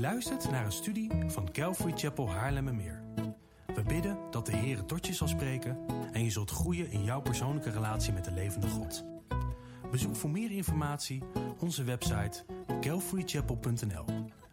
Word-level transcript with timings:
Luistert 0.00 0.50
naar 0.50 0.64
een 0.64 0.72
studie 0.72 1.10
van 1.26 1.52
Calvary 1.52 1.92
Chapel 1.96 2.30
Haarlemmermeer. 2.30 3.02
We 3.74 3.82
bidden 3.82 4.18
dat 4.30 4.46
de 4.46 4.56
Heer 4.56 4.84
tot 4.84 5.06
je 5.06 5.14
zal 5.14 5.28
spreken 5.28 5.78
en 6.12 6.24
je 6.24 6.30
zult 6.30 6.50
groeien 6.50 6.90
in 6.90 7.04
jouw 7.04 7.20
persoonlijke 7.20 7.70
relatie 7.70 8.12
met 8.12 8.24
de 8.24 8.32
levende 8.32 8.68
God. 8.68 9.04
Bezoek 9.90 10.16
voor 10.16 10.30
meer 10.30 10.50
informatie 10.50 11.22
onze 11.58 11.84
website 11.84 12.44
calvarychapel.nl. 12.80 14.04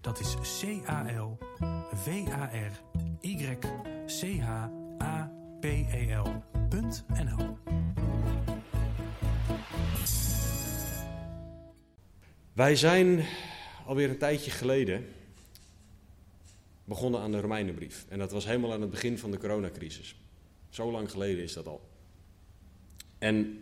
Dat 0.01 0.19
is 0.19 0.35
c 0.59 0.89
a 0.89 1.05
l 1.21 1.37
v 1.93 2.07
a 2.31 2.49
r 2.53 2.71
y 3.19 3.57
c 4.05 4.39
h 4.39 4.49
a 5.01 5.31
p 5.59 5.63
e 5.63 6.15
l.nl. 6.15 7.57
Wij 12.53 12.75
zijn 12.75 13.25
alweer 13.85 14.09
een 14.09 14.17
tijdje 14.17 14.51
geleden 14.51 15.05
begonnen 16.85 17.19
aan 17.19 17.31
de 17.31 17.39
Romeinenbrief. 17.39 18.05
En 18.09 18.19
dat 18.19 18.31
was 18.31 18.45
helemaal 18.45 18.73
aan 18.73 18.81
het 18.81 18.89
begin 18.89 19.17
van 19.17 19.31
de 19.31 19.37
coronacrisis. 19.37 20.15
Zo 20.69 20.91
lang 20.91 21.11
geleden 21.11 21.43
is 21.43 21.53
dat 21.53 21.67
al. 21.67 21.89
En 23.17 23.59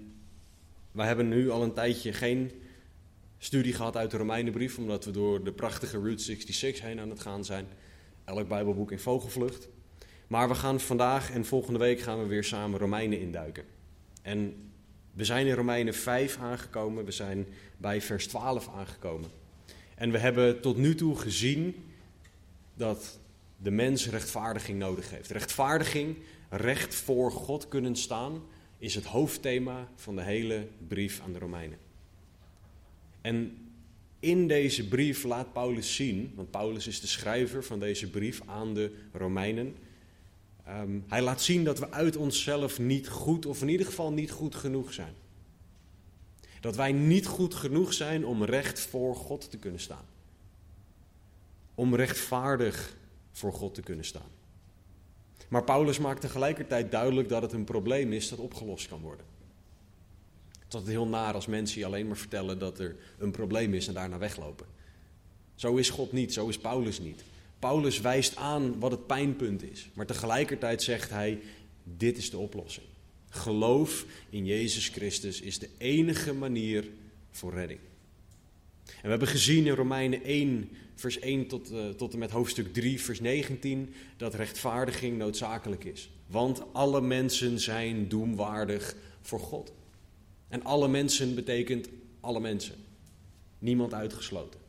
wij 0.91 1.07
hebben 1.07 1.27
nu 1.27 1.49
al 1.49 1.63
een 1.63 1.73
tijdje 1.73 2.13
geen 2.13 2.51
studie 3.37 3.73
gehad 3.73 3.97
uit 3.97 4.11
de 4.11 4.17
Romeinenbrief, 4.17 4.77
omdat 4.77 5.05
we 5.05 5.11
door 5.11 5.43
de 5.43 5.51
prachtige 5.51 5.97
Route 5.97 6.23
66 6.23 6.83
heen 6.83 6.99
aan 6.99 7.09
het 7.09 7.19
gaan 7.19 7.45
zijn. 7.45 7.67
Elk 8.25 8.47
Bijbelboek 8.47 8.91
in 8.91 8.99
vogelvlucht. 8.99 9.69
Maar 10.27 10.47
we 10.47 10.55
gaan 10.55 10.79
vandaag 10.79 11.31
en 11.31 11.45
volgende 11.45 11.79
week 11.79 11.99
gaan 11.99 12.19
we 12.19 12.27
weer 12.27 12.43
samen 12.43 12.79
Romeinen 12.79 13.19
induiken. 13.19 13.63
En 14.21 14.71
we 15.13 15.25
zijn 15.25 15.47
in 15.47 15.53
Romeinen 15.53 15.93
5 15.93 16.37
aangekomen, 16.37 17.05
we 17.05 17.11
zijn 17.11 17.47
bij 17.77 18.01
vers 18.01 18.27
12 18.27 18.69
aangekomen. 18.75 19.29
En 19.95 20.11
we 20.11 20.17
hebben 20.17 20.61
tot 20.61 20.77
nu 20.77 20.95
toe 20.95 21.15
gezien 21.15 21.75
dat 22.73 23.19
de 23.57 23.71
mens 23.71 24.09
rechtvaardiging 24.09 24.79
nodig 24.79 25.09
heeft. 25.09 25.31
Rechtvaardiging, 25.31 26.17
recht 26.49 26.95
voor 26.95 27.31
God 27.31 27.67
kunnen 27.67 27.95
staan, 27.95 28.41
is 28.77 28.95
het 28.95 29.05
hoofdthema 29.05 29.87
van 29.95 30.15
de 30.15 30.21
hele 30.21 30.67
brief 30.87 31.21
aan 31.25 31.33
de 31.33 31.39
Romeinen. 31.39 31.77
En 33.21 33.57
in 34.19 34.47
deze 34.47 34.87
brief 34.87 35.23
laat 35.23 35.53
Paulus 35.53 35.95
zien, 35.95 36.31
want 36.35 36.51
Paulus 36.51 36.87
is 36.87 36.99
de 36.99 37.07
schrijver 37.07 37.63
van 37.63 37.79
deze 37.79 38.09
brief 38.09 38.41
aan 38.45 38.73
de 38.73 38.91
Romeinen. 39.11 39.75
Ehm, 40.65 40.99
hij 41.07 41.21
laat 41.21 41.41
zien 41.41 41.63
dat 41.63 41.79
we 41.79 41.91
uit 41.91 42.15
onszelf 42.15 42.79
niet 42.79 43.09
goed, 43.09 43.45
of 43.45 43.61
in 43.61 43.69
ieder 43.69 43.85
geval 43.85 44.11
niet 44.11 44.31
goed 44.31 44.55
genoeg 44.55 44.93
zijn. 44.93 45.13
Dat 46.59 46.75
wij 46.75 46.91
niet 46.91 47.25
goed 47.25 47.53
genoeg 47.53 47.93
zijn 47.93 48.25
om 48.25 48.43
recht 48.43 48.79
voor 48.79 49.15
God 49.15 49.49
te 49.49 49.57
kunnen 49.57 49.79
staan. 49.79 50.05
Om 51.75 51.95
rechtvaardig 51.95 52.95
voor 53.31 53.53
God 53.53 53.73
te 53.73 53.81
kunnen 53.81 54.05
staan. 54.05 54.31
Maar 55.49 55.63
Paulus 55.63 55.99
maakt 55.99 56.21
tegelijkertijd 56.21 56.91
duidelijk 56.91 57.29
dat 57.29 57.41
het 57.41 57.51
een 57.51 57.63
probleem 57.63 58.13
is 58.13 58.29
dat 58.29 58.39
opgelost 58.39 58.87
kan 58.87 59.01
worden. 59.01 59.25
Het 60.67 60.81
is 60.81 60.87
heel 60.87 61.07
naar 61.07 61.33
als 61.33 61.47
mensen 61.47 61.79
je 61.79 61.85
alleen 61.85 62.07
maar 62.07 62.17
vertellen 62.17 62.59
dat 62.59 62.79
er 62.79 62.95
een 63.17 63.31
probleem 63.31 63.73
is 63.73 63.87
en 63.87 63.93
daarna 63.93 64.17
weglopen. 64.17 64.65
Zo 65.55 65.75
is 65.75 65.89
God 65.89 66.11
niet, 66.11 66.33
zo 66.33 66.47
is 66.47 66.57
Paulus 66.57 66.99
niet. 66.99 67.23
Paulus 67.59 68.01
wijst 68.01 68.35
aan 68.35 68.79
wat 68.79 68.91
het 68.91 69.07
pijnpunt 69.07 69.63
is, 69.63 69.89
maar 69.93 70.05
tegelijkertijd 70.05 70.81
zegt 70.83 71.09
hij: 71.09 71.39
dit 71.83 72.17
is 72.17 72.29
de 72.29 72.37
oplossing. 72.37 72.85
Geloof 73.29 74.05
in 74.29 74.45
Jezus 74.45 74.87
Christus 74.87 75.41
is 75.41 75.59
de 75.59 75.69
enige 75.77 76.33
manier 76.33 76.89
voor 77.31 77.53
redding. 77.53 77.79
En 78.95 79.03
we 79.03 79.09
hebben 79.09 79.27
gezien 79.27 79.65
in 79.65 79.73
Romeinen 79.73 80.23
1, 80.23 80.69
vers 80.95 81.19
1 81.19 81.47
tot, 81.47 81.71
uh, 81.71 81.89
tot 81.89 82.13
en 82.13 82.19
met 82.19 82.31
hoofdstuk 82.31 82.73
3, 82.73 83.01
vers 83.01 83.19
19, 83.19 83.93
dat 84.17 84.33
rechtvaardiging 84.33 85.17
noodzakelijk 85.17 85.83
is. 85.83 86.09
Want 86.27 86.73
alle 86.73 87.01
mensen 87.01 87.59
zijn 87.59 88.07
doemwaardig 88.07 88.95
voor 89.21 89.39
God. 89.39 89.73
En 90.47 90.63
alle 90.63 90.87
mensen 90.87 91.35
betekent 91.35 91.89
alle 92.19 92.39
mensen. 92.39 92.75
Niemand 93.59 93.93
uitgesloten. 93.93 94.59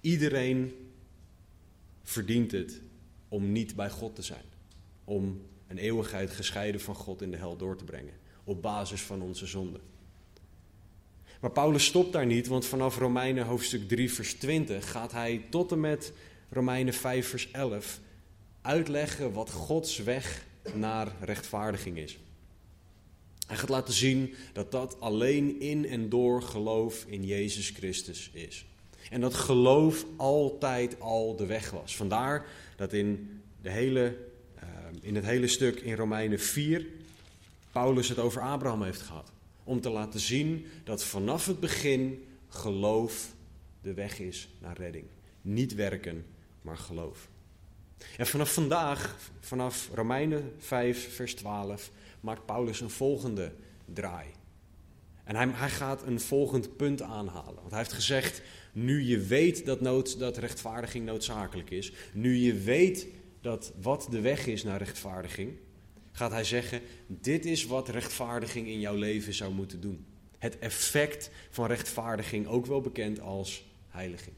Iedereen 0.00 0.72
verdient 2.02 2.52
het 2.52 2.80
om 3.28 3.52
niet 3.52 3.76
bij 3.76 3.90
God 3.90 4.14
te 4.14 4.22
zijn. 4.22 4.44
Om 5.04 5.42
een 5.66 5.78
eeuwigheid 5.78 6.30
gescheiden 6.30 6.80
van 6.80 6.94
God 6.94 7.22
in 7.22 7.30
de 7.30 7.36
hel 7.36 7.56
door 7.56 7.76
te 7.76 7.84
brengen. 7.84 8.14
Op 8.44 8.62
basis 8.62 9.02
van 9.02 9.22
onze 9.22 9.46
zonde. 9.46 9.80
Maar 11.42 11.50
Paulus 11.50 11.84
stopt 11.84 12.12
daar 12.12 12.26
niet, 12.26 12.46
want 12.46 12.66
vanaf 12.66 12.98
Romeinen 12.98 13.44
hoofdstuk 13.44 13.88
3, 13.88 14.12
vers 14.12 14.34
20 14.34 14.90
gaat 14.90 15.12
hij 15.12 15.44
tot 15.50 15.72
en 15.72 15.80
met 15.80 16.12
Romeinen 16.50 16.94
5, 16.94 17.28
vers 17.28 17.50
11 17.50 18.00
uitleggen 18.60 19.32
wat 19.32 19.50
Gods 19.50 19.98
weg 19.98 20.46
naar 20.74 21.12
rechtvaardiging 21.20 21.98
is. 21.98 22.18
Hij 23.46 23.56
gaat 23.56 23.68
laten 23.68 23.94
zien 23.94 24.34
dat 24.52 24.70
dat 24.72 25.00
alleen 25.00 25.60
in 25.60 25.88
en 25.88 26.08
door 26.08 26.42
geloof 26.42 27.04
in 27.06 27.24
Jezus 27.24 27.70
Christus 27.70 28.30
is. 28.32 28.64
En 29.10 29.20
dat 29.20 29.34
geloof 29.34 30.06
altijd 30.16 31.00
al 31.00 31.36
de 31.36 31.46
weg 31.46 31.70
was. 31.70 31.96
Vandaar 31.96 32.46
dat 32.76 32.92
in, 32.92 33.40
de 33.62 33.70
hele, 33.70 34.16
uh, 34.56 34.62
in 35.00 35.14
het 35.14 35.24
hele 35.24 35.48
stuk 35.48 35.80
in 35.80 35.94
Romeinen 35.94 36.40
4 36.40 36.86
Paulus 37.72 38.08
het 38.08 38.18
over 38.18 38.42
Abraham 38.42 38.82
heeft 38.82 39.00
gehad. 39.00 39.32
Om 39.64 39.80
te 39.80 39.90
laten 39.90 40.20
zien 40.20 40.66
dat 40.84 41.04
vanaf 41.04 41.46
het 41.46 41.60
begin 41.60 42.24
geloof 42.48 43.34
de 43.82 43.94
weg 43.94 44.18
is 44.18 44.48
naar 44.58 44.76
redding. 44.76 45.04
Niet 45.42 45.74
werken, 45.74 46.26
maar 46.62 46.78
geloof. 46.78 47.28
En 48.16 48.26
vanaf 48.26 48.52
vandaag, 48.52 49.16
vanaf 49.40 49.90
Romeinen 49.94 50.52
5, 50.58 51.14
vers 51.14 51.34
12, 51.34 51.90
maakt 52.20 52.46
Paulus 52.46 52.80
een 52.80 52.90
volgende 52.90 53.52
draai. 53.92 54.26
En 55.24 55.36
hij, 55.36 55.48
hij, 55.48 55.70
gaat 55.70 56.02
een 56.06 56.20
volgend 56.20 56.76
punt 56.76 57.02
aanhalen. 57.02 57.54
Want 57.54 57.70
hij 57.70 57.78
heeft 57.78 57.92
gezegd: 57.92 58.42
nu 58.72 59.02
je 59.02 59.18
weet 59.18 59.66
dat, 59.66 59.80
nood, 59.80 60.18
dat 60.18 60.36
rechtvaardiging 60.36 61.04
noodzakelijk 61.04 61.70
is, 61.70 61.92
nu 62.12 62.36
je 62.36 62.54
weet 62.54 63.06
dat 63.40 63.72
wat 63.82 64.06
de 64.10 64.20
weg 64.20 64.46
is 64.46 64.64
naar 64.64 64.78
rechtvaardiging, 64.78 65.56
gaat 66.12 66.30
hij 66.30 66.44
zeggen: 66.44 66.80
dit 67.06 67.44
is 67.44 67.66
wat 67.66 67.88
rechtvaardiging 67.88 68.66
in 68.66 68.80
jouw 68.80 68.94
leven 68.94 69.34
zou 69.34 69.52
moeten 69.52 69.80
doen. 69.80 70.04
Het 70.38 70.58
effect 70.58 71.30
van 71.50 71.66
rechtvaardiging, 71.66 72.46
ook 72.46 72.66
wel 72.66 72.80
bekend 72.80 73.20
als 73.20 73.64
heiliging. 73.88 74.36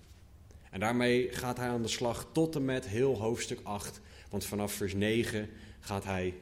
En 0.70 0.80
daarmee 0.80 1.28
gaat 1.32 1.56
hij 1.56 1.68
aan 1.68 1.82
de 1.82 1.88
slag 1.88 2.26
tot 2.32 2.56
en 2.56 2.64
met 2.64 2.86
heel 2.86 3.18
hoofdstuk 3.18 3.60
8, 3.62 4.00
want 4.30 4.44
vanaf 4.44 4.72
vers 4.72 4.94
9 4.94 5.48
gaat 5.80 6.04
hij 6.04 6.34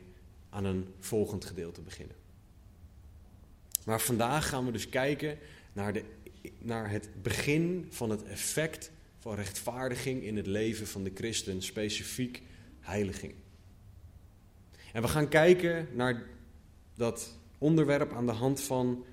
aan 0.51 0.65
een 0.65 0.87
volgend 1.01 1.45
gedeelte 1.45 1.81
beginnen. 1.81 2.17
Maar 3.85 4.01
vandaag 4.01 4.49
gaan 4.49 4.67
we 4.67 4.73
dus 4.73 4.89
kijken 4.89 5.39
naar, 5.73 5.93
de, 5.93 6.05
naar 6.59 6.91
het 6.91 7.09
begin 7.23 7.87
van 7.91 8.11
het 8.11 8.25
effect 8.25 8.91
van 9.19 9.35
rechtvaardiging 9.35 10.23
in 10.23 10.37
het 10.37 10.47
leven 10.47 10.87
van 10.87 11.05
de 11.05 11.11
christen, 11.15 11.63
specifiek 11.63 12.43
heiliging. 12.81 13.35
En 14.93 15.03
we 15.03 15.09
gaan 15.09 15.29
kijken 15.29 15.89
naar 15.93 16.23
dat 16.95 17.39
onderwerp 17.59 18.13
aan 18.13 18.27
de 18.27 18.33
hand 18.33 18.61
van 18.61 19.05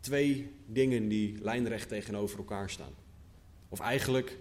twee 0.00 0.52
dingen 0.66 1.08
die 1.08 1.42
lijnrecht 1.42 1.88
tegenover 1.88 2.38
elkaar 2.38 2.70
staan. 2.70 2.94
Of 3.68 3.80
eigenlijk 3.80 4.38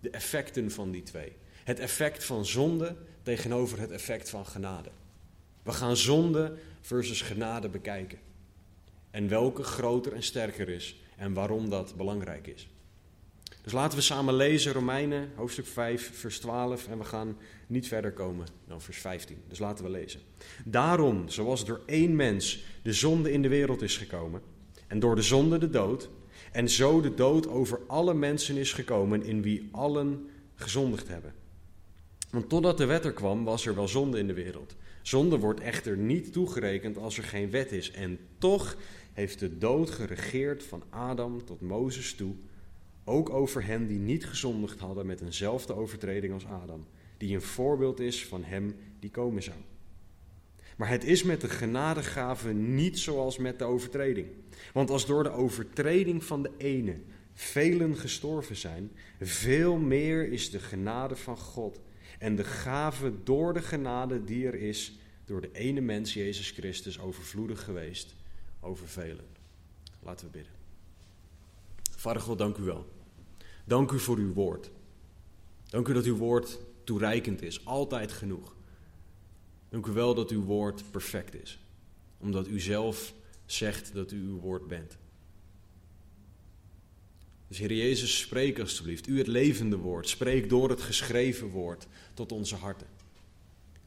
de 0.00 0.10
effecten 0.10 0.70
van 0.70 0.90
die 0.90 1.02
twee. 1.02 1.32
Het 1.64 1.78
effect 1.78 2.24
van 2.24 2.46
zonde 2.46 2.96
tegenover 3.22 3.80
het 3.80 3.90
effect 3.90 4.30
van 4.30 4.46
genade. 4.46 4.90
We 5.62 5.72
gaan 5.72 5.96
zonde 5.96 6.56
versus 6.80 7.22
genade 7.22 7.68
bekijken. 7.68 8.18
En 9.10 9.28
welke 9.28 9.62
groter 9.62 10.12
en 10.12 10.22
sterker 10.22 10.68
is 10.68 11.00
en 11.16 11.32
waarom 11.32 11.70
dat 11.70 11.96
belangrijk 11.96 12.46
is. 12.46 12.68
Dus 13.68 13.76
laten 13.76 13.98
we 13.98 14.04
samen 14.04 14.34
lezen 14.34 14.72
Romeinen 14.72 15.30
hoofdstuk 15.34 15.66
5 15.66 16.10
vers 16.14 16.38
12 16.38 16.88
en 16.88 16.98
we 16.98 17.04
gaan 17.04 17.36
niet 17.66 17.88
verder 17.88 18.12
komen 18.12 18.46
dan 18.66 18.80
vers 18.80 18.98
15. 18.98 19.42
Dus 19.48 19.58
laten 19.58 19.84
we 19.84 19.90
lezen. 19.90 20.20
Daarom, 20.64 21.28
zoals 21.28 21.64
door 21.64 21.80
één 21.86 22.16
mens 22.16 22.64
de 22.82 22.92
zonde 22.92 23.32
in 23.32 23.42
de 23.42 23.48
wereld 23.48 23.82
is 23.82 23.96
gekomen 23.96 24.40
en 24.86 24.98
door 24.98 25.14
de 25.14 25.22
zonde 25.22 25.58
de 25.58 25.70
dood, 25.70 26.08
en 26.52 26.68
zo 26.68 27.00
de 27.00 27.14
dood 27.14 27.48
over 27.48 27.80
alle 27.86 28.14
mensen 28.14 28.56
is 28.56 28.72
gekomen 28.72 29.22
in 29.22 29.42
wie 29.42 29.68
allen 29.72 30.28
gezondigd 30.54 31.08
hebben. 31.08 31.34
Want 32.30 32.48
totdat 32.48 32.78
de 32.78 32.86
wet 32.86 33.04
er 33.04 33.12
kwam, 33.12 33.44
was 33.44 33.66
er 33.66 33.74
wel 33.74 33.88
zonde 33.88 34.18
in 34.18 34.26
de 34.26 34.34
wereld. 34.34 34.76
Zonde 35.02 35.38
wordt 35.38 35.60
echter 35.60 35.96
niet 35.96 36.32
toegerekend 36.32 36.96
als 36.98 37.18
er 37.18 37.24
geen 37.24 37.50
wet 37.50 37.72
is. 37.72 37.90
En 37.90 38.18
toch 38.38 38.76
heeft 39.12 39.38
de 39.38 39.58
dood 39.58 39.90
geregeerd 39.90 40.62
van 40.62 40.82
Adam 40.90 41.44
tot 41.44 41.60
Mozes 41.60 42.14
toe, 42.14 42.34
ook 43.08 43.30
over 43.30 43.64
hen 43.64 43.86
die 43.86 43.98
niet 43.98 44.26
gezondigd 44.26 44.80
hadden 44.80 45.06
met 45.06 45.20
eenzelfde 45.20 45.74
overtreding 45.74 46.32
als 46.32 46.46
Adam, 46.46 46.86
die 47.16 47.34
een 47.34 47.42
voorbeeld 47.42 48.00
is 48.00 48.26
van 48.26 48.44
hem 48.44 48.76
die 49.00 49.10
komen 49.10 49.42
zou. 49.42 49.56
Maar 50.76 50.88
het 50.88 51.04
is 51.04 51.22
met 51.22 51.40
de 51.40 51.48
genadegave 51.48 52.52
niet 52.52 52.98
zoals 52.98 53.38
met 53.38 53.58
de 53.58 53.64
overtreding. 53.64 54.26
Want 54.72 54.90
als 54.90 55.06
door 55.06 55.22
de 55.22 55.30
overtreding 55.30 56.24
van 56.24 56.42
de 56.42 56.50
ene 56.56 57.00
velen 57.32 57.96
gestorven 57.96 58.56
zijn, 58.56 58.90
veel 59.20 59.76
meer 59.76 60.32
is 60.32 60.50
de 60.50 60.58
genade 60.58 61.16
van 61.16 61.36
God 61.36 61.80
en 62.18 62.36
de 62.36 62.44
gave 62.44 63.12
door 63.22 63.52
de 63.52 63.62
genade 63.62 64.24
die 64.24 64.46
er 64.46 64.54
is 64.54 64.98
door 65.24 65.40
de 65.40 65.52
ene 65.52 65.80
mens, 65.80 66.14
Jezus 66.14 66.50
Christus, 66.50 67.00
overvloedig 67.00 67.64
geweest 67.64 68.14
over 68.60 68.88
velen. 68.88 69.26
Laten 70.00 70.26
we 70.26 70.32
bidden. 70.32 70.52
Vader 71.96 72.22
God, 72.22 72.38
dank 72.38 72.56
u 72.56 72.62
wel. 72.62 72.86
Dank 73.68 73.90
u 73.90 73.98
voor 73.98 74.16
uw 74.16 74.32
woord. 74.32 74.70
Dank 75.70 75.88
u 75.88 75.92
dat 75.92 76.04
uw 76.04 76.16
woord 76.16 76.58
toereikend 76.84 77.42
is, 77.42 77.64
altijd 77.64 78.12
genoeg. 78.12 78.56
Dank 79.68 79.86
u 79.86 79.92
wel 79.92 80.14
dat 80.14 80.30
uw 80.30 80.44
woord 80.44 80.90
perfect 80.90 81.34
is, 81.34 81.58
omdat 82.18 82.48
u 82.48 82.60
zelf 82.60 83.14
zegt 83.46 83.94
dat 83.94 84.12
u 84.12 84.22
uw 84.22 84.38
woord 84.40 84.66
bent. 84.68 84.96
Dus 87.48 87.58
Heer 87.58 87.72
Jezus, 87.72 88.18
spreek 88.18 88.58
alstublieft, 88.58 89.06
u 89.06 89.18
het 89.18 89.26
levende 89.26 89.76
woord, 89.76 90.08
spreek 90.08 90.48
door 90.48 90.70
het 90.70 90.82
geschreven 90.82 91.48
woord 91.48 91.86
tot 92.14 92.32
onze 92.32 92.56
harten. 92.56 92.88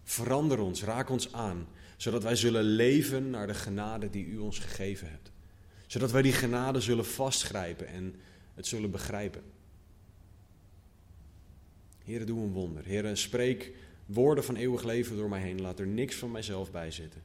Verander 0.03 0.59
ons, 0.59 0.83
raak 0.83 1.09
ons 1.09 1.33
aan, 1.33 1.67
zodat 1.97 2.23
wij 2.23 2.35
zullen 2.35 2.63
leven 2.63 3.29
naar 3.29 3.47
de 3.47 3.53
genade 3.53 4.09
die 4.09 4.25
u 4.25 4.37
ons 4.37 4.59
gegeven 4.59 5.09
hebt. 5.09 5.31
Zodat 5.87 6.11
wij 6.11 6.21
die 6.21 6.33
genade 6.33 6.81
zullen 6.81 7.05
vastgrijpen 7.05 7.87
en 7.87 8.15
het 8.53 8.67
zullen 8.67 8.91
begrijpen. 8.91 9.59
Heer, 12.03 12.25
doe 12.25 12.41
een 12.43 12.51
wonder. 12.51 12.85
Heer, 12.85 13.17
spreek 13.17 13.73
woorden 14.05 14.43
van 14.43 14.55
eeuwig 14.55 14.83
leven 14.83 15.15
door 15.15 15.29
mij 15.29 15.41
heen. 15.41 15.61
Laat 15.61 15.79
er 15.79 15.87
niks 15.87 16.15
van 16.15 16.31
mijzelf 16.31 16.71
bij 16.71 16.91
zitten. 16.91 17.21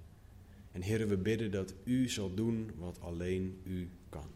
En 0.73 0.83
Heer, 0.83 1.09
we 1.09 1.17
bidden 1.17 1.51
dat 1.51 1.75
u 1.85 2.09
zal 2.09 2.35
doen 2.35 2.71
wat 2.79 3.01
alleen 3.01 3.61
u 3.65 3.89
kan. 4.09 4.29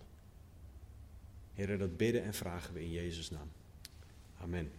Heer, 1.55 1.79
dat 1.79 1.97
bidden 1.97 2.23
en 2.23 2.35
vragen 2.35 2.75
we 2.75 2.83
in 2.83 2.91
Jezus' 2.91 3.31
naam. 3.31 3.49
Amen. 4.41 4.71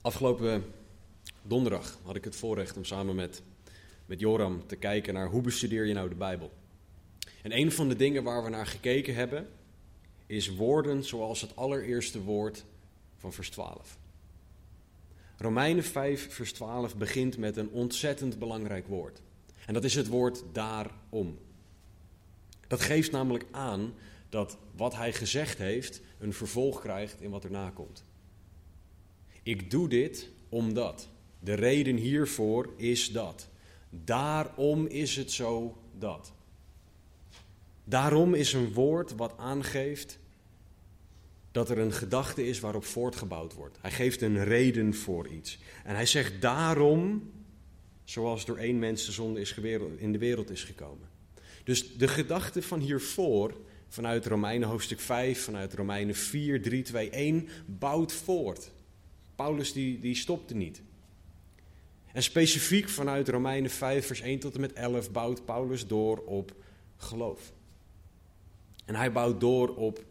Afgelopen 0.00 0.64
donderdag 1.42 1.98
had 2.02 2.16
ik 2.16 2.24
het 2.24 2.36
voorrecht 2.36 2.76
om 2.76 2.84
samen 2.84 3.14
met, 3.14 3.42
met 4.06 4.20
Joram 4.20 4.66
te 4.66 4.76
kijken 4.76 5.14
naar 5.14 5.28
hoe 5.28 5.42
bestudeer 5.42 5.86
je 5.86 5.94
nou 5.94 6.08
de 6.08 6.14
Bijbel. 6.14 6.52
En 7.42 7.56
een 7.56 7.72
van 7.72 7.88
de 7.88 7.96
dingen 7.96 8.22
waar 8.22 8.44
we 8.44 8.50
naar 8.50 8.66
gekeken 8.66 9.14
hebben, 9.14 9.48
is 10.26 10.54
woorden 10.54 11.04
zoals 11.04 11.40
het 11.40 11.56
allereerste 11.56 12.22
woord 12.22 12.64
van 13.16 13.32
vers 13.32 13.50
12. 13.50 13.98
Romeinen 15.36 15.84
5, 15.84 16.32
vers 16.32 16.52
12 16.52 16.96
begint 16.96 17.38
met 17.38 17.56
een 17.56 17.70
ontzettend 17.70 18.38
belangrijk 18.38 18.86
woord. 18.86 19.22
En 19.66 19.74
dat 19.74 19.84
is 19.84 19.94
het 19.94 20.06
woord 20.06 20.44
daarom. 20.52 21.38
Dat 22.66 22.80
geeft 22.80 23.10
namelijk 23.10 23.44
aan 23.50 23.94
dat 24.28 24.56
wat 24.76 24.94
hij 24.94 25.12
gezegd 25.12 25.58
heeft 25.58 26.00
een 26.18 26.32
vervolg 26.32 26.80
krijgt 26.80 27.20
in 27.20 27.30
wat 27.30 27.44
erna 27.44 27.70
komt. 27.70 28.04
Ik 29.42 29.70
doe 29.70 29.88
dit 29.88 30.28
omdat. 30.48 31.08
De 31.38 31.54
reden 31.54 31.96
hiervoor 31.96 32.72
is 32.76 33.12
dat. 33.12 33.48
Daarom 33.90 34.86
is 34.86 35.16
het 35.16 35.32
zo 35.32 35.78
dat. 35.98 36.32
Daarom 37.90 38.34
is 38.34 38.52
een 38.52 38.72
woord 38.72 39.14
wat 39.16 39.34
aangeeft 39.36 40.18
dat 41.52 41.70
er 41.70 41.78
een 41.78 41.92
gedachte 41.92 42.46
is 42.46 42.60
waarop 42.60 42.84
voortgebouwd 42.84 43.54
wordt. 43.54 43.78
Hij 43.80 43.90
geeft 43.90 44.22
een 44.22 44.44
reden 44.44 44.94
voor 44.94 45.28
iets. 45.28 45.58
En 45.84 45.94
hij 45.94 46.06
zegt 46.06 46.40
daarom, 46.40 47.30
zoals 48.04 48.44
door 48.44 48.56
één 48.56 48.78
mens 48.78 49.06
de 49.06 49.12
zonde 49.12 49.40
is 49.40 49.54
in 49.96 50.12
de 50.12 50.18
wereld 50.18 50.50
is 50.50 50.64
gekomen. 50.64 51.08
Dus 51.64 51.96
de 51.96 52.08
gedachte 52.08 52.62
van 52.62 52.80
hiervoor, 52.80 53.60
vanuit 53.88 54.26
Romeinen 54.26 54.68
hoofdstuk 54.68 55.00
5, 55.00 55.44
vanuit 55.44 55.74
Romeinen 55.74 56.14
4, 56.14 56.62
3, 56.62 56.82
2, 56.82 57.10
1, 57.10 57.48
bouwt 57.66 58.12
voort. 58.12 58.70
Paulus 59.34 59.72
die, 59.72 59.98
die 60.00 60.14
stopte 60.14 60.54
niet. 60.54 60.82
En 62.12 62.22
specifiek 62.22 62.88
vanuit 62.88 63.28
Romeinen 63.28 63.70
5, 63.70 64.06
vers 64.06 64.20
1 64.20 64.38
tot 64.38 64.54
en 64.54 64.60
met 64.60 64.72
11 64.72 65.10
bouwt 65.10 65.44
Paulus 65.44 65.86
door 65.86 66.18
op 66.18 66.54
geloof. 66.96 67.52
En 68.90 68.96
hij 68.96 69.12
bouwt 69.12 69.40
door 69.40 69.76
op 69.76 70.04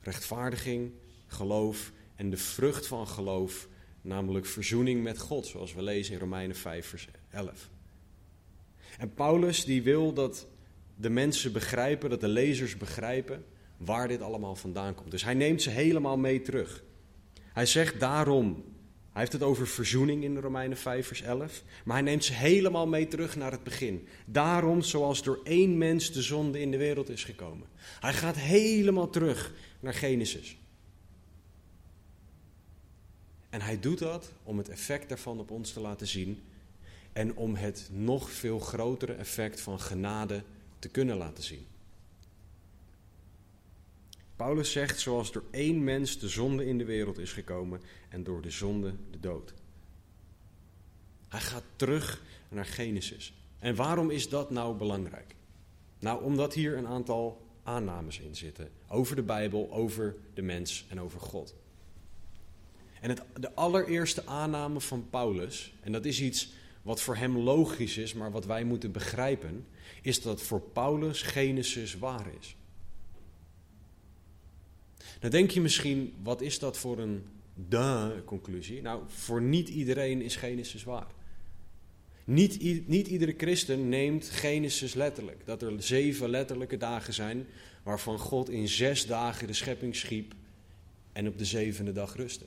rechtvaardiging, 0.00 0.92
geloof 1.26 1.92
en 2.16 2.30
de 2.30 2.36
vrucht 2.36 2.86
van 2.86 3.08
geloof, 3.08 3.68
namelijk 4.00 4.46
verzoening 4.46 5.02
met 5.02 5.18
God, 5.18 5.46
zoals 5.46 5.74
we 5.74 5.82
lezen 5.82 6.14
in 6.14 6.20
Romeinen 6.20 6.56
5, 6.56 6.86
vers 6.86 7.08
11. 7.30 7.70
En 8.98 9.14
Paulus 9.14 9.64
die 9.64 9.82
wil 9.82 10.12
dat 10.12 10.46
de 10.96 11.10
mensen 11.10 11.52
begrijpen, 11.52 12.10
dat 12.10 12.20
de 12.20 12.28
lezers 12.28 12.76
begrijpen 12.76 13.44
waar 13.76 14.08
dit 14.08 14.20
allemaal 14.20 14.56
vandaan 14.56 14.94
komt. 14.94 15.10
Dus 15.10 15.24
hij 15.24 15.34
neemt 15.34 15.62
ze 15.62 15.70
helemaal 15.70 16.16
mee 16.16 16.42
terug. 16.42 16.84
Hij 17.42 17.66
zegt 17.66 18.00
daarom, 18.00 18.64
hij 19.12 19.20
heeft 19.20 19.32
het 19.32 19.42
over 19.42 19.66
verzoening 19.66 20.24
in 20.24 20.34
de 20.34 20.40
Romeinen 20.40 20.76
5, 20.76 21.06
vers 21.06 21.22
11. 21.22 21.62
Maar 21.84 21.96
hij 21.96 22.04
neemt 22.04 22.24
ze 22.24 22.32
helemaal 22.32 22.86
mee 22.86 23.08
terug 23.08 23.36
naar 23.36 23.50
het 23.50 23.62
begin. 23.62 24.08
Daarom, 24.26 24.82
zoals 24.82 25.22
door 25.22 25.40
één 25.44 25.78
mens 25.78 26.12
de 26.12 26.22
zonde 26.22 26.60
in 26.60 26.70
de 26.70 26.76
wereld 26.76 27.08
is 27.08 27.24
gekomen. 27.24 27.66
Hij 28.00 28.12
gaat 28.12 28.36
helemaal 28.36 29.10
terug 29.10 29.52
naar 29.80 29.94
Genesis. 29.94 30.56
En 33.50 33.60
hij 33.60 33.80
doet 33.80 33.98
dat 33.98 34.32
om 34.42 34.58
het 34.58 34.68
effect 34.68 35.08
daarvan 35.08 35.38
op 35.38 35.50
ons 35.50 35.72
te 35.72 35.80
laten 35.80 36.06
zien. 36.06 36.42
En 37.12 37.36
om 37.36 37.54
het 37.54 37.88
nog 37.92 38.30
veel 38.30 38.58
grotere 38.58 39.12
effect 39.12 39.60
van 39.60 39.80
genade 39.80 40.42
te 40.78 40.88
kunnen 40.88 41.16
laten 41.16 41.44
zien. 41.44 41.66
Paulus 44.40 44.72
zegt, 44.72 45.00
zoals 45.00 45.32
door 45.32 45.44
één 45.50 45.84
mens 45.84 46.18
de 46.18 46.28
zonde 46.28 46.66
in 46.66 46.78
de 46.78 46.84
wereld 46.84 47.18
is 47.18 47.32
gekomen 47.32 47.80
en 48.08 48.22
door 48.22 48.42
de 48.42 48.50
zonde 48.50 48.94
de 49.10 49.20
dood. 49.20 49.54
Hij 51.28 51.40
gaat 51.40 51.64
terug 51.76 52.22
naar 52.48 52.64
Genesis. 52.64 53.34
En 53.58 53.74
waarom 53.74 54.10
is 54.10 54.28
dat 54.28 54.50
nou 54.50 54.76
belangrijk? 54.76 55.34
Nou, 55.98 56.24
omdat 56.24 56.54
hier 56.54 56.76
een 56.76 56.86
aantal 56.86 57.46
aannames 57.62 58.18
in 58.18 58.36
zitten 58.36 58.70
over 58.88 59.16
de 59.16 59.22
Bijbel, 59.22 59.72
over 59.72 60.16
de 60.34 60.42
mens 60.42 60.86
en 60.88 61.00
over 61.00 61.20
God. 61.20 61.54
En 63.00 63.08
het, 63.08 63.22
de 63.40 63.54
allereerste 63.54 64.26
aanname 64.26 64.80
van 64.80 65.06
Paulus, 65.10 65.74
en 65.80 65.92
dat 65.92 66.04
is 66.04 66.20
iets 66.20 66.52
wat 66.82 67.00
voor 67.00 67.16
hem 67.16 67.38
logisch 67.38 67.96
is, 67.96 68.14
maar 68.14 68.30
wat 68.30 68.46
wij 68.46 68.64
moeten 68.64 68.92
begrijpen, 68.92 69.66
is 70.02 70.22
dat 70.22 70.42
voor 70.42 70.60
Paulus 70.60 71.22
Genesis 71.22 71.98
waar 71.98 72.26
is. 72.40 72.56
Dan 75.20 75.30
denk 75.30 75.50
je 75.50 75.60
misschien, 75.60 76.14
wat 76.22 76.40
is 76.40 76.58
dat 76.58 76.76
voor 76.76 76.98
een 76.98 77.22
de-conclusie? 77.54 78.82
Nou, 78.82 79.02
voor 79.06 79.42
niet 79.42 79.68
iedereen 79.68 80.22
is 80.22 80.36
Genesis 80.36 80.84
waar. 80.84 81.06
Niet, 82.24 82.88
niet 82.88 83.08
iedere 83.08 83.34
christen 83.36 83.88
neemt 83.88 84.28
Genesis 84.28 84.94
letterlijk. 84.94 85.46
Dat 85.46 85.62
er 85.62 85.82
zeven 85.82 86.30
letterlijke 86.30 86.76
dagen 86.76 87.14
zijn 87.14 87.46
waarvan 87.82 88.18
God 88.18 88.50
in 88.50 88.68
zes 88.68 89.06
dagen 89.06 89.46
de 89.46 89.52
schepping 89.52 89.96
schiep 89.96 90.34
en 91.12 91.28
op 91.28 91.38
de 91.38 91.44
zevende 91.44 91.92
dag 91.92 92.16
rustte. 92.16 92.46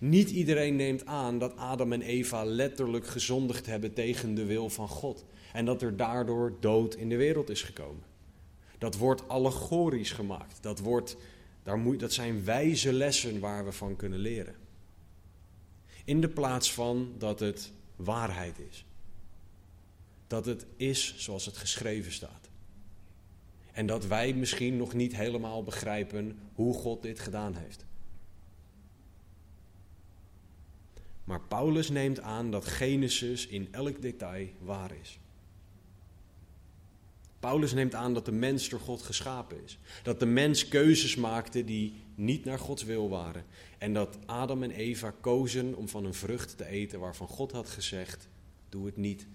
Niet 0.00 0.30
iedereen 0.30 0.76
neemt 0.76 1.06
aan 1.06 1.38
dat 1.38 1.56
Adam 1.56 1.92
en 1.92 2.02
Eva 2.02 2.44
letterlijk 2.44 3.06
gezondigd 3.06 3.66
hebben 3.66 3.92
tegen 3.92 4.34
de 4.34 4.44
wil 4.44 4.70
van 4.70 4.88
God. 4.88 5.24
En 5.52 5.64
dat 5.64 5.82
er 5.82 5.96
daardoor 5.96 6.56
dood 6.60 6.94
in 6.94 7.08
de 7.08 7.16
wereld 7.16 7.50
is 7.50 7.62
gekomen. 7.62 8.02
Dat 8.78 8.96
wordt 8.96 9.28
allegorisch 9.28 10.12
gemaakt. 10.12 10.62
Dat 10.62 10.78
wordt 10.78 11.16
daar 11.62 11.78
moet, 11.78 12.00
dat 12.00 12.12
zijn 12.12 12.44
wijze 12.44 12.92
lessen 12.92 13.40
waar 13.40 13.64
we 13.64 13.72
van 13.72 13.96
kunnen 13.96 14.18
leren. 14.18 14.54
In 16.04 16.20
de 16.20 16.28
plaats 16.28 16.72
van 16.72 17.12
dat 17.18 17.40
het 17.40 17.72
waarheid 17.96 18.58
is. 18.70 18.84
Dat 20.26 20.46
het 20.46 20.66
is 20.76 21.14
zoals 21.16 21.46
het 21.46 21.56
geschreven 21.56 22.12
staat. 22.12 22.48
En 23.72 23.86
dat 23.86 24.06
wij 24.06 24.34
misschien 24.34 24.76
nog 24.76 24.94
niet 24.94 25.16
helemaal 25.16 25.62
begrijpen 25.62 26.38
hoe 26.54 26.74
God 26.74 27.02
dit 27.02 27.20
gedaan 27.20 27.54
heeft. 27.54 27.86
Maar 31.24 31.40
Paulus 31.40 31.88
neemt 31.88 32.20
aan 32.20 32.50
dat 32.50 32.66
Genesis 32.66 33.46
in 33.46 33.68
elk 33.70 34.02
detail 34.02 34.48
waar 34.60 34.92
is. 35.00 35.18
Paulus 37.40 37.72
neemt 37.72 37.94
aan 37.94 38.14
dat 38.14 38.24
de 38.24 38.32
mens 38.32 38.68
door 38.68 38.80
God 38.80 39.02
geschapen 39.02 39.64
is. 39.64 39.78
Dat 40.02 40.20
de 40.20 40.26
mens 40.26 40.68
keuzes 40.68 41.16
maakte 41.16 41.64
die 41.64 41.94
niet 42.14 42.44
naar 42.44 42.58
Gods 42.58 42.82
wil 42.82 43.08
waren. 43.08 43.44
En 43.78 43.92
dat 43.92 44.18
Adam 44.26 44.62
en 44.62 44.70
Eva 44.70 45.14
kozen 45.20 45.74
om 45.74 45.88
van 45.88 46.04
een 46.04 46.14
vrucht 46.14 46.56
te 46.56 46.66
eten 46.66 47.00
waarvan 47.00 47.26
God 47.26 47.52
had 47.52 47.68
gezegd: 47.68 48.28
doe 48.68 48.86
het 48.86 48.96
niet. 48.96 49.26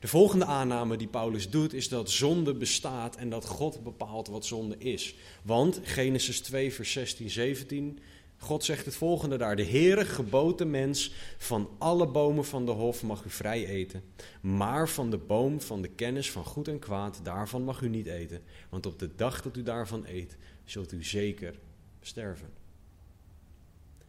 De 0.00 0.08
volgende 0.08 0.44
aanname 0.44 0.96
die 0.96 1.08
Paulus 1.08 1.50
doet 1.50 1.72
is 1.72 1.88
dat 1.88 2.10
zonde 2.10 2.54
bestaat 2.54 3.16
en 3.16 3.30
dat 3.30 3.46
God 3.46 3.82
bepaalt 3.82 4.28
wat 4.28 4.46
zonde 4.46 4.78
is. 4.78 5.14
Want 5.42 5.80
Genesis 5.82 6.40
2, 6.40 6.72
vers 6.72 6.92
16, 6.92 7.30
17 7.30 7.98
God 8.38 8.64
zegt 8.64 8.84
het 8.84 8.94
volgende 8.94 9.36
daar. 9.36 9.56
De 9.56 9.66
Heere 9.66 10.04
geboten 10.04 10.70
mens, 10.70 11.12
van 11.38 11.70
alle 11.78 12.06
bomen 12.06 12.44
van 12.44 12.66
de 12.66 12.70
hof 12.70 13.02
mag 13.02 13.24
u 13.24 13.30
vrij 13.30 13.66
eten. 13.66 14.02
Maar 14.40 14.88
van 14.88 15.10
de 15.10 15.18
boom 15.18 15.60
van 15.60 15.82
de 15.82 15.88
kennis 15.88 16.30
van 16.30 16.44
goed 16.44 16.68
en 16.68 16.78
kwaad, 16.78 17.20
daarvan 17.22 17.62
mag 17.62 17.80
u 17.80 17.88
niet 17.88 18.06
eten. 18.06 18.42
Want 18.68 18.86
op 18.86 18.98
de 18.98 19.14
dag 19.14 19.42
dat 19.42 19.56
u 19.56 19.62
daarvan 19.62 20.04
eet, 20.06 20.36
zult 20.64 20.92
u 20.92 21.04
zeker 21.04 21.54
sterven. 22.00 22.48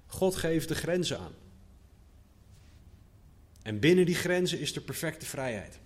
God 0.05 0.35
geeft 0.35 0.67
de 0.67 0.75
grenzen 0.75 1.19
aan. 1.19 1.33
En 3.61 3.79
binnen 3.79 4.05
die 4.05 4.15
grenzen 4.15 4.59
is 4.59 4.75
er 4.75 4.81
perfecte 4.81 5.25
vrijheid. 5.25 5.79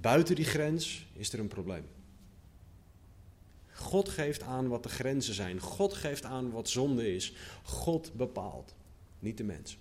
Buiten 0.00 0.34
die 0.34 0.44
grens 0.44 1.06
is 1.12 1.32
er 1.32 1.38
een 1.38 1.48
probleem. 1.48 1.84
God 3.82 4.08
geeft 4.08 4.42
aan 4.42 4.68
wat 4.68 4.82
de 4.82 4.88
grenzen 4.88 5.34
zijn. 5.34 5.60
God 5.60 5.94
geeft 5.94 6.24
aan 6.24 6.50
wat 6.50 6.68
zonde 6.68 7.14
is. 7.14 7.32
God 7.62 8.12
bepaalt, 8.14 8.74
niet 9.18 9.36
de 9.36 9.44
mens. 9.44 9.78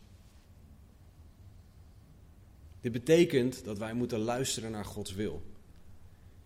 Dit 2.81 2.91
betekent 2.91 3.63
dat 3.63 3.77
wij 3.77 3.93
moeten 3.93 4.19
luisteren 4.19 4.71
naar 4.71 4.85
Gods 4.85 5.13
wil. 5.13 5.41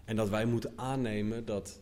En 0.06 0.16
dat 0.16 0.30
wij 0.30 0.46
moeten 0.46 0.74
aannemen 0.76 1.46
dat 1.46 1.80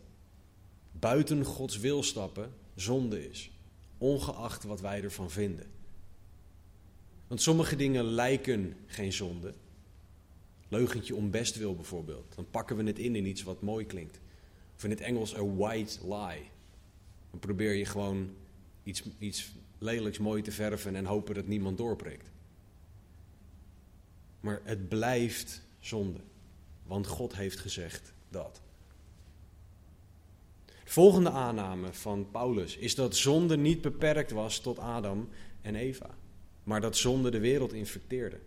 buiten 0.92 1.44
Gods 1.44 1.78
wil 1.78 2.02
stappen 2.02 2.52
zonde 2.74 3.28
is. 3.28 3.50
Ongeacht 3.98 4.64
wat 4.64 4.80
wij 4.80 5.02
ervan 5.02 5.30
vinden. 5.30 5.66
Want 7.26 7.42
sommige 7.42 7.76
dingen 7.76 8.04
lijken 8.04 8.76
geen 8.86 9.12
zonde. 9.12 9.54
Leugentje 10.68 11.14
om 11.14 11.30
bestwil 11.30 11.74
bijvoorbeeld. 11.74 12.34
Dan 12.34 12.50
pakken 12.50 12.76
we 12.76 12.82
het 12.82 12.98
in 12.98 13.16
in 13.16 13.26
iets 13.26 13.42
wat 13.42 13.62
mooi 13.62 13.86
klinkt. 13.86 14.20
Of 14.76 14.84
in 14.84 14.90
het 14.90 15.00
Engels 15.00 15.36
een 15.36 15.56
white 15.56 15.98
lie. 16.02 16.50
Dan 17.30 17.40
probeer 17.40 17.72
je 17.72 17.84
gewoon 17.84 18.30
iets, 18.82 19.02
iets 19.18 19.52
lelijks 19.78 20.18
mooi 20.18 20.42
te 20.42 20.52
verven 20.52 20.96
en 20.96 21.04
hopen 21.04 21.34
dat 21.34 21.46
niemand 21.46 21.78
doorprikt. 21.78 22.30
Maar 24.40 24.60
het 24.64 24.88
blijft 24.88 25.62
zonde. 25.80 26.20
Want 26.86 27.06
God 27.06 27.34
heeft 27.36 27.58
gezegd 27.58 28.12
dat. 28.28 28.60
De 30.64 30.90
volgende 30.90 31.30
aanname 31.30 31.92
van 31.92 32.30
Paulus 32.30 32.76
is 32.76 32.94
dat 32.94 33.16
zonde 33.16 33.56
niet 33.56 33.80
beperkt 33.80 34.30
was 34.30 34.58
tot 34.58 34.78
Adam 34.78 35.28
en 35.60 35.74
Eva, 35.74 36.10
maar 36.64 36.80
dat 36.80 36.96
zonde 36.96 37.30
de 37.30 37.38
wereld 37.38 37.72
infecteerde. 37.72 38.38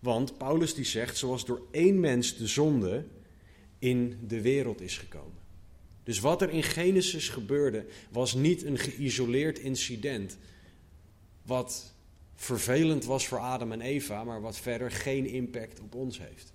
Want 0.00 0.38
Paulus 0.38 0.74
die 0.74 0.84
zegt, 0.84 1.16
zoals 1.16 1.44
door 1.44 1.62
één 1.70 2.00
mens 2.00 2.36
de 2.36 2.46
zonde 2.46 3.04
in 3.80 4.18
de 4.26 4.40
wereld 4.40 4.80
is 4.80 4.98
gekomen. 4.98 5.38
Dus 6.02 6.20
wat 6.20 6.42
er 6.42 6.50
in 6.50 6.62
Genesis 6.62 7.28
gebeurde, 7.28 7.86
was 8.10 8.34
niet 8.34 8.64
een 8.64 8.78
geïsoleerd 8.78 9.58
incident. 9.58 10.36
Wat 11.42 11.94
vervelend 12.34 13.04
was 13.04 13.26
voor 13.26 13.38
Adam 13.38 13.72
en 13.72 13.80
Eva, 13.80 14.24
maar 14.24 14.40
wat 14.40 14.58
verder 14.58 14.90
geen 14.90 15.26
impact 15.26 15.80
op 15.80 15.94
ons 15.94 16.18
heeft. 16.18 16.52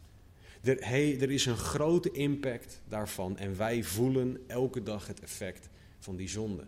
Er, 0.62 0.82
er 1.22 1.32
is 1.32 1.46
een 1.46 1.58
grote 1.58 2.12
impact 2.12 2.82
daarvan 2.88 3.38
en 3.38 3.58
wij 3.58 3.84
voelen 3.84 4.44
elke 4.48 4.84
dag 4.84 5.08
het 5.08 5.20
effect 5.20 5.70
van 6.00 6.16
die 6.16 6.30
zonde. 6.30 6.64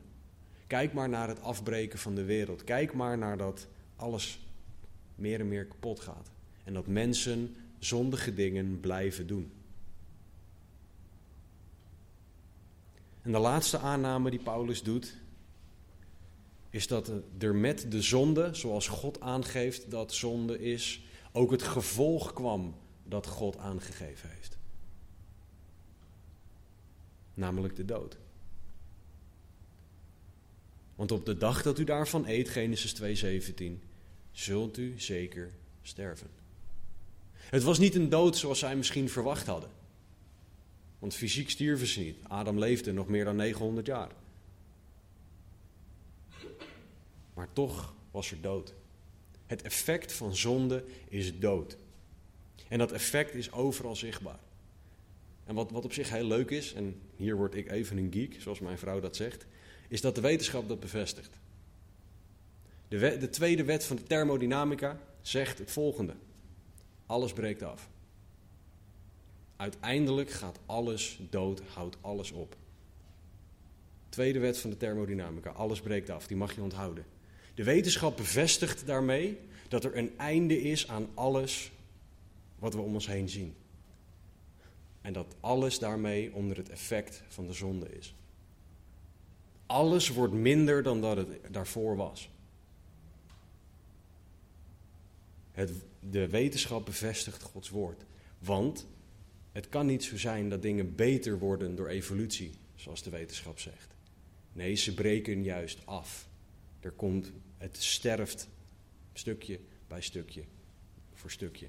Kijk 0.68 0.94
maar 0.94 1.10
naar 1.10 1.28
het 1.28 1.42
afbreken 1.42 2.00
van 2.00 2.16
de 2.16 2.24
wereld. 2.24 2.64
Kijk 2.64 2.94
maar 2.94 3.18
naar 3.18 3.38
dat 3.38 3.68
alles 3.96 4.40
meer 5.16 5.40
en 5.40 5.48
meer 5.48 5.66
kapot 5.66 6.00
gaat. 6.00 6.32
En 6.64 6.74
dat 6.74 6.88
mensen 6.88 7.56
zondige 7.80 8.34
dingen 8.34 8.80
blijven 8.80 9.28
doen. 9.28 9.52
En 13.28 13.34
de 13.34 13.40
laatste 13.40 13.78
aanname 13.80 14.30
die 14.30 14.40
Paulus 14.40 14.84
doet, 14.84 15.18
is 16.70 16.88
dat 16.88 17.12
er 17.38 17.56
met 17.56 17.92
de 17.92 18.02
zonde, 18.02 18.50
zoals 18.54 18.88
God 18.88 19.22
aangeeft 19.22 19.92
dat 19.92 20.14
zonde 20.14 20.60
is, 20.60 21.04
ook 21.32 21.52
het 21.52 21.64
gevolg 21.64 22.34
kwam 22.34 22.76
dat 23.04 23.28
God 23.28 23.58
aangegeven 23.58 24.30
heeft. 24.30 24.58
Namelijk 27.34 27.76
de 27.76 27.86
dood. 27.86 28.18
Want 30.96 31.12
op 31.12 31.26
de 31.26 31.38
dag 31.38 31.62
dat 31.62 31.80
u 31.80 31.84
daarvan 31.84 32.28
eet, 32.28 32.50
Genesis 32.50 32.94
2:17, 32.94 33.84
zult 34.32 34.78
u 34.78 35.00
zeker 35.00 35.52
sterven. 35.82 36.30
Het 37.34 37.64
was 37.64 37.78
niet 37.78 37.96
een 37.96 38.10
dood 38.10 38.38
zoals 38.38 38.60
zij 38.60 38.76
misschien 38.76 39.10
verwacht 39.10 39.48
hadden. 39.48 39.77
Want 41.00 41.16
fysiek 41.16 41.50
stierven 41.50 41.88
ze 41.88 42.00
niet. 42.00 42.18
Adam 42.28 42.60
leefde 42.60 42.94
nog 42.94 43.08
meer 43.08 43.26
dan 43.26 43.36
900 43.36 43.88
jaar. 43.88 44.12
Maar 47.34 47.48
toch 47.54 47.94
was 48.12 48.32
er 48.32 48.42
dood. 48.42 48.74
Het 49.46 49.62
effect 49.62 50.14
van 50.14 50.36
zonde 50.36 50.84
is 51.08 51.40
dood. 51.40 51.78
En 52.68 52.78
dat 52.78 52.92
effect 52.92 53.36
is 53.36 53.52
overal 53.52 53.96
zichtbaar. 53.96 54.40
En 55.46 55.56
wat, 55.56 55.72
wat 55.72 55.86
op 55.86 55.94
zich 55.94 56.10
heel 56.10 56.28
leuk 56.28 56.50
is, 56.50 56.74
en 56.74 57.02
hier 57.16 57.36
word 57.36 57.56
ik 57.56 57.72
even 57.72 57.98
een 57.98 58.12
geek, 58.14 58.42
zoals 58.42 58.60
mijn 58.60 58.78
vrouw 58.78 59.00
dat 59.00 59.16
zegt, 59.16 59.46
is 59.88 60.02
dat 60.02 60.16
de 60.16 60.22
wetenschap 60.22 60.68
dat 60.68 60.80
bevestigt. 60.80 61.38
De, 62.88 63.18
de 63.18 63.30
tweede 63.30 63.64
wet 63.64 63.84
van 63.84 63.96
de 63.96 64.04
thermodynamica 64.04 65.00
zegt 65.22 65.58
het 65.58 65.72
volgende: 65.72 66.14
alles 67.06 67.34
breekt 67.34 67.64
af. 67.64 67.90
Uiteindelijk 69.58 70.30
gaat 70.30 70.60
alles 70.66 71.20
dood, 71.30 71.62
houdt 71.74 71.98
alles 72.02 72.32
op. 72.32 72.56
Tweede 74.10 74.40
wet 74.40 74.58
van 74.58 74.70
de 74.70 74.78
thermodynamica, 74.78 75.50
alles 75.50 75.82
breekt 75.82 76.10
af, 76.10 76.28
die 76.28 76.38
mag 76.38 76.56
je 76.56 76.62
onthouden. 76.62 77.06
De 77.56 77.64
wetenschap 77.64 78.18
bevestigt 78.18 78.86
daarmee 78.86 79.40
dat 79.68 79.84
er 79.84 79.98
een 79.98 80.18
einde 80.18 80.62
is 80.62 80.88
aan 80.88 81.08
alles 81.14 81.72
wat 82.60 82.74
we 82.74 82.82
om 82.82 82.94
ons 82.94 83.08
heen 83.08 83.30
zien. 83.30 83.56
En 85.02 85.14
dat 85.14 85.36
alles 85.40 85.80
daarmee 85.80 86.34
onder 86.34 86.58
het 86.58 86.70
effect 86.70 87.24
van 87.28 87.48
de 87.48 87.54
zonde 87.54 87.90
is. 87.98 88.16
Alles 89.66 90.10
wordt 90.10 90.34
minder 90.34 90.84
dan 90.84 91.02
dat 91.02 91.18
het 91.18 91.28
daarvoor 91.52 91.96
was. 91.96 92.30
Het, 95.52 95.72
de 96.00 96.30
wetenschap 96.30 96.86
bevestigt 96.86 97.42
Gods 97.42 97.70
woord. 97.70 98.06
Want 98.40 98.88
het 99.58 99.70
kan 99.70 99.86
niet 99.86 100.04
zo 100.04 100.18
zijn 100.18 100.50
dat 100.50 100.62
dingen 100.62 100.96
beter 100.96 101.40
worden 101.40 101.76
door 101.76 101.88
evolutie, 101.88 102.52
zoals 102.76 103.04
de 103.04 103.10
wetenschap 103.10 103.60
zegt. 103.60 103.96
Nee, 104.54 104.76
ze 104.76 104.94
breken 104.94 105.44
juist 105.44 105.86
af. 105.86 106.28
Er 106.80 106.92
komt, 106.92 107.32
het 107.58 107.78
sterft 107.78 108.48
stukje 109.14 109.60
bij 109.88 110.02
stukje 110.02 110.44
voor 111.14 111.32
stukje. 111.32 111.68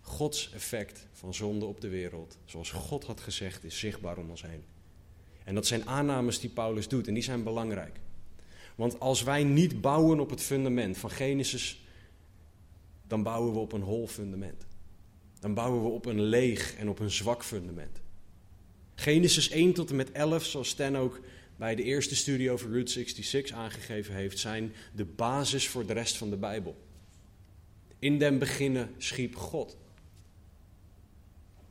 Gods 0.00 0.52
effect 0.52 1.06
van 1.12 1.34
zonde 1.34 1.64
op 1.64 1.80
de 1.80 1.88
wereld, 1.88 2.38
zoals 2.44 2.70
God 2.70 3.04
had 3.04 3.20
gezegd, 3.20 3.64
is 3.64 3.78
zichtbaar 3.78 4.18
om 4.18 4.30
ons 4.30 4.42
heen. 4.42 4.64
En 5.44 5.54
dat 5.54 5.66
zijn 5.66 5.86
aannames 5.86 6.40
die 6.40 6.50
Paulus 6.50 6.88
doet 6.88 7.08
en 7.08 7.14
die 7.14 7.22
zijn 7.22 7.42
belangrijk. 7.42 8.00
Want 8.74 9.00
als 9.00 9.22
wij 9.22 9.44
niet 9.44 9.80
bouwen 9.80 10.20
op 10.20 10.30
het 10.30 10.42
fundament 10.42 10.98
van 10.98 11.10
Genesis, 11.10 11.84
dan 13.06 13.22
bouwen 13.22 13.52
we 13.52 13.58
op 13.58 13.72
een 13.72 13.82
hol 13.82 14.06
fundament. 14.06 14.68
Dan 15.40 15.54
bouwen 15.54 15.82
we 15.82 15.88
op 15.88 16.06
een 16.06 16.22
leeg 16.22 16.74
en 16.76 16.88
op 16.88 16.98
een 16.98 17.10
zwak 17.10 17.44
fundament. 17.44 18.00
Genesis 18.94 19.50
1 19.50 19.72
tot 19.72 19.90
en 19.90 19.96
met 19.96 20.12
11, 20.12 20.44
zoals 20.44 20.68
Stan 20.68 20.96
ook 20.96 21.20
bij 21.56 21.74
de 21.74 21.82
eerste 21.82 22.16
studie 22.16 22.50
over 22.50 22.70
Route 22.70 22.90
66 22.90 23.56
aangegeven 23.56 24.14
heeft, 24.14 24.38
zijn 24.38 24.72
de 24.94 25.04
basis 25.04 25.68
voor 25.68 25.86
de 25.86 25.92
rest 25.92 26.16
van 26.16 26.30
de 26.30 26.36
Bijbel. 26.36 26.76
In 27.98 28.18
den 28.18 28.38
beginnen 28.38 28.94
schiep 28.98 29.36
God. 29.36 29.76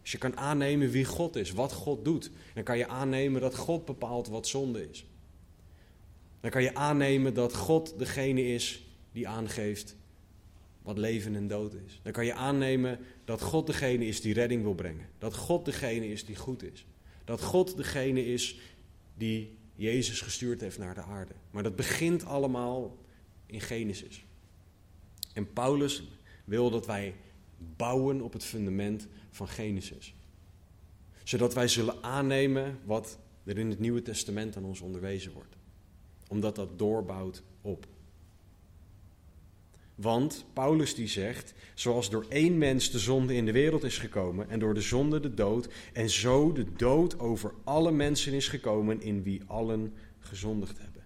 Als 0.01 0.11
je 0.11 0.17
kan 0.17 0.37
aannemen 0.37 0.89
wie 0.89 1.05
God 1.05 1.35
is, 1.35 1.51
wat 1.51 1.73
God 1.73 2.05
doet, 2.05 2.31
dan 2.53 2.63
kan 2.63 2.77
je 2.77 2.87
aannemen 2.87 3.41
dat 3.41 3.55
God 3.55 3.85
bepaalt 3.85 4.27
wat 4.27 4.47
zonde 4.47 4.89
is. 4.89 5.05
Dan 6.41 6.51
kan 6.51 6.63
je 6.63 6.75
aannemen 6.75 7.33
dat 7.33 7.55
God 7.55 7.99
degene 7.99 8.43
is 8.53 8.85
die 9.11 9.27
aangeeft 9.27 9.95
wat 10.81 10.97
leven 10.97 11.35
en 11.35 11.47
dood 11.47 11.73
is. 11.73 11.99
Dan 12.03 12.11
kan 12.11 12.25
je 12.25 12.33
aannemen 12.33 12.99
dat 13.29 13.41
God 13.41 13.67
degene 13.67 14.05
is 14.05 14.21
die 14.21 14.33
redding 14.33 14.63
wil 14.63 14.73
brengen. 14.73 15.09
Dat 15.17 15.35
God 15.35 15.65
degene 15.65 16.07
is 16.07 16.25
die 16.25 16.35
goed 16.35 16.63
is. 16.63 16.85
Dat 17.23 17.41
God 17.41 17.77
degene 17.77 18.25
is 18.25 18.59
die 19.17 19.57
Jezus 19.75 20.21
gestuurd 20.21 20.61
heeft 20.61 20.77
naar 20.77 20.93
de 20.95 21.01
aarde. 21.01 21.33
Maar 21.51 21.63
dat 21.63 21.75
begint 21.75 22.25
allemaal 22.25 22.97
in 23.45 23.61
Genesis. 23.61 24.23
En 25.33 25.53
Paulus 25.53 26.03
wil 26.45 26.69
dat 26.69 26.85
wij 26.85 27.15
bouwen 27.75 28.21
op 28.21 28.33
het 28.33 28.43
fundament 28.43 29.07
van 29.31 29.47
Genesis. 29.47 30.13
Zodat 31.23 31.53
wij 31.53 31.67
zullen 31.67 32.03
aannemen 32.03 32.79
wat 32.85 33.17
er 33.43 33.57
in 33.57 33.69
het 33.69 33.79
Nieuwe 33.79 34.01
Testament 34.01 34.57
aan 34.57 34.65
ons 34.65 34.81
onderwezen 34.81 35.31
wordt. 35.31 35.55
Omdat 36.27 36.55
dat 36.55 36.79
doorbouwt 36.79 37.43
op 37.61 37.87
Want 40.01 40.45
Paulus 40.53 40.95
die 40.95 41.07
zegt, 41.07 41.53
zoals 41.73 42.09
door 42.09 42.25
één 42.29 42.57
mens 42.57 42.91
de 42.91 42.99
zonde 42.99 43.35
in 43.35 43.45
de 43.45 43.51
wereld 43.51 43.83
is 43.83 43.97
gekomen 43.97 44.49
en 44.49 44.59
door 44.59 44.73
de 44.73 44.81
zonde 44.81 45.19
de 45.19 45.33
dood, 45.33 45.69
en 45.93 46.09
zo 46.09 46.51
de 46.51 46.73
dood 46.73 47.19
over 47.19 47.53
alle 47.63 47.91
mensen 47.91 48.33
is 48.33 48.47
gekomen 48.47 49.01
in 49.01 49.23
wie 49.23 49.41
allen 49.47 49.93
gezondigd 50.19 50.77
hebben. 50.77 51.03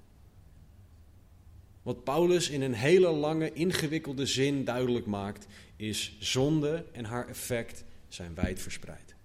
Wat 1.82 2.04
Paulus 2.04 2.50
in 2.50 2.62
een 2.62 2.74
hele 2.74 3.12
lange, 3.12 3.54
ingewikkelde 3.54 4.26
zin 4.26 4.64
duidelijk 4.64 5.06
maakt, 5.06 5.48
is 5.76 6.18
zonde 6.20 6.86
en 6.92 7.06
haar 7.06 7.28
effect 7.28 7.84
zijn 8.08 8.36
wijd 8.36 8.62
verspreid. 8.62 9.16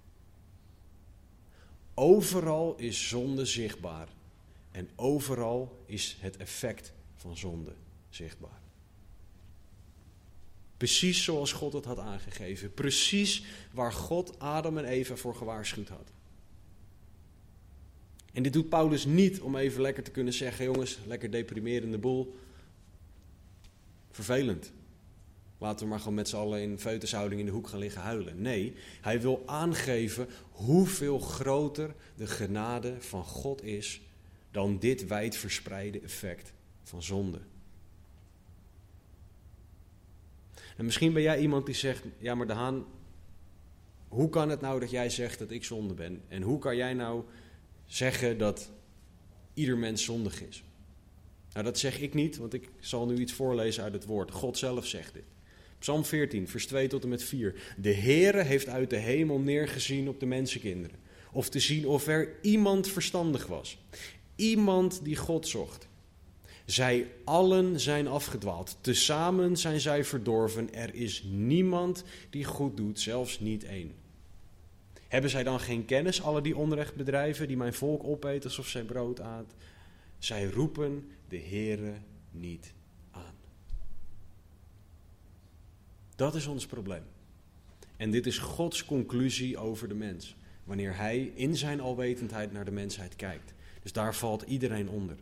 Overal 1.94 2.76
is 2.76 3.08
zonde 3.08 3.44
zichtbaar 3.44 4.08
en 4.70 4.88
overal 4.96 5.82
is 5.86 6.16
het 6.20 6.36
effect 6.36 6.92
van 7.16 7.36
zonde 7.36 7.72
zichtbaar. 8.08 8.66
Precies 10.78 11.24
zoals 11.24 11.52
God 11.52 11.72
het 11.72 11.84
had 11.84 11.98
aangegeven. 11.98 12.74
Precies 12.74 13.44
waar 13.72 13.92
God 13.92 14.38
Adam 14.38 14.78
en 14.78 14.84
Eva 14.84 15.16
voor 15.16 15.34
gewaarschuwd 15.34 15.88
had. 15.88 16.12
En 18.32 18.42
dit 18.42 18.52
doet 18.52 18.68
Paulus 18.68 19.04
niet 19.04 19.40
om 19.40 19.56
even 19.56 19.80
lekker 19.80 20.02
te 20.02 20.10
kunnen 20.10 20.32
zeggen: 20.32 20.64
jongens, 20.64 20.98
lekker 21.06 21.30
deprimerende 21.30 21.98
boel. 21.98 22.36
Vervelend. 24.10 24.72
Laten 25.58 25.84
we 25.84 25.90
maar 25.90 25.98
gewoon 25.98 26.14
met 26.14 26.28
z'n 26.28 26.36
allen 26.36 26.62
in 26.62 26.78
feutushouding 26.78 27.40
in 27.40 27.46
de 27.46 27.52
hoek 27.52 27.68
gaan 27.68 27.78
liggen 27.78 28.02
huilen. 28.02 28.42
Nee, 28.42 28.74
hij 29.00 29.20
wil 29.20 29.42
aangeven 29.46 30.28
hoeveel 30.50 31.18
groter 31.18 31.94
de 32.16 32.26
genade 32.26 32.96
van 32.98 33.24
God 33.24 33.62
is 33.62 34.00
dan 34.50 34.78
dit 34.78 35.06
wijdverspreide 35.06 36.00
effect 36.00 36.52
van 36.82 37.02
zonde. 37.02 37.40
En 40.78 40.84
misschien 40.84 41.12
ben 41.12 41.22
jij 41.22 41.40
iemand 41.40 41.66
die 41.66 41.74
zegt: 41.74 42.04
Ja, 42.18 42.34
maar 42.34 42.46
de 42.46 42.52
Haan, 42.52 42.86
hoe 44.08 44.28
kan 44.28 44.48
het 44.48 44.60
nou 44.60 44.80
dat 44.80 44.90
jij 44.90 45.10
zegt 45.10 45.38
dat 45.38 45.50
ik 45.50 45.64
zonde 45.64 45.94
ben? 45.94 46.22
En 46.28 46.42
hoe 46.42 46.58
kan 46.58 46.76
jij 46.76 46.94
nou 46.94 47.24
zeggen 47.86 48.38
dat 48.38 48.70
ieder 49.54 49.78
mens 49.78 50.04
zondig 50.04 50.42
is? 50.42 50.64
Nou, 51.52 51.64
dat 51.64 51.78
zeg 51.78 52.00
ik 52.00 52.14
niet, 52.14 52.36
want 52.36 52.54
ik 52.54 52.68
zal 52.80 53.06
nu 53.06 53.16
iets 53.16 53.32
voorlezen 53.32 53.82
uit 53.82 53.92
het 53.92 54.04
woord. 54.04 54.30
God 54.30 54.58
zelf 54.58 54.86
zegt 54.86 55.14
dit. 55.14 55.24
Psalm 55.78 56.04
14, 56.04 56.48
vers 56.48 56.66
2 56.66 56.88
tot 56.88 57.02
en 57.02 57.08
met 57.08 57.22
4. 57.22 57.54
De 57.76 57.94
Heere 57.94 58.42
heeft 58.42 58.68
uit 58.68 58.90
de 58.90 58.96
hemel 58.96 59.38
neergezien 59.38 60.08
op 60.08 60.20
de 60.20 60.26
mensenkinderen. 60.26 60.98
Of 61.32 61.48
te 61.48 61.60
zien 61.60 61.86
of 61.86 62.06
er 62.06 62.36
iemand 62.42 62.88
verstandig 62.88 63.46
was. 63.46 63.78
Iemand 64.36 65.00
die 65.04 65.16
God 65.16 65.48
zocht. 65.48 65.87
Zij 66.68 67.10
allen 67.24 67.80
zijn 67.80 68.08
afgedwaald. 68.08 68.76
Tezamen 68.80 69.56
zijn 69.56 69.80
zij 69.80 70.04
verdorven. 70.04 70.74
Er 70.74 70.94
is 70.94 71.22
niemand 71.22 72.04
die 72.30 72.44
goed 72.44 72.76
doet, 72.76 73.00
zelfs 73.00 73.40
niet 73.40 73.64
één. 73.64 73.94
Hebben 75.08 75.30
zij 75.30 75.42
dan 75.42 75.60
geen 75.60 75.84
kennis, 75.84 76.22
alle 76.22 76.40
die 76.40 76.56
onrecht 76.56 76.94
bedrijven, 76.94 77.48
die 77.48 77.56
mijn 77.56 77.74
volk 77.74 78.04
opeten 78.04 78.48
alsof 78.48 78.66
zij 78.66 78.82
brood 78.82 79.20
aat? 79.20 79.54
Zij 80.18 80.44
roepen 80.44 81.10
de 81.28 81.38
Heere 81.38 81.94
niet 82.30 82.72
aan. 83.10 83.34
Dat 86.16 86.34
is 86.34 86.46
ons 86.46 86.66
probleem. 86.66 87.04
En 87.96 88.10
dit 88.10 88.26
is 88.26 88.38
Gods 88.38 88.84
conclusie 88.84 89.58
over 89.58 89.88
de 89.88 89.94
mens. 89.94 90.36
Wanneer 90.64 90.96
Hij 90.96 91.32
in 91.34 91.56
zijn 91.56 91.80
alwetendheid 91.80 92.52
naar 92.52 92.64
de 92.64 92.70
mensheid 92.70 93.16
kijkt. 93.16 93.54
Dus 93.82 93.92
daar 93.92 94.14
valt 94.14 94.42
iedereen 94.42 94.88
onder. 94.88 95.16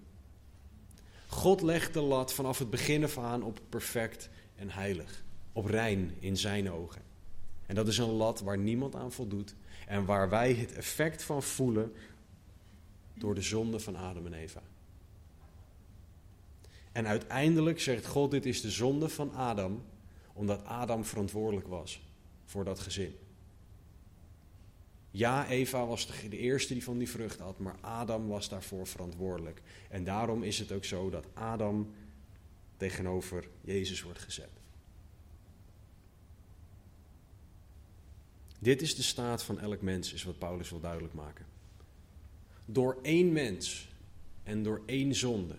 God 1.27 1.63
legt 1.63 1.95
de 1.95 2.01
lat 2.01 2.33
vanaf 2.33 2.59
het 2.59 2.71
begin 2.71 3.05
af 3.05 3.19
aan 3.19 3.43
op 3.43 3.61
perfect 3.69 4.31
en 4.57 4.71
heilig. 4.71 5.25
Op 5.53 5.65
rein 5.65 6.17
in 6.19 6.37
zijn 6.37 6.71
ogen. 6.71 7.03
En 7.67 7.75
dat 7.75 7.89
is 7.89 7.99
een 7.99 8.11
lat 8.11 8.41
waar 8.41 8.59
niemand 8.59 8.95
aan 8.95 9.13
voldoet. 9.13 9.55
En 9.87 10.05
waar 10.05 10.29
wij 10.29 10.53
het 10.53 10.73
effect 10.73 11.23
van 11.23 11.43
voelen 11.43 11.93
door 13.15 13.35
de 13.35 13.43
zonde 13.43 13.81
van 13.81 13.97
Adam 13.97 14.27
en 14.27 14.35
Eva. 14.35 14.63
En 16.93 17.07
uiteindelijk 17.07 17.81
zegt 17.81 18.07
God: 18.07 18.31
Dit 18.31 18.47
is 18.47 18.61
de 18.61 18.71
zonde 18.71 19.09
van 19.09 19.35
Adam, 19.35 19.83
omdat 20.33 20.65
Adam 20.65 21.05
verantwoordelijk 21.05 21.67
was 21.67 22.01
voor 22.45 22.65
dat 22.65 22.81
gezin. 22.81 23.17
Ja, 25.17 25.49
Eva 25.49 25.87
was 25.87 26.07
de 26.07 26.39
eerste 26.39 26.73
die 26.73 26.85
van 26.85 26.99
die 26.99 27.09
vrucht 27.09 27.39
had, 27.39 27.59
maar 27.59 27.77
Adam 27.81 28.27
was 28.27 28.49
daarvoor 28.49 28.87
verantwoordelijk. 28.87 29.63
En 29.89 30.05
daarom 30.05 30.43
is 30.43 30.59
het 30.59 30.73
ook 30.73 30.85
zo 30.85 31.11
dat 31.11 31.27
Adam 31.35 31.95
tegenover 32.77 33.49
Jezus 33.61 34.03
wordt 34.03 34.19
gezet. 34.19 34.51
Dit 38.59 38.83
is 38.83 38.95
de 38.95 39.03
staat 39.03 39.43
van 39.43 39.61
elk 39.61 39.83
mens, 39.83 40.13
is 40.13 40.25
wat 40.25 40.39
Paulus 40.39 40.71
wil 40.71 40.81
duidelijk 40.81 41.15
maken. 41.15 41.47
Door 42.65 42.99
één 43.03 43.33
mens 43.33 43.89
en 44.43 44.63
door 44.63 44.83
één 44.87 45.15
zonde, 45.15 45.57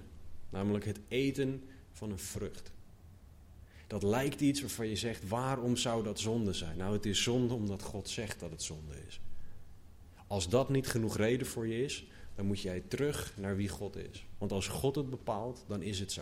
namelijk 0.50 0.86
het 0.86 1.00
eten 1.08 1.64
van 1.92 2.12
een 2.12 2.20
vrucht. 2.20 2.72
Dat 3.88 4.04
lijkt 4.04 4.42
iets 4.42 4.62
waarvan 4.62 4.88
je 4.88 4.96
zegt, 4.96 5.28
waarom 5.28 5.76
zou 5.76 6.04
dat 6.04 6.20
zonde 6.20 6.54
zijn? 6.54 6.78
Nou, 6.78 6.94
het 6.94 7.06
is 7.06 7.24
zonde 7.24 7.54
omdat 7.54 7.82
God 7.82 8.10
zegt 8.10 8.40
dat 8.40 8.52
het 8.52 8.64
zonde 8.64 8.94
is. 9.08 9.20
Als 10.28 10.50
dat 10.50 10.70
niet 10.70 10.88
genoeg 10.88 11.18
reden 11.18 11.48
voor 11.48 11.68
je 11.68 11.84
is, 11.84 12.08
dan 12.36 12.46
moet 12.46 12.62
jij 12.62 12.84
terug 12.88 13.34
naar 13.38 13.56
wie 13.56 13.70
God 13.70 13.96
is. 13.96 14.26
Want 14.38 14.52
als 14.52 14.68
God 14.68 14.96
het 14.96 15.10
bepaalt, 15.10 15.66
dan 15.68 15.82
is 15.82 16.00
het 16.00 16.12
zo. 16.12 16.22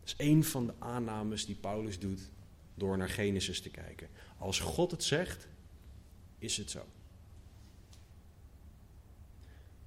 Dat 0.00 0.08
is 0.08 0.14
een 0.16 0.44
van 0.44 0.66
de 0.66 0.72
aannames 0.78 1.46
die 1.46 1.54
Paulus 1.54 1.98
doet 1.98 2.30
door 2.74 2.96
naar 2.96 3.08
Genesis 3.08 3.60
te 3.60 3.70
kijken. 3.70 4.08
Als 4.38 4.60
God 4.60 4.90
het 4.90 5.04
zegt, 5.04 5.48
is 6.38 6.56
het 6.56 6.70
zo. 6.70 6.86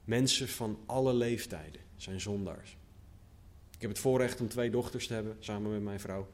Mensen 0.03 0.47
van 0.47 0.79
alle 0.85 1.13
leeftijden 1.13 1.81
zijn 1.95 2.21
zondaars. 2.21 2.77
Ik 3.75 3.81
heb 3.81 3.89
het 3.89 3.99
voorrecht 3.99 4.41
om 4.41 4.47
twee 4.47 4.69
dochters 4.69 5.07
te 5.07 5.13
hebben, 5.13 5.37
samen 5.39 5.71
met 5.71 5.81
mijn 5.81 5.99
vrouw. 5.99 6.29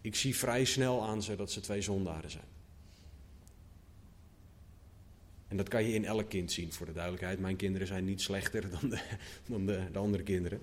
Ik 0.00 0.14
zie 0.14 0.36
vrij 0.36 0.64
snel 0.64 1.04
aan 1.04 1.22
ze 1.22 1.36
dat 1.36 1.50
ze 1.50 1.60
twee 1.60 1.80
zondaren 1.80 2.30
zijn. 2.30 2.55
En 5.48 5.56
dat 5.56 5.68
kan 5.68 5.84
je 5.84 5.94
in 5.94 6.04
elk 6.04 6.28
kind 6.28 6.52
zien, 6.52 6.72
voor 6.72 6.86
de 6.86 6.92
duidelijkheid. 6.92 7.38
Mijn 7.38 7.56
kinderen 7.56 7.86
zijn 7.86 8.04
niet 8.04 8.20
slechter 8.20 8.70
dan 8.80 8.90
de, 8.90 9.00
dan 9.48 9.66
de, 9.66 9.88
de 9.92 9.98
andere 9.98 10.22
kinderen. 10.22 10.60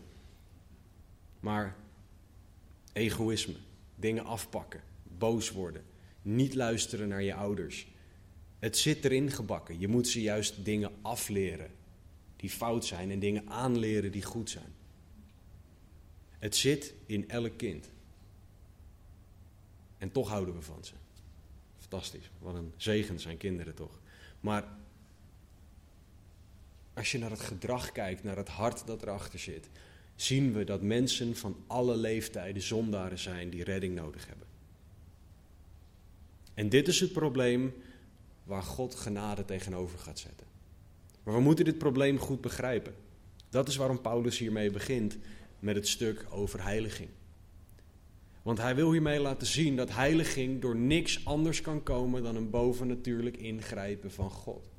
Maar 1.39 1.75
egoïsme, 2.93 3.55
dingen 3.95 4.25
afpakken, 4.25 4.81
boos 5.17 5.51
worden, 5.51 5.83
niet 6.21 6.55
luisteren 6.55 7.07
naar 7.07 7.23
je 7.23 7.33
ouders. 7.33 7.87
Het 8.59 8.77
zit 8.77 9.05
erin 9.05 9.31
gebakken. 9.31 9.79
Je 9.79 9.87
moet 9.87 10.07
ze 10.07 10.21
juist 10.21 10.65
dingen 10.65 10.91
afleren 11.01 11.71
die 12.35 12.49
fout 12.49 12.85
zijn 12.85 13.11
en 13.11 13.19
dingen 13.19 13.49
aanleren 13.49 14.11
die 14.11 14.23
goed 14.23 14.49
zijn. 14.49 14.73
Het 16.39 16.55
zit 16.55 16.93
in 17.05 17.29
elk 17.29 17.57
kind. 17.57 17.89
En 19.97 20.11
toch 20.11 20.29
houden 20.29 20.55
we 20.55 20.61
van 20.61 20.85
ze. 20.85 20.93
Fantastisch. 21.77 22.29
Wat 22.39 22.55
een 22.55 22.73
zegen 22.77 23.19
zijn 23.19 23.37
kinderen 23.37 23.75
toch. 23.75 23.99
Maar 24.43 24.67
als 26.93 27.12
je 27.12 27.17
naar 27.17 27.29
het 27.29 27.39
gedrag 27.39 27.91
kijkt, 27.91 28.23
naar 28.23 28.38
het 28.38 28.47
hart 28.47 28.88
dat 28.88 29.01
erachter 29.01 29.39
zit, 29.39 29.69
zien 30.15 30.53
we 30.53 30.63
dat 30.63 30.82
mensen 30.82 31.36
van 31.36 31.63
alle 31.67 31.97
leeftijden 31.97 32.62
zondaren 32.62 33.19
zijn 33.19 33.49
die 33.49 33.63
redding 33.63 33.95
nodig 33.95 34.27
hebben. 34.27 34.47
En 36.53 36.69
dit 36.69 36.88
is 36.88 36.99
het 36.99 37.13
probleem 37.13 37.73
waar 38.43 38.63
God 38.63 38.95
genade 38.95 39.45
tegenover 39.45 39.99
gaat 39.99 40.19
zetten. 40.19 40.47
Maar 41.23 41.34
we 41.34 41.41
moeten 41.41 41.65
dit 41.65 41.77
probleem 41.77 42.17
goed 42.17 42.41
begrijpen. 42.41 42.95
Dat 43.49 43.67
is 43.67 43.75
waarom 43.75 44.01
Paulus 44.01 44.38
hiermee 44.38 44.71
begint 44.71 45.17
met 45.60 45.75
het 45.75 45.88
stuk 45.88 46.25
over 46.29 46.63
heiliging. 46.63 47.10
Want 48.43 48.58
hij 48.58 48.75
wil 48.75 48.91
hiermee 48.91 49.19
laten 49.19 49.47
zien 49.47 49.75
dat 49.75 49.91
heiliging 49.91 50.62
door 50.62 50.75
niks 50.75 51.25
anders 51.25 51.62
kan 51.62 51.84
komen 51.84 52.23
dan 52.23 52.36
een 52.36 52.49
bovennatuurlijk 52.49 53.38
ingrijpen 53.38 54.12
van 54.12 54.29
God. 54.29 54.69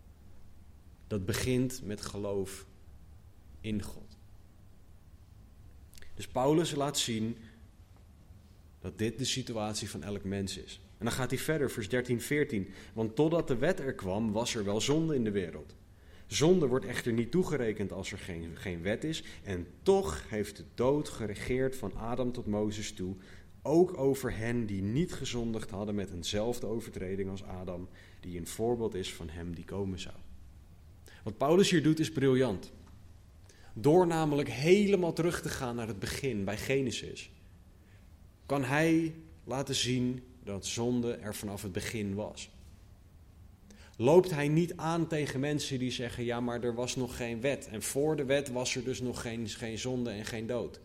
Dat 1.07 1.27
begint 1.27 1.81
met 1.85 2.01
geloof 2.01 2.67
in 3.61 3.83
God. 3.83 4.17
Dus 6.15 6.29
Paulus 6.29 6.75
laat 6.75 6.99
zien 6.99 7.37
dat 8.81 8.99
dit 8.99 9.19
de 9.19 9.25
situatie 9.25 9.91
van 9.91 10.03
elk 10.03 10.25
mens 10.25 10.59
is. 10.59 10.81
En 10.99 11.05
dan 11.05 11.15
gaat 11.15 11.31
hij 11.31 11.39
verder, 11.39 11.71
vers 11.71 11.89
13, 11.89 12.21
14. 12.21 12.69
Want 12.93 13.17
totdat 13.17 13.49
de 13.49 13.57
wet 13.57 13.81
er 13.81 13.95
kwam, 13.95 14.33
was 14.33 14.55
er 14.55 14.65
wel 14.65 14.81
zonde 14.81 15.15
in 15.15 15.25
de 15.25 15.31
wereld. 15.31 15.75
Zonde 16.27 16.67
wordt 16.67 16.85
echter 16.85 17.13
niet 17.13 17.31
toegerekend 17.31 17.93
als 17.93 18.13
er 18.13 18.19
geen, 18.19 18.57
geen 18.57 18.83
wet 18.83 19.05
is. 19.05 19.23
En 19.43 19.67
toch 19.83 20.23
heeft 20.29 20.57
de 20.57 20.65
dood 20.75 21.09
geregeerd 21.09 21.77
van 21.77 21.95
Adam 21.95 22.33
tot 22.33 22.47
Mozes 22.47 22.93
toe. 22.93 23.15
Ook 23.67 23.99
over 23.99 24.37
hen 24.37 24.67
die 24.67 24.83
niet 24.83 25.13
gezondigd 25.13 25.71
hadden 25.71 25.95
met 25.95 26.11
eenzelfde 26.11 26.67
overtreding 26.67 27.31
als 27.31 27.45
Adam, 27.45 27.89
die 28.21 28.39
een 28.39 28.47
voorbeeld 28.47 28.95
is 28.95 29.15
van 29.15 29.29
hem 29.29 29.55
die 29.55 29.65
komen 29.65 30.01
zou. 30.01 30.15
Wat 31.23 31.37
Paulus 31.37 31.71
hier 31.71 31.83
doet 31.83 32.01
is 32.01 32.13
briljant. 32.13 32.73
Door 33.75 34.07
namelijk 34.07 34.49
helemaal 34.49 35.13
terug 35.13 35.43
te 35.43 35.49
gaan 35.49 35.77
naar 35.77 35.87
het 35.87 35.99
begin, 35.99 36.45
bij 36.45 36.57
Genesis. 36.57 37.31
kan 38.47 38.65
hij 38.65 39.15
laten 39.45 39.75
zien 39.75 40.23
dat 40.43 40.67
zonde 40.67 41.15
er 41.15 41.35
vanaf 41.35 41.63
het 41.63 41.73
begin 41.73 42.15
was. 42.15 42.51
Loopt 43.97 44.31
hij 44.31 44.49
niet 44.49 44.77
aan 44.77 45.07
tegen 45.07 45.41
mensen 45.41 45.79
die 45.79 45.91
zeggen: 45.91 46.25
ja, 46.25 46.41
maar 46.41 46.63
er 46.63 46.75
was 46.75 46.97
nog 46.97 47.17
geen 47.17 47.41
wet. 47.41 47.69
En 47.69 47.83
voor 47.83 48.17
de 48.17 48.25
wet 48.25 48.51
was 48.51 48.77
er 48.77 48.85
dus 48.85 49.01
nog 49.01 49.21
geen, 49.21 49.49
geen 49.49 49.79
zonde 49.79 50.11
en 50.11 50.25
geen 50.25 50.47
dood. 50.47 50.81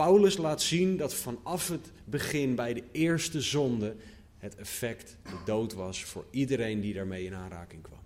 Paulus 0.00 0.36
laat 0.36 0.62
zien 0.62 0.96
dat 0.96 1.14
vanaf 1.14 1.68
het 1.68 1.92
begin 2.04 2.54
bij 2.54 2.74
de 2.74 2.82
eerste 2.92 3.40
zonde 3.40 3.96
het 4.38 4.54
effect 4.56 5.16
de 5.22 5.38
dood 5.44 5.72
was 5.72 6.04
voor 6.04 6.26
iedereen 6.30 6.80
die 6.80 6.94
daarmee 6.94 7.24
in 7.24 7.34
aanraking 7.34 7.82
kwam. 7.82 7.98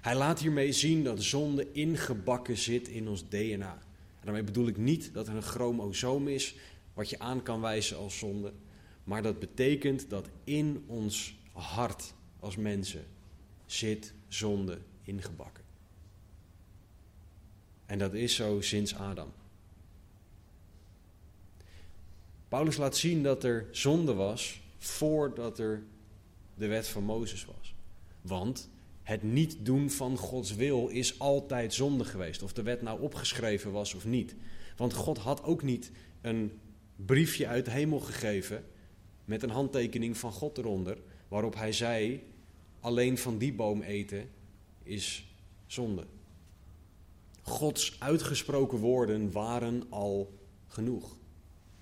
Hij 0.00 0.14
laat 0.14 0.40
hiermee 0.40 0.72
zien 0.72 1.04
dat 1.04 1.22
zonde 1.22 1.72
ingebakken 1.72 2.56
zit 2.56 2.88
in 2.88 3.08
ons 3.08 3.28
DNA. 3.28 3.72
En 3.72 4.22
daarmee 4.22 4.42
bedoel 4.42 4.66
ik 4.66 4.76
niet 4.76 5.14
dat 5.14 5.28
er 5.28 5.34
een 5.34 5.42
chromosoom 5.42 6.28
is 6.28 6.56
wat 6.94 7.10
je 7.10 7.18
aan 7.18 7.42
kan 7.42 7.60
wijzen 7.60 7.96
als 7.96 8.18
zonde, 8.18 8.52
maar 9.04 9.22
dat 9.22 9.38
betekent 9.38 10.10
dat 10.10 10.28
in 10.44 10.84
ons 10.86 11.36
hart 11.52 12.14
als 12.40 12.56
mensen 12.56 13.04
zit 13.66 14.12
zonde 14.28 14.78
ingebakken. 15.02 15.64
En 17.86 17.98
dat 17.98 18.14
is 18.14 18.34
zo 18.34 18.60
sinds 18.60 18.94
Adam. 18.94 19.32
Paulus 22.56 22.76
laat 22.76 22.96
zien 22.96 23.22
dat 23.22 23.44
er 23.44 23.66
zonde 23.70 24.14
was 24.14 24.60
voordat 24.78 25.58
er 25.58 25.82
de 26.54 26.66
wet 26.66 26.88
van 26.88 27.02
Mozes 27.02 27.44
was. 27.44 27.74
Want 28.20 28.68
het 29.02 29.22
niet 29.22 29.56
doen 29.60 29.90
van 29.90 30.16
Gods 30.16 30.54
wil 30.54 30.88
is 30.88 31.18
altijd 31.18 31.74
zonde 31.74 32.04
geweest. 32.04 32.42
Of 32.42 32.52
de 32.52 32.62
wet 32.62 32.82
nou 32.82 33.00
opgeschreven 33.00 33.72
was 33.72 33.94
of 33.94 34.04
niet. 34.04 34.34
Want 34.76 34.94
God 34.94 35.18
had 35.18 35.42
ook 35.42 35.62
niet 35.62 35.90
een 36.20 36.58
briefje 36.96 37.46
uit 37.46 37.64
de 37.64 37.70
hemel 37.70 38.00
gegeven 38.00 38.64
met 39.24 39.42
een 39.42 39.50
handtekening 39.50 40.16
van 40.16 40.32
God 40.32 40.58
eronder, 40.58 40.98
waarop 41.28 41.54
hij 41.54 41.72
zei: 41.72 42.22
alleen 42.80 43.18
van 43.18 43.38
die 43.38 43.52
boom 43.52 43.82
eten 43.82 44.28
is 44.82 45.26
zonde. 45.66 46.06
Gods 47.42 47.96
uitgesproken 47.98 48.78
woorden 48.78 49.32
waren 49.32 49.82
al 49.88 50.38
genoeg 50.66 51.16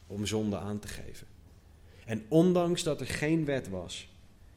om 0.07 0.27
zonde 0.27 0.59
aan 0.59 0.79
te 0.79 0.89
geven. 0.89 1.27
En 2.05 2.25
ondanks 2.29 2.83
dat 2.83 3.01
er 3.01 3.07
geen 3.07 3.45
wet 3.45 3.69
was, 3.69 4.09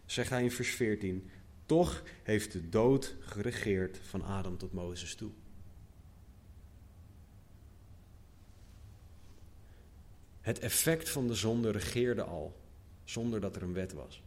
zegt 0.06 0.30
hij 0.30 0.44
in 0.44 0.52
vers 0.52 0.70
14, 0.70 1.30
toch 1.66 2.04
heeft 2.24 2.52
de 2.52 2.70
dood 2.70 3.16
geregeerd 3.20 4.00
van 4.04 4.24
Adam 4.24 4.58
tot 4.58 4.74
Mozes 4.74 5.16
toe. 5.16 5.32
Het 10.42 10.60
effect 10.60 11.10
van 11.10 11.28
de 11.28 11.36
zonde 11.36 11.72
regeerde 11.72 12.24
al, 12.24 12.60
zonder 13.04 13.42
dat 13.42 13.56
er 13.56 13.62
een 13.62 13.74
wet 13.74 13.94
was. 13.94 14.22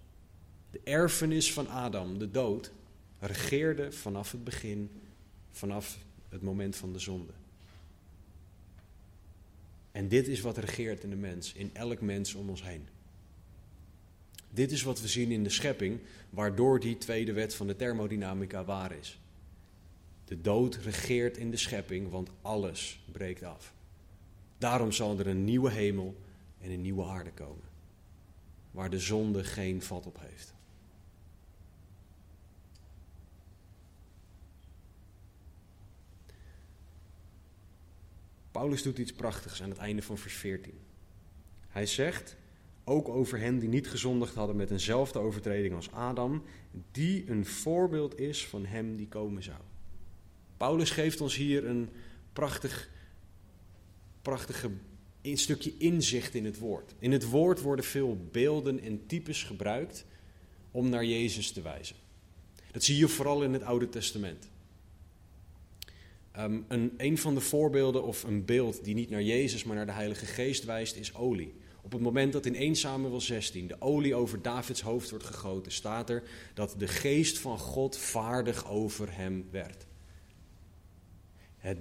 De 0.71 0.81
erfenis 0.85 1.53
van 1.53 1.69
Adam, 1.69 2.19
de 2.19 2.31
dood, 2.31 2.73
regeerde 3.19 3.93
vanaf 3.93 4.33
het 4.33 4.45
begin, 4.45 4.91
vanaf 5.51 5.99
het 6.29 6.43
moment 6.43 6.77
van 6.77 6.93
de 6.93 6.99
zonde. 6.99 7.33
En 9.93 10.09
dit 10.09 10.29
is 10.29 10.41
wat 10.41 10.59
regeert 10.59 11.05
in 11.05 11.11
de 11.11 11.17
mens, 11.17 11.53
in 11.53 11.71
elk 11.73 12.01
mens 12.01 12.35
om 12.35 12.49
ons 12.49 12.63
heen. 12.63 12.89
Dit 14.51 14.73
is 14.73 14.83
wat 14.83 15.01
we 15.01 15.09
zien 15.09 15.31
in 15.31 15.43
de 15.43 15.51
schepping, 15.51 16.01
waardoor 16.31 16.81
die 16.81 16.99
tweede 16.99 17.33
wet 17.33 17.55
van 17.55 17.67
de 17.67 17.77
thermodynamica 17.77 18.65
waar 18.65 18.93
is. 18.93 19.21
De 20.25 20.41
dood 20.41 20.77
regeert 20.77 21.37
in 21.37 21.51
de 21.51 21.57
schepping, 21.57 22.11
want 22.11 22.31
alles 22.43 23.05
breekt 23.13 23.43
af. 23.43 23.75
Daarom 24.59 24.93
zal 24.93 25.19
er 25.19 25.27
een 25.27 25.45
nieuwe 25.45 25.71
hemel 25.71 26.17
en 26.59 26.71
een 26.71 26.81
nieuwe 26.81 27.05
aarde 27.05 27.33
komen, 27.33 27.69
waar 28.71 28.91
de 28.91 28.99
zonde 28.99 29.45
geen 29.45 29.83
vat 29.83 30.07
op 30.07 30.19
heeft. 30.21 30.55
Paulus 38.51 38.83
doet 38.83 38.99
iets 38.99 39.13
prachtigs 39.13 39.63
aan 39.63 39.71
het 39.71 39.79
einde 39.79 40.03
van 40.03 40.19
vers 40.19 40.35
14. 40.35 40.75
Hij 41.69 41.87
zegt, 41.87 42.37
ook 42.85 43.09
over 43.09 43.39
hen 43.39 43.59
die 43.59 43.69
niet 43.69 43.89
gezondigd 43.89 44.35
hadden 44.35 44.57
met 44.57 44.71
eenzelfde 44.71 45.19
overtreding 45.19 45.75
als 45.75 45.91
Adam, 45.91 46.43
die 46.91 47.31
een 47.31 47.47
voorbeeld 47.47 48.19
is 48.19 48.47
van 48.47 48.65
hem 48.65 48.97
die 48.97 49.09
komen 49.09 49.43
zou. 49.43 49.59
Paulus 50.57 50.91
geeft 50.91 51.21
ons 51.21 51.37
hier 51.37 51.67
een 51.67 51.89
prachtig, 52.33 52.91
prachtige 54.23 54.71
een 55.23 55.39
stukje 55.39 55.77
inzicht 55.79 56.35
in 56.35 56.45
het 56.45 56.59
woord. 56.59 56.95
In 56.99 57.13
het 57.13 57.29
woord 57.29 57.61
worden 57.61 57.85
veel 57.85 58.29
beelden 58.31 58.81
en 58.81 59.07
types 59.07 59.43
gebruikt 59.43 60.07
om 60.71 60.89
naar 60.89 61.05
Jezus 61.05 61.53
te 61.53 61.63
wijzen. 61.63 61.97
Dat 62.73 62.85
zie 62.85 62.97
je 62.97 63.09
vooral 63.09 63.43
in 63.43 63.53
het 63.53 63.63
Oude 63.63 63.89
Testament. 63.89 64.51
Een, 66.69 66.95
een 66.97 67.19
van 67.19 67.35
de 67.35 67.41
voorbeelden 67.41 68.03
of 68.03 68.23
een 68.23 68.45
beeld 68.45 68.85
die 68.85 68.95
niet 68.95 69.11
naar 69.11 69.23
Jezus, 69.23 69.65
maar 69.65 69.77
naar 69.77 69.87
de 69.87 69.93
Heilige 69.93 70.27
Geest 70.27 70.65
wijst, 70.65 70.97
is 70.97 71.15
olie. 71.15 71.55
Op 71.83 71.93
het 71.93 72.01
moment 72.01 72.33
dat 72.33 72.47
in 72.47 72.55
1 72.55 72.77
Samuel 72.77 73.21
16 73.21 73.67
de 73.67 73.77
olie 73.79 74.15
over 74.15 74.43
Davids 74.43 74.81
hoofd 74.81 75.11
wordt 75.11 75.25
gegoten, 75.25 75.73
staat 75.73 76.11
er 76.11 76.23
dat 76.55 76.75
de 76.79 76.89
geest 76.89 77.39
van 77.39 77.59
God 77.59 77.97
vaardig 77.97 78.71
over 78.71 79.17
hem 79.17 79.49
werd. 79.51 79.87
Het 81.57 81.79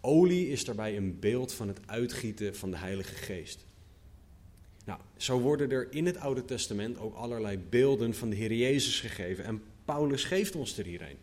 olie 0.00 0.48
is 0.48 0.64
daarbij 0.64 0.96
een 0.96 1.18
beeld 1.18 1.52
van 1.52 1.68
het 1.68 1.80
uitgieten 1.86 2.56
van 2.56 2.70
de 2.70 2.76
Heilige 2.76 3.14
Geest. 3.14 3.64
Nou, 4.84 5.00
zo 5.16 5.40
worden 5.40 5.70
er 5.70 5.92
in 5.92 6.06
het 6.06 6.16
Oude 6.16 6.44
Testament 6.44 6.98
ook 6.98 7.14
allerlei 7.14 7.58
beelden 7.58 8.14
van 8.14 8.30
de 8.30 8.36
Heer 8.36 8.52
Jezus 8.52 9.00
gegeven 9.00 9.44
en 9.44 9.62
Paulus 9.84 10.24
geeft 10.24 10.56
ons 10.56 10.78
er 10.78 10.84
hierheen. 10.84 11.18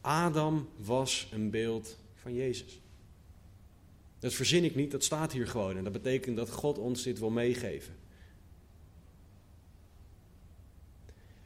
Adam 0.00 0.68
was 0.76 1.28
een 1.32 1.50
beeld 1.50 1.98
van 2.14 2.34
Jezus. 2.34 2.80
Dat 4.18 4.34
verzin 4.34 4.64
ik 4.64 4.74
niet, 4.74 4.90
dat 4.90 5.04
staat 5.04 5.32
hier 5.32 5.46
gewoon. 5.46 5.76
En 5.76 5.84
dat 5.84 5.92
betekent 5.92 6.36
dat 6.36 6.50
God 6.50 6.78
ons 6.78 7.02
dit 7.02 7.18
wil 7.18 7.30
meegeven. 7.30 7.94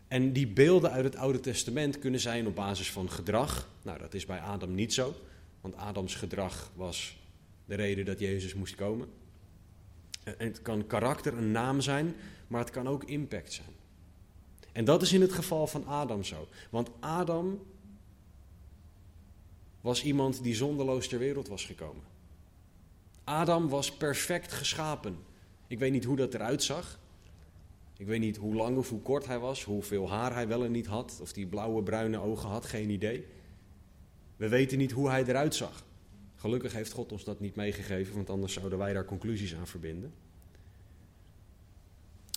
En 0.09 0.33
die 0.33 0.47
beelden 0.47 0.91
uit 0.91 1.05
het 1.05 1.17
Oude 1.17 1.41
Testament 1.41 1.99
kunnen 1.99 2.21
zijn 2.21 2.47
op 2.47 2.55
basis 2.55 2.91
van 2.91 3.11
gedrag. 3.11 3.69
Nou, 3.83 3.99
dat 3.99 4.15
is 4.15 4.27
bij 4.27 4.41
Adam 4.41 4.75
niet 4.75 4.93
zo, 4.93 5.15
want 5.61 5.77
Adams 5.77 6.15
gedrag 6.15 6.71
was 6.75 7.17
de 7.65 7.75
reden 7.75 8.05
dat 8.05 8.19
Jezus 8.19 8.55
moest 8.55 8.75
komen. 8.75 9.09
En 10.25 10.35
het 10.39 10.63
kan 10.63 10.87
karakter, 10.87 11.39
een 11.39 11.53
naam 11.53 11.81
zijn, 11.81 12.15
maar 12.47 12.61
het 12.61 12.71
kan 12.71 12.89
ook 12.89 13.05
impact 13.05 13.53
zijn. 13.53 13.69
En 14.73 14.85
dat 14.85 15.03
is 15.03 15.13
in 15.13 15.21
het 15.21 15.33
geval 15.33 15.67
van 15.67 15.87
Adam 15.87 16.25
zo. 16.25 16.49
Want 16.71 16.91
Adam 17.01 17.61
was 19.83 20.05
iemand 20.05 20.43
die 20.43 20.55
zonderloos 20.55 21.09
ter 21.09 21.19
wereld 21.19 21.49
was 21.49 21.65
gekomen. 21.65 22.03
Adam 23.25 23.69
was 23.69 23.97
perfect 23.97 24.53
geschapen. 24.53 25.17
Ik 25.67 25.79
weet 25.79 25.93
niet 25.93 26.05
hoe 26.05 26.17
dat 26.17 26.35
eruit 26.35 26.63
zag. 26.63 27.01
Ik 27.97 28.07
weet 28.07 28.21
niet 28.21 28.37
hoe 28.37 28.55
lang 28.55 28.77
of 28.77 28.89
hoe 28.89 29.01
kort 29.01 29.27
hij 29.27 29.39
was, 29.39 29.65
hoeveel 29.65 30.11
haar 30.11 30.35
hij 30.35 30.49
wel 30.49 30.65
en 30.65 30.73
niet 30.73 30.87
had, 30.87 31.19
of 31.23 31.33
die 31.33 31.47
blauwe 31.47 31.83
bruine 31.83 32.19
ogen 32.19 32.49
had, 32.49 32.67
geen 32.67 32.91
idee. 32.91 33.27
We 34.37 34.49
weten 34.49 34.79
niet 34.79 34.93
hoe 34.93 35.09
hij 35.09 35.25
eruit 35.25 35.55
zag. 35.55 35.85
Gelukkig 36.37 36.73
heeft 36.73 36.93
God 36.93 37.13
ons 37.13 37.25
dat 37.25 37.41
niet 37.41 37.55
meegegeven, 37.55 38.15
want 38.15 38.31
anders 38.31 38.53
zouden 38.53 38.79
wij 38.79 38.93
daar 38.93 39.05
conclusies 39.05 39.55
aan 39.55 39.67
verbinden. 39.67 40.13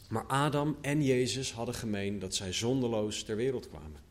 Maar 0.09 0.25
Adam 0.25 0.77
en 0.81 1.03
Jezus 1.03 1.53
hadden 1.53 1.75
gemeen 1.75 2.19
dat 2.19 2.35
zij 2.35 2.53
zonderloos 2.53 3.23
ter 3.23 3.35
wereld 3.35 3.69
kwamen. 3.69 4.04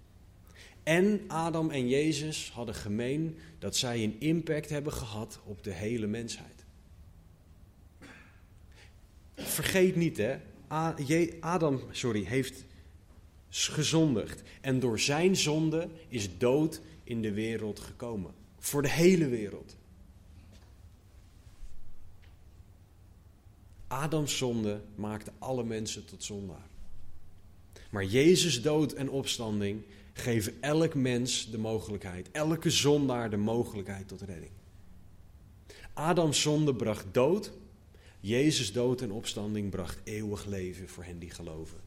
En 0.84 1.24
Adam 1.26 1.70
en 1.70 1.88
Jezus 1.88 2.50
hadden 2.50 2.74
gemeen 2.74 3.38
dat 3.58 3.76
zij 3.76 4.02
een 4.02 4.20
impact 4.20 4.68
hebben 4.70 4.92
gehad 4.92 5.40
op 5.44 5.64
de 5.64 5.72
hele 5.72 6.06
mensheid. 6.06 6.64
Vergeet 9.34 9.96
niet, 9.96 10.16
hè? 10.16 10.36
Adam 11.40 11.80
sorry, 11.90 12.24
heeft 12.24 12.64
gezondigd. 13.48 14.42
En 14.60 14.80
door 14.80 15.00
zijn 15.00 15.36
zonde 15.36 15.88
is 16.08 16.38
dood 16.38 16.80
in 17.04 17.22
de 17.22 17.32
wereld 17.32 17.80
gekomen. 17.80 18.34
Voor 18.58 18.82
de 18.82 18.90
hele 18.90 19.28
wereld. 19.28 19.76
Adams 23.86 24.36
zonde 24.36 24.80
maakte 24.94 25.32
alle 25.38 25.64
mensen 25.64 26.04
tot 26.04 26.24
zondaar. 26.24 26.66
Maar 27.90 28.04
Jezus' 28.04 28.62
dood 28.62 28.92
en 28.92 29.10
opstanding 29.10 29.82
geven 30.14 30.62
elk 30.62 30.94
mens 30.94 31.50
de 31.50 31.58
mogelijkheid, 31.58 32.30
elke 32.30 32.70
zondaar 32.70 33.30
de 33.30 33.36
mogelijkheid 33.36 34.08
tot 34.08 34.20
redding. 34.20 34.52
Adams 35.92 36.40
zonde 36.40 36.74
bracht 36.74 37.06
dood, 37.12 37.52
Jezus 38.20 38.72
dood 38.72 39.00
en 39.00 39.12
opstanding 39.12 39.70
bracht 39.70 39.98
eeuwig 40.04 40.44
leven 40.44 40.88
voor 40.88 41.04
hen 41.04 41.18
die 41.18 41.30
geloven. 41.30 41.80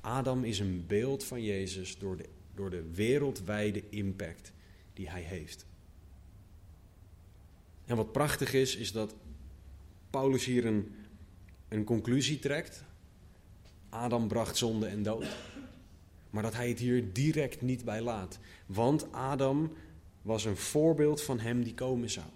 Adam 0.00 0.44
is 0.44 0.58
een 0.58 0.84
beeld 0.86 1.24
van 1.24 1.42
Jezus 1.42 1.98
door 1.98 2.16
de, 2.16 2.28
door 2.54 2.70
de 2.70 2.90
wereldwijde 2.94 3.82
impact 3.88 4.52
die 4.92 5.10
hij 5.10 5.22
heeft. 5.22 5.66
En 7.84 7.96
wat 7.96 8.12
prachtig 8.12 8.52
is, 8.52 8.76
is 8.76 8.92
dat 8.92 9.14
Paulus 10.10 10.44
hier 10.44 10.66
een, 10.66 10.94
een 11.68 11.84
conclusie 11.84 12.38
trekt. 12.38 12.84
Adam 13.88 14.28
bracht 14.28 14.56
zonde 14.56 14.86
en 14.86 15.02
dood. 15.02 15.26
Maar 16.30 16.42
dat 16.42 16.54
hij 16.54 16.68
het 16.68 16.78
hier 16.78 17.12
direct 17.12 17.62
niet 17.62 17.84
bij 17.84 18.00
laat. 18.00 18.38
Want 18.66 19.12
Adam 19.12 19.72
was 20.22 20.44
een 20.44 20.56
voorbeeld 20.56 21.22
van 21.22 21.38
hem 21.38 21.62
die 21.62 21.74
komen 21.74 22.10
zou. 22.10 22.26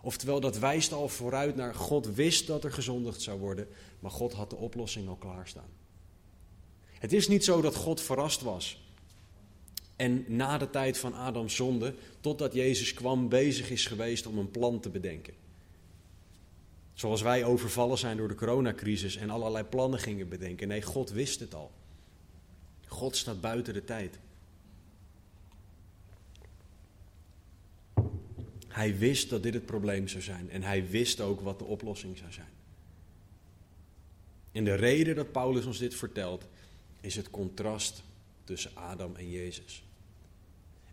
Oftewel, 0.00 0.40
dat 0.40 0.58
wijst 0.58 0.92
al 0.92 1.08
vooruit 1.08 1.56
naar 1.56 1.74
God 1.74 2.14
wist 2.14 2.46
dat 2.46 2.64
er 2.64 2.72
gezondigd 2.72 3.22
zou 3.22 3.38
worden, 3.40 3.68
maar 4.00 4.10
God 4.10 4.32
had 4.32 4.50
de 4.50 4.56
oplossing 4.56 5.08
al 5.08 5.16
klaarstaan. 5.16 5.68
Het 6.98 7.12
is 7.12 7.28
niet 7.28 7.44
zo 7.44 7.60
dat 7.60 7.74
God 7.74 8.00
verrast 8.00 8.40
was 8.40 8.84
en 9.96 10.24
na 10.28 10.58
de 10.58 10.70
tijd 10.70 10.98
van 10.98 11.14
Adams 11.14 11.54
zonde, 11.54 11.94
totdat 12.20 12.54
Jezus 12.54 12.94
kwam, 12.94 13.28
bezig 13.28 13.70
is 13.70 13.86
geweest 13.86 14.26
om 14.26 14.38
een 14.38 14.50
plan 14.50 14.80
te 14.80 14.90
bedenken. 14.90 15.34
Zoals 16.92 17.22
wij 17.22 17.44
overvallen 17.44 17.98
zijn 17.98 18.16
door 18.16 18.28
de 18.28 18.34
coronacrisis 18.34 19.16
en 19.16 19.30
allerlei 19.30 19.64
plannen 19.64 19.98
gingen 19.98 20.28
bedenken. 20.28 20.68
Nee, 20.68 20.82
God 20.82 21.10
wist 21.10 21.40
het 21.40 21.54
al. 21.54 21.70
God 22.86 23.16
staat 23.16 23.40
buiten 23.40 23.74
de 23.74 23.84
tijd. 23.84 24.18
Hij 28.68 28.98
wist 28.98 29.30
dat 29.30 29.42
dit 29.42 29.54
het 29.54 29.66
probleem 29.66 30.08
zou 30.08 30.22
zijn 30.22 30.50
en 30.50 30.62
hij 30.62 30.88
wist 30.88 31.20
ook 31.20 31.40
wat 31.40 31.58
de 31.58 31.64
oplossing 31.64 32.18
zou 32.18 32.32
zijn. 32.32 32.52
En 34.52 34.64
de 34.64 34.74
reden 34.74 35.14
dat 35.14 35.32
Paulus 35.32 35.64
ons 35.64 35.78
dit 35.78 35.94
vertelt 35.94 36.46
is 37.00 37.16
het 37.16 37.30
contrast 37.30 38.02
tussen 38.44 38.70
Adam 38.74 39.16
en 39.16 39.30
Jezus. 39.30 39.84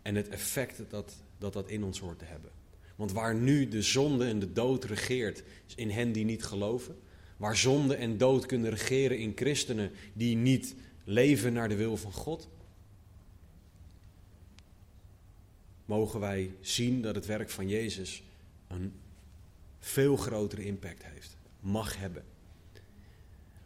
En 0.02 0.14
het 0.14 0.28
effect 0.28 0.82
dat 0.90 1.14
dat, 1.42 1.52
dat 1.52 1.68
in 1.68 1.84
ons 1.84 1.98
hoort 1.98 2.18
te 2.18 2.24
hebben. 2.24 2.50
Want 2.96 3.12
waar 3.12 3.34
nu 3.34 3.68
de 3.68 3.82
zonde 3.82 4.24
en 4.24 4.38
de 4.38 4.52
dood 4.52 4.84
regeert, 4.84 5.42
in 5.74 5.90
hen 5.90 6.12
die 6.12 6.24
niet 6.24 6.44
geloven. 6.44 6.96
Waar 7.36 7.56
zonde 7.56 7.94
en 7.94 8.18
dood 8.18 8.46
kunnen 8.46 8.70
regeren 8.70 9.18
in 9.18 9.32
christenen 9.34 9.90
die 10.12 10.36
niet 10.36 10.74
leven 11.04 11.52
naar 11.52 11.68
de 11.68 11.76
wil 11.76 11.96
van 11.96 12.12
God. 12.12 12.48
Mogen 15.84 16.20
wij 16.20 16.54
zien 16.60 17.02
dat 17.02 17.14
het 17.14 17.26
werk 17.26 17.50
van 17.50 17.68
Jezus 17.68 18.22
een 18.68 18.92
veel 19.78 20.16
grotere 20.16 20.64
impact 20.64 21.04
heeft, 21.04 21.36
mag 21.60 21.96
hebben. 21.96 22.24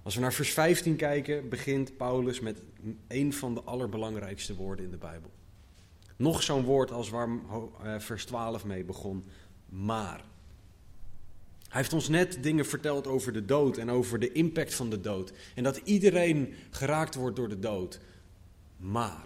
Als 0.02 0.14
we 0.14 0.20
naar 0.20 0.32
vers 0.32 0.50
15 0.50 0.96
kijken, 0.96 1.48
begint 1.48 1.96
Paulus 1.96 2.40
met 2.40 2.62
een 3.08 3.32
van 3.32 3.54
de 3.54 3.62
allerbelangrijkste 3.62 4.54
woorden 4.54 4.84
in 4.84 4.90
de 4.90 4.96
Bijbel. 4.96 5.30
Nog 6.16 6.42
zo'n 6.42 6.64
woord 6.64 6.90
als 6.90 7.08
waar 7.08 7.28
eh, 7.82 7.98
vers 7.98 8.24
12 8.24 8.64
mee 8.64 8.84
begon, 8.84 9.24
maar. 9.68 10.24
Hij 11.76 11.84
heeft 11.84 11.96
ons 11.96 12.08
net 12.08 12.42
dingen 12.42 12.66
verteld 12.66 13.06
over 13.06 13.32
de 13.32 13.44
dood 13.44 13.76
en 13.76 13.90
over 13.90 14.18
de 14.18 14.32
impact 14.32 14.74
van 14.74 14.90
de 14.90 15.00
dood. 15.00 15.32
En 15.54 15.62
dat 15.62 15.76
iedereen 15.76 16.54
geraakt 16.70 17.14
wordt 17.14 17.36
door 17.36 17.48
de 17.48 17.58
dood. 17.58 18.00
Maar. 18.76 19.24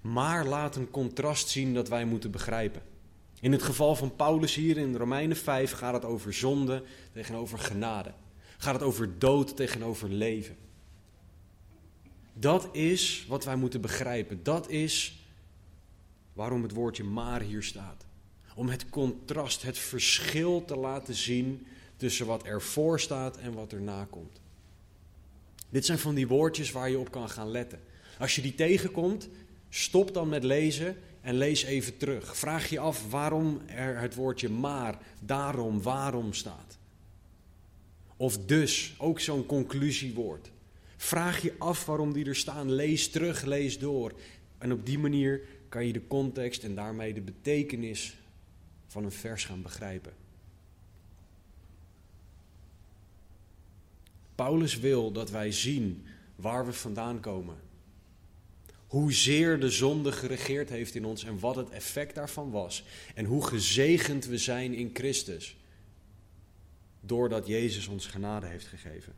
Maar 0.00 0.46
laat 0.46 0.76
een 0.76 0.90
contrast 0.90 1.48
zien 1.48 1.74
dat 1.74 1.88
wij 1.88 2.04
moeten 2.04 2.30
begrijpen. 2.30 2.82
In 3.40 3.52
het 3.52 3.62
geval 3.62 3.96
van 3.96 4.16
Paulus 4.16 4.54
hier 4.54 4.76
in 4.76 4.96
Romeinen 4.96 5.36
5 5.36 5.72
gaat 5.72 5.94
het 5.94 6.04
over 6.04 6.32
zonde 6.32 6.82
tegenover 7.12 7.58
genade. 7.58 8.12
Gaat 8.58 8.74
het 8.74 8.82
over 8.82 9.18
dood 9.18 9.56
tegenover 9.56 10.08
leven. 10.08 10.56
Dat 12.32 12.68
is 12.72 13.26
wat 13.28 13.44
wij 13.44 13.56
moeten 13.56 13.80
begrijpen. 13.80 14.42
Dat 14.42 14.68
is 14.68 15.24
waarom 16.32 16.62
het 16.62 16.72
woordje 16.72 17.04
maar 17.04 17.40
hier 17.40 17.62
staat. 17.62 18.08
Om 18.54 18.68
het 18.68 18.88
contrast, 18.88 19.62
het 19.62 19.78
verschil 19.78 20.64
te 20.64 20.76
laten 20.76 21.14
zien 21.14 21.66
tussen 21.96 22.26
wat 22.26 22.42
ervoor 22.42 23.00
staat 23.00 23.36
en 23.36 23.52
wat 23.52 23.72
erna 23.72 24.06
komt. 24.10 24.40
Dit 25.68 25.84
zijn 25.84 25.98
van 25.98 26.14
die 26.14 26.28
woordjes 26.28 26.70
waar 26.70 26.90
je 26.90 26.98
op 26.98 27.10
kan 27.10 27.28
gaan 27.28 27.50
letten. 27.50 27.80
Als 28.18 28.34
je 28.34 28.42
die 28.42 28.54
tegenkomt, 28.54 29.28
stop 29.68 30.14
dan 30.14 30.28
met 30.28 30.44
lezen 30.44 30.96
en 31.20 31.34
lees 31.34 31.62
even 31.62 31.96
terug. 31.96 32.36
Vraag 32.36 32.68
je 32.68 32.78
af 32.78 33.10
waarom 33.10 33.60
er 33.66 33.98
het 33.98 34.14
woordje 34.14 34.48
maar, 34.48 34.98
daarom, 35.20 35.82
waarom 35.82 36.32
staat. 36.32 36.78
Of 38.16 38.38
dus, 38.38 38.94
ook 38.98 39.20
zo'n 39.20 39.46
conclusiewoord. 39.46 40.50
Vraag 40.96 41.42
je 41.42 41.54
af 41.58 41.84
waarom 41.86 42.12
die 42.12 42.24
er 42.24 42.36
staan. 42.36 42.72
Lees 42.72 43.08
terug, 43.08 43.44
lees 43.44 43.78
door. 43.78 44.12
En 44.58 44.72
op 44.72 44.86
die 44.86 44.98
manier 44.98 45.40
kan 45.68 45.86
je 45.86 45.92
de 45.92 46.06
context 46.06 46.64
en 46.64 46.74
daarmee 46.74 47.14
de 47.14 47.20
betekenis 47.20 48.16
van 48.90 49.04
een 49.04 49.12
vers 49.12 49.44
gaan 49.44 49.62
begrijpen. 49.62 50.12
Paulus 54.34 54.78
wil 54.78 55.12
dat 55.12 55.30
wij 55.30 55.52
zien 55.52 56.06
waar 56.36 56.66
we 56.66 56.72
vandaan 56.72 57.20
komen. 57.20 57.56
Hoezeer 58.86 59.60
de 59.60 59.70
zonde 59.70 60.12
geregeerd 60.12 60.68
heeft 60.68 60.94
in 60.94 61.04
ons 61.04 61.24
en 61.24 61.38
wat 61.38 61.56
het 61.56 61.70
effect 61.70 62.14
daarvan 62.14 62.50
was. 62.50 62.84
En 63.14 63.24
hoe 63.24 63.46
gezegend 63.46 64.24
we 64.24 64.38
zijn 64.38 64.74
in 64.74 64.90
Christus. 64.92 65.56
Doordat 67.00 67.46
Jezus 67.46 67.86
ons 67.86 68.06
genade 68.06 68.46
heeft 68.46 68.66
gegeven. 68.66 69.12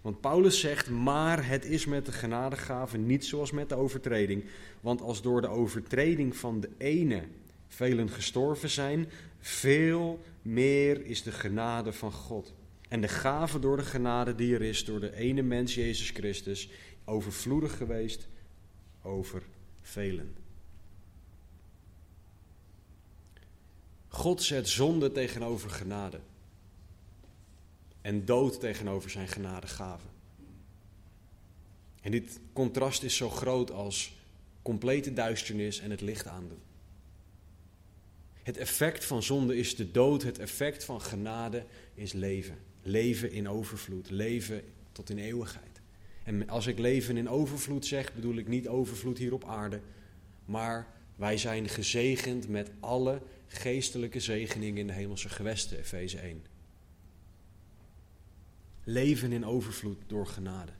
Want 0.00 0.20
Paulus 0.20 0.60
zegt, 0.60 0.90
maar 0.90 1.46
het 1.46 1.64
is 1.64 1.86
met 1.86 2.06
de 2.06 2.12
genadegave 2.12 2.98
niet 2.98 3.24
zoals 3.24 3.50
met 3.50 3.68
de 3.68 3.74
overtreding. 3.74 4.44
Want 4.80 5.00
als 5.00 5.22
door 5.22 5.40
de 5.40 5.48
overtreding 5.48 6.36
van 6.36 6.60
de 6.60 6.70
ene 6.78 7.22
velen 7.68 8.10
gestorven 8.10 8.70
zijn, 8.70 9.08
veel 9.40 10.24
meer 10.42 11.06
is 11.06 11.22
de 11.22 11.32
genade 11.32 11.92
van 11.92 12.12
God. 12.12 12.54
En 12.88 13.00
de 13.00 13.08
gave 13.08 13.58
door 13.58 13.76
de 13.76 13.82
genade 13.82 14.34
die 14.34 14.54
er 14.54 14.62
is 14.62 14.84
door 14.84 15.00
de 15.00 15.16
ene 15.16 15.42
mens, 15.42 15.74
Jezus 15.74 16.10
Christus, 16.10 16.70
overvloedig 17.04 17.76
geweest 17.76 18.28
over 19.02 19.42
velen. 19.82 20.34
God 24.08 24.42
zet 24.42 24.68
zonde 24.68 25.12
tegenover 25.12 25.70
genade 25.70 26.20
en 28.00 28.24
dood 28.24 28.60
tegenover 28.60 29.10
zijn 29.10 29.28
genadegaven. 29.28 30.10
En 32.00 32.10
dit 32.10 32.40
contrast 32.52 33.02
is 33.02 33.16
zo 33.16 33.30
groot 33.30 33.70
als 33.70 34.16
complete 34.62 35.12
duisternis 35.12 35.78
en 35.78 35.90
het 35.90 36.00
licht 36.00 36.26
aandoen. 36.26 36.60
Het 38.46 38.56
effect 38.56 39.04
van 39.04 39.22
zonde 39.22 39.56
is 39.56 39.76
de 39.76 39.90
dood, 39.90 40.22
het 40.22 40.38
effect 40.38 40.84
van 40.84 41.00
genade 41.00 41.64
is 41.94 42.12
leven. 42.12 42.58
Leven 42.82 43.30
in 43.30 43.48
overvloed, 43.48 44.10
leven 44.10 44.62
tot 44.92 45.10
in 45.10 45.18
eeuwigheid. 45.18 45.80
En 46.24 46.48
als 46.48 46.66
ik 46.66 46.78
leven 46.78 47.16
in 47.16 47.28
overvloed 47.28 47.86
zeg, 47.86 48.14
bedoel 48.14 48.36
ik 48.36 48.48
niet 48.48 48.68
overvloed 48.68 49.18
hier 49.18 49.32
op 49.32 49.44
aarde, 49.44 49.80
maar 50.44 50.86
wij 51.16 51.36
zijn 51.36 51.68
gezegend 51.68 52.48
met 52.48 52.70
alle 52.80 53.22
geestelijke 53.46 54.20
zegeningen 54.20 54.78
in 54.78 54.86
de 54.86 54.92
hemelse 54.92 55.28
gewesten, 55.28 55.78
Efeze 55.78 56.18
1. 56.18 56.44
Leven 58.84 59.32
in 59.32 59.46
overvloed 59.46 59.98
door 60.06 60.26
genade. 60.26 60.72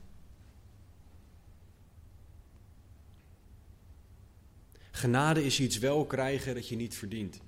Genade 4.91 5.45
is 5.45 5.59
iets 5.59 5.77
wel 5.77 6.05
krijgen 6.05 6.55
dat 6.55 6.67
je 6.67 6.75
niet 6.75 6.95
verdient. 6.95 7.45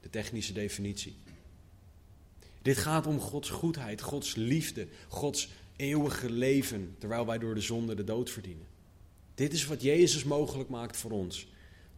De 0.00 0.10
technische 0.10 0.52
definitie. 0.52 1.16
Dit 2.62 2.76
gaat 2.76 3.06
om 3.06 3.20
Gods 3.20 3.50
goedheid, 3.50 4.00
Gods 4.00 4.34
liefde, 4.34 4.88
Gods 5.08 5.48
eeuwige 5.76 6.30
leven, 6.30 6.94
terwijl 6.98 7.26
wij 7.26 7.38
door 7.38 7.54
de 7.54 7.60
zonde 7.60 7.94
de 7.94 8.04
dood 8.04 8.30
verdienen. 8.30 8.66
Dit 9.34 9.52
is 9.52 9.66
wat 9.66 9.82
Jezus 9.82 10.24
mogelijk 10.24 10.68
maakt 10.68 10.96
voor 10.96 11.10
ons. 11.10 11.46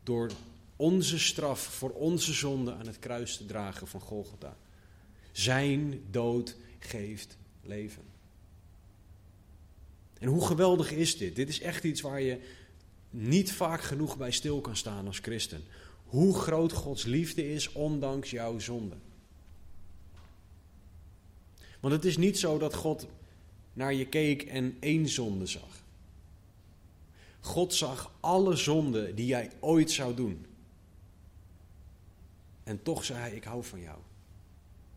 Door 0.02 0.30
onze 0.76 1.18
straf 1.18 1.60
voor 1.60 1.90
onze 1.90 2.32
zonde 2.32 2.74
aan 2.74 2.86
het 2.86 2.98
kruis 2.98 3.36
te 3.36 3.46
dragen 3.46 3.86
van 3.86 4.00
Golgotha. 4.00 4.56
Zijn 5.32 6.02
dood 6.10 6.56
geeft 6.78 7.36
leven. 7.62 8.02
En 10.18 10.28
hoe 10.28 10.46
geweldig 10.46 10.92
is 10.92 11.16
dit? 11.16 11.36
Dit 11.36 11.48
is 11.48 11.60
echt 11.60 11.84
iets 11.84 12.00
waar 12.00 12.20
je 12.20 12.40
niet 13.10 13.52
vaak 13.52 13.82
genoeg 13.82 14.16
bij 14.16 14.30
stil 14.30 14.60
kan 14.60 14.76
staan 14.76 15.06
als 15.06 15.18
christen. 15.18 15.64
Hoe 16.12 16.35
groot 16.35 16.72
Gods 16.72 17.05
liefde 17.05 17.53
is, 17.53 17.72
ondanks 17.72 18.31
jouw 18.31 18.59
zonde. 18.59 18.96
Want 21.81 21.94
het 21.94 22.05
is 22.05 22.16
niet 22.16 22.38
zo 22.38 22.59
dat 22.59 22.75
God 22.75 23.07
naar 23.72 23.94
je 23.94 24.07
keek 24.07 24.42
en 24.42 24.77
één 24.81 25.09
zonde 25.09 25.46
zag. 25.46 25.83
God 27.40 27.75
zag 27.75 28.12
alle 28.20 28.57
zonden 28.57 29.14
die 29.14 29.27
jij 29.27 29.51
ooit 29.61 29.90
zou 29.90 30.14
doen. 30.14 30.46
En 32.64 32.83
toch 32.83 33.05
zei 33.05 33.18
hij: 33.18 33.33
Ik 33.33 33.44
hou 33.44 33.64
van 33.64 33.81
jou. 33.81 33.98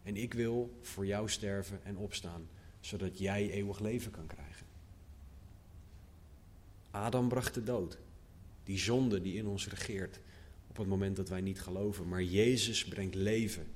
En 0.03 0.15
ik 0.17 0.33
wil 0.33 0.77
voor 0.81 1.05
jou 1.05 1.29
sterven 1.29 1.79
en 1.83 1.97
opstaan, 1.97 2.47
zodat 2.79 3.19
jij 3.19 3.49
eeuwig 3.49 3.79
leven 3.79 4.11
kan 4.11 4.27
krijgen. 4.27 4.65
Adam 6.91 7.27
bracht 7.27 7.53
de 7.53 7.63
dood, 7.63 7.97
die 8.63 8.77
zonde 8.77 9.21
die 9.21 9.37
in 9.37 9.47
ons 9.47 9.67
regeert, 9.67 10.19
op 10.75 10.81
het 10.81 10.89
moment 10.89 11.15
dat 11.15 11.29
wij 11.29 11.41
niet 11.41 11.61
geloven. 11.61 12.07
Maar 12.07 12.23
Jezus 12.23 12.85
brengt 12.85 13.15
leven, 13.15 13.67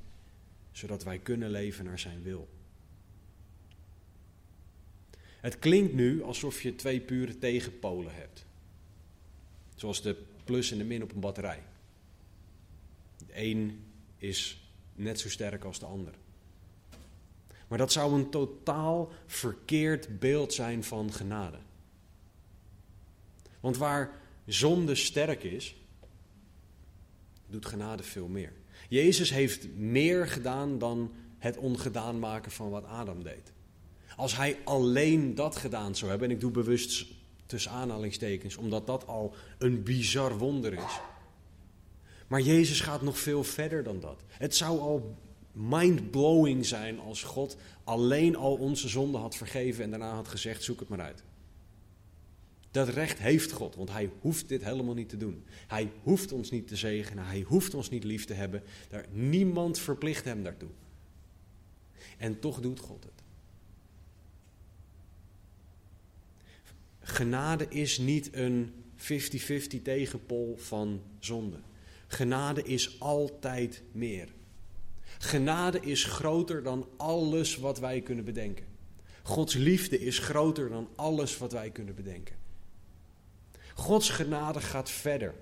zodat 0.71 1.03
wij 1.03 1.19
kunnen 1.19 1.49
leven 1.49 1.85
naar 1.85 1.99
zijn 1.99 2.21
wil. 2.21 2.49
Het 5.19 5.59
klinkt 5.59 5.93
nu 5.93 6.23
alsof 6.23 6.61
je 6.61 6.75
twee 6.75 6.99
pure 6.99 7.37
tegenpolen 7.37 8.15
hebt. 8.15 8.45
Zoals 9.75 10.01
de 10.01 10.15
plus 10.43 10.71
en 10.71 10.77
de 10.77 10.83
min 10.83 11.03
op 11.03 11.11
een 11.11 11.19
batterij. 11.19 11.63
De 13.17 13.25
een 13.33 13.83
is 14.17 14.69
net 14.95 15.19
zo 15.19 15.29
sterk 15.29 15.63
als 15.63 15.79
de 15.79 15.85
ander. 15.85 16.13
Maar 17.67 17.77
dat 17.77 17.91
zou 17.91 18.13
een 18.13 18.29
totaal 18.29 19.11
verkeerd 19.25 20.19
beeld 20.19 20.53
zijn 20.53 20.83
van 20.83 21.13
genade. 21.13 21.57
Want 23.59 23.77
waar 23.77 24.11
zonde 24.45 24.95
sterk 24.95 25.43
is, 25.43 25.75
doet 27.51 27.65
genade 27.65 28.03
veel 28.03 28.27
meer. 28.27 28.53
Jezus 28.89 29.29
heeft 29.29 29.75
meer 29.75 30.27
gedaan 30.27 30.77
dan 30.77 31.11
het 31.37 31.57
ongedaan 31.57 32.19
maken 32.19 32.51
van 32.51 32.69
wat 32.69 32.85
Adam 32.85 33.23
deed. 33.23 33.51
Als 34.15 34.35
hij 34.35 34.57
alleen 34.63 35.35
dat 35.35 35.55
gedaan 35.55 35.95
zou 35.95 36.09
hebben, 36.09 36.29
en 36.29 36.35
ik 36.35 36.41
doe 36.41 36.51
bewust 36.51 37.05
tussen 37.45 37.71
aanhalingstekens, 37.71 38.55
omdat 38.55 38.87
dat 38.87 39.07
al 39.07 39.33
een 39.57 39.83
bizar 39.83 40.37
wonder 40.37 40.73
is. 40.73 40.99
Maar 42.27 42.41
Jezus 42.41 42.81
gaat 42.81 43.01
nog 43.01 43.19
veel 43.19 43.43
verder 43.43 43.83
dan 43.83 43.99
dat. 43.99 44.23
Het 44.27 44.55
zou 44.55 44.79
al 44.79 45.17
mind-blowing 45.51 46.65
zijn 46.65 46.99
als 46.99 47.23
God 47.23 47.57
alleen 47.83 48.35
al 48.35 48.55
onze 48.55 48.87
zonden 48.87 49.21
had 49.21 49.35
vergeven 49.35 49.83
en 49.83 49.89
daarna 49.89 50.13
had 50.13 50.27
gezegd: 50.27 50.63
zoek 50.63 50.79
het 50.79 50.89
maar 50.89 51.01
uit. 51.01 51.23
Dat 52.71 52.89
recht 52.89 53.19
heeft 53.19 53.51
God, 53.51 53.75
want 53.75 53.89
Hij 53.89 54.09
hoeft 54.19 54.47
dit 54.47 54.63
helemaal 54.63 54.93
niet 54.93 55.09
te 55.09 55.17
doen. 55.17 55.45
Hij 55.67 55.91
hoeft 56.03 56.31
ons 56.31 56.51
niet 56.51 56.67
te 56.67 56.75
zegenen, 56.75 57.25
Hij 57.25 57.41
hoeft 57.41 57.73
ons 57.73 57.89
niet 57.89 58.03
lief 58.03 58.25
te 58.25 58.33
hebben. 58.33 58.63
Daar, 58.89 59.05
niemand 59.11 59.79
verplicht 59.79 60.25
Hem 60.25 60.43
daartoe. 60.43 60.69
En 62.17 62.39
toch 62.39 62.61
doet 62.61 62.79
God 62.79 63.03
het. 63.03 63.23
Genade 66.99 67.67
is 67.69 67.97
niet 67.97 68.29
een 68.35 68.73
50-50 68.97 69.01
tegenpol 69.83 70.55
van 70.57 71.01
zonde. 71.19 71.57
Genade 72.07 72.63
is 72.63 72.99
altijd 72.99 73.81
meer. 73.91 74.27
Genade 75.17 75.79
is 75.79 76.03
groter 76.03 76.63
dan 76.63 76.87
alles 76.97 77.55
wat 77.55 77.79
wij 77.79 78.01
kunnen 78.01 78.25
bedenken. 78.25 78.65
Gods 79.23 79.53
liefde 79.53 79.99
is 79.99 80.19
groter 80.19 80.69
dan 80.69 80.87
alles 80.95 81.37
wat 81.37 81.51
wij 81.51 81.69
kunnen 81.69 81.95
bedenken. 81.95 82.35
Gods 83.79 84.09
genade 84.09 84.61
gaat 84.61 84.89
verder 84.89 85.35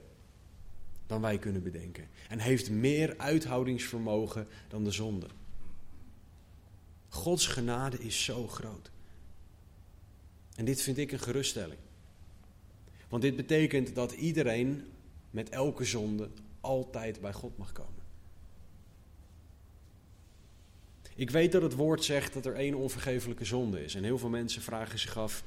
dan 1.06 1.22
wij 1.22 1.38
kunnen 1.38 1.64
bedenken 1.64 2.08
en 2.30 2.40
heeft 2.40 2.70
meer 2.70 3.18
uithoudingsvermogen 3.18 4.48
dan 4.68 4.84
de 4.84 4.92
zonde. 4.92 5.28
Gods 7.10 7.48
genade 7.48 8.00
is 8.00 8.24
zo 8.24 8.48
groot. 8.48 8.92
En 10.56 10.66
dit 10.66 10.82
vind 10.82 10.98
ik 10.98 11.12
een 11.12 11.20
geruststelling. 11.20 11.80
Want 13.10 13.22
dit 13.22 13.36
betekent 13.36 13.96
dat 13.96 14.12
iedereen 14.12 14.86
met 15.30 15.50
elke 15.50 15.86
zonde 15.86 16.30
altijd 16.62 17.22
bij 17.22 17.34
God 17.34 17.58
mag 17.58 17.72
komen. 17.72 18.04
Ik 21.16 21.30
weet 21.30 21.52
dat 21.52 21.62
het 21.62 21.74
woord 21.76 22.04
zegt 22.04 22.34
dat 22.34 22.46
er 22.46 22.56
één 22.56 22.74
onvergevelijke 22.74 23.46
zonde 23.46 23.84
is. 23.84 23.96
En 23.96 24.04
heel 24.04 24.18
veel 24.18 24.30
mensen 24.30 24.62
vragen 24.62 25.00
zich 25.00 25.18
af 25.18 25.44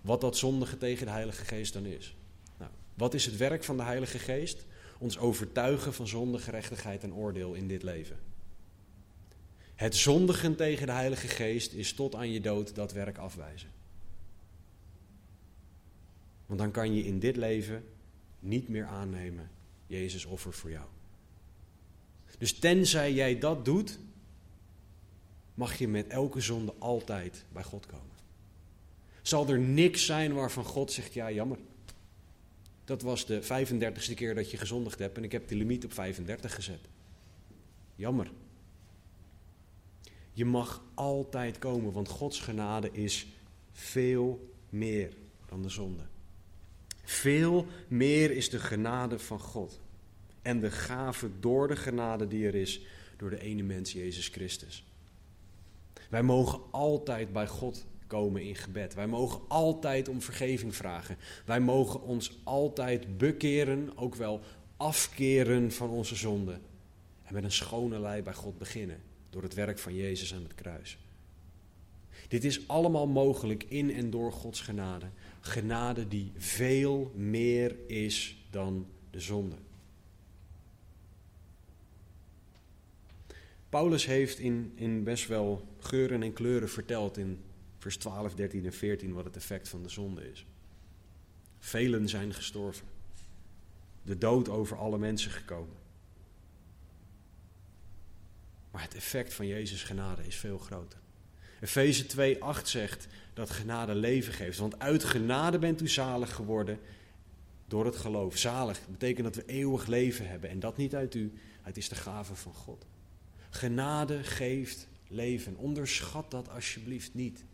wat 0.00 0.20
dat 0.20 0.36
zondige 0.36 0.78
tegen 0.78 1.06
de 1.06 1.12
Heilige 1.12 1.44
Geest 1.44 1.72
dan 1.72 1.86
is. 1.86 2.14
Wat 3.00 3.14
is 3.14 3.26
het 3.26 3.36
werk 3.36 3.64
van 3.64 3.76
de 3.76 3.82
Heilige 3.82 4.18
Geest? 4.18 4.64
Ons 4.98 5.18
overtuigen 5.18 5.94
van 5.94 6.08
zonde, 6.08 6.38
gerechtigheid 6.38 7.02
en 7.02 7.14
oordeel 7.14 7.54
in 7.54 7.68
dit 7.68 7.82
leven. 7.82 8.18
Het 9.74 9.96
zondigen 9.96 10.56
tegen 10.56 10.86
de 10.86 10.92
Heilige 10.92 11.28
Geest 11.28 11.72
is 11.72 11.92
tot 11.92 12.14
aan 12.14 12.30
je 12.30 12.40
dood 12.40 12.74
dat 12.74 12.92
werk 12.92 13.18
afwijzen. 13.18 13.68
Want 16.46 16.60
dan 16.60 16.70
kan 16.70 16.94
je 16.94 17.04
in 17.04 17.18
dit 17.18 17.36
leven 17.36 17.84
niet 18.38 18.68
meer 18.68 18.86
aannemen, 18.86 19.50
Jezus 19.86 20.24
offer 20.24 20.52
voor 20.52 20.70
jou. 20.70 20.86
Dus 22.38 22.58
tenzij 22.58 23.12
jij 23.12 23.38
dat 23.38 23.64
doet, 23.64 23.98
mag 25.54 25.78
je 25.78 25.88
met 25.88 26.06
elke 26.06 26.40
zonde 26.40 26.74
altijd 26.78 27.44
bij 27.52 27.62
God 27.62 27.86
komen. 27.86 28.16
Zal 29.22 29.48
er 29.48 29.58
niks 29.58 30.06
zijn 30.06 30.32
waarvan 30.32 30.64
God 30.64 30.92
zegt, 30.92 31.12
ja 31.12 31.30
jammer. 31.30 31.58
Dat 32.90 33.02
was 33.02 33.26
de 33.26 33.42
35ste 33.42 34.14
keer 34.14 34.34
dat 34.34 34.50
je 34.50 34.56
gezondigd 34.56 34.98
hebt 34.98 35.16
en 35.16 35.24
ik 35.24 35.32
heb 35.32 35.48
de 35.48 35.54
limiet 35.54 35.84
op 35.84 35.92
35 35.92 36.54
gezet. 36.54 36.88
Jammer. 37.94 38.30
Je 40.32 40.44
mag 40.44 40.82
altijd 40.94 41.58
komen, 41.58 41.92
want 41.92 42.08
Gods 42.08 42.40
genade 42.40 42.90
is 42.92 43.26
veel 43.72 44.54
meer 44.68 45.16
dan 45.46 45.62
de 45.62 45.68
zonde. 45.68 46.02
Veel 47.04 47.66
meer 47.88 48.30
is 48.30 48.50
de 48.50 48.58
genade 48.58 49.18
van 49.18 49.40
God. 49.40 49.80
En 50.42 50.60
de 50.60 50.70
gave 50.70 51.30
door 51.40 51.68
de 51.68 51.76
genade 51.76 52.28
die 52.28 52.46
er 52.46 52.54
is 52.54 52.80
door 53.16 53.30
de 53.30 53.40
ene 53.40 53.62
mens, 53.62 53.92
Jezus 53.92 54.28
Christus. 54.28 54.84
Wij 56.08 56.22
mogen 56.22 56.60
altijd 56.70 57.32
bij 57.32 57.46
God 57.46 57.86
komen 58.10 58.42
in 58.42 58.56
gebed. 58.56 58.94
Wij 58.94 59.06
mogen 59.06 59.40
altijd 59.48 60.08
om 60.08 60.22
vergeving 60.22 60.74
vragen. 60.74 61.16
Wij 61.44 61.60
mogen 61.60 62.02
ons 62.02 62.38
altijd 62.44 63.18
bekeren, 63.18 63.96
ook 63.96 64.14
wel 64.14 64.40
afkeren 64.76 65.72
van 65.72 65.90
onze 65.90 66.14
zonden. 66.14 66.60
En 67.22 67.34
met 67.34 67.44
een 67.44 67.52
schone 67.52 68.00
lei 68.00 68.22
bij 68.22 68.34
God 68.34 68.58
beginnen. 68.58 69.02
Door 69.30 69.42
het 69.42 69.54
werk 69.54 69.78
van 69.78 69.94
Jezus 69.94 70.34
aan 70.34 70.42
het 70.42 70.54
kruis. 70.54 70.98
Dit 72.28 72.44
is 72.44 72.68
allemaal 72.68 73.06
mogelijk 73.06 73.64
in 73.68 73.94
en 73.94 74.10
door 74.10 74.32
Gods 74.32 74.60
genade. 74.60 75.06
Genade 75.40 76.08
die 76.08 76.32
veel 76.36 77.12
meer 77.14 77.76
is 77.86 78.44
dan 78.50 78.86
de 79.10 79.20
zonde. 79.20 79.56
Paulus 83.68 84.06
heeft 84.06 84.38
in, 84.38 84.72
in 84.74 85.04
best 85.04 85.28
wel 85.28 85.66
geuren 85.78 86.22
en 86.22 86.32
kleuren 86.32 86.68
verteld 86.68 87.16
in 87.16 87.38
vers 87.80 87.96
12, 87.96 88.34
13 88.34 88.64
en 88.64 88.72
14 88.72 89.12
wat 89.12 89.24
het 89.24 89.36
effect 89.36 89.68
van 89.68 89.82
de 89.82 89.88
zonde 89.88 90.30
is. 90.30 90.46
Velen 91.58 92.08
zijn 92.08 92.34
gestorven. 92.34 92.86
De 94.02 94.18
dood 94.18 94.48
over 94.48 94.76
alle 94.76 94.98
mensen 94.98 95.30
gekomen. 95.30 95.76
Maar 98.70 98.82
het 98.82 98.94
effect 98.94 99.34
van 99.34 99.46
Jezus' 99.46 99.82
genade 99.82 100.26
is 100.26 100.36
veel 100.36 100.58
groter. 100.58 100.98
Efeze 101.60 102.06
2, 102.06 102.42
8 102.42 102.68
zegt 102.68 103.06
dat 103.34 103.50
genade 103.50 103.94
leven 103.94 104.32
geeft. 104.32 104.58
Want 104.58 104.78
uit 104.78 105.04
genade 105.04 105.58
bent 105.58 105.80
u 105.80 105.88
zalig 105.88 106.34
geworden 106.34 106.78
door 107.66 107.84
het 107.84 107.96
geloof. 107.96 108.36
Zalig 108.36 108.80
betekent 108.88 109.24
dat 109.24 109.44
we 109.44 109.52
eeuwig 109.52 109.86
leven 109.86 110.28
hebben. 110.28 110.50
En 110.50 110.60
dat 110.60 110.76
niet 110.76 110.94
uit 110.94 111.14
u, 111.14 111.32
het 111.62 111.76
is 111.76 111.88
de 111.88 111.94
gave 111.94 112.34
van 112.34 112.54
God. 112.54 112.86
Genade 113.50 114.24
geeft 114.24 114.88
leven. 115.08 115.56
Onderschat 115.56 116.30
dat 116.30 116.48
alsjeblieft 116.48 117.14
niet. 117.14 117.44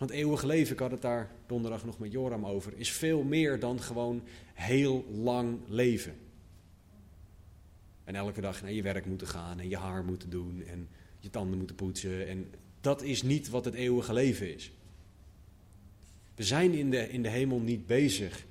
Want 0.00 0.12
eeuwig 0.12 0.42
leven, 0.42 0.72
ik 0.72 0.78
had 0.78 0.90
het 0.90 1.02
daar 1.02 1.30
donderdag 1.46 1.84
nog 1.84 1.98
met 1.98 2.12
Joram 2.12 2.46
over, 2.46 2.72
is 2.76 2.92
veel 2.92 3.22
meer 3.22 3.58
dan 3.58 3.80
gewoon 3.80 4.22
heel 4.54 5.04
lang 5.10 5.58
leven. 5.68 6.16
En 8.04 8.14
elke 8.14 8.40
dag 8.40 8.62
naar 8.62 8.72
je 8.72 8.82
werk 8.82 9.06
moeten 9.06 9.26
gaan 9.26 9.60
en 9.60 9.68
je 9.68 9.76
haar 9.76 10.04
moeten 10.04 10.30
doen 10.30 10.62
en 10.66 10.88
je 11.18 11.30
tanden 11.30 11.58
moeten 11.58 11.76
poetsen. 11.76 12.28
En 12.28 12.50
dat 12.80 13.02
is 13.02 13.22
niet 13.22 13.48
wat 13.48 13.64
het 13.64 13.74
eeuwige 13.74 14.12
leven 14.12 14.54
is. 14.54 14.72
We 16.34 16.42
zijn 16.42 16.72
in 16.72 16.90
de, 16.90 17.10
in 17.10 17.22
de 17.22 17.28
hemel 17.28 17.60
niet 17.60 17.86
bezig 17.86 18.46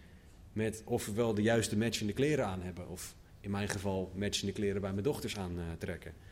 met 0.54 0.82
of 0.86 1.06
we 1.06 1.14
wel 1.14 1.34
de 1.34 1.42
juiste 1.42 1.78
matchende 1.78 2.14
kleren 2.14 2.46
aan 2.46 2.62
hebben. 2.62 2.90
Of 2.90 3.16
in 3.42 3.52
mijn 3.52 3.70
geval 3.70 4.12
matchende 4.16 4.54
kleren 4.54 4.82
bij 4.82 4.92
mijn 4.92 5.04
dochters 5.04 5.38
aantrekken. 5.38 6.14
Uh, 6.18 6.29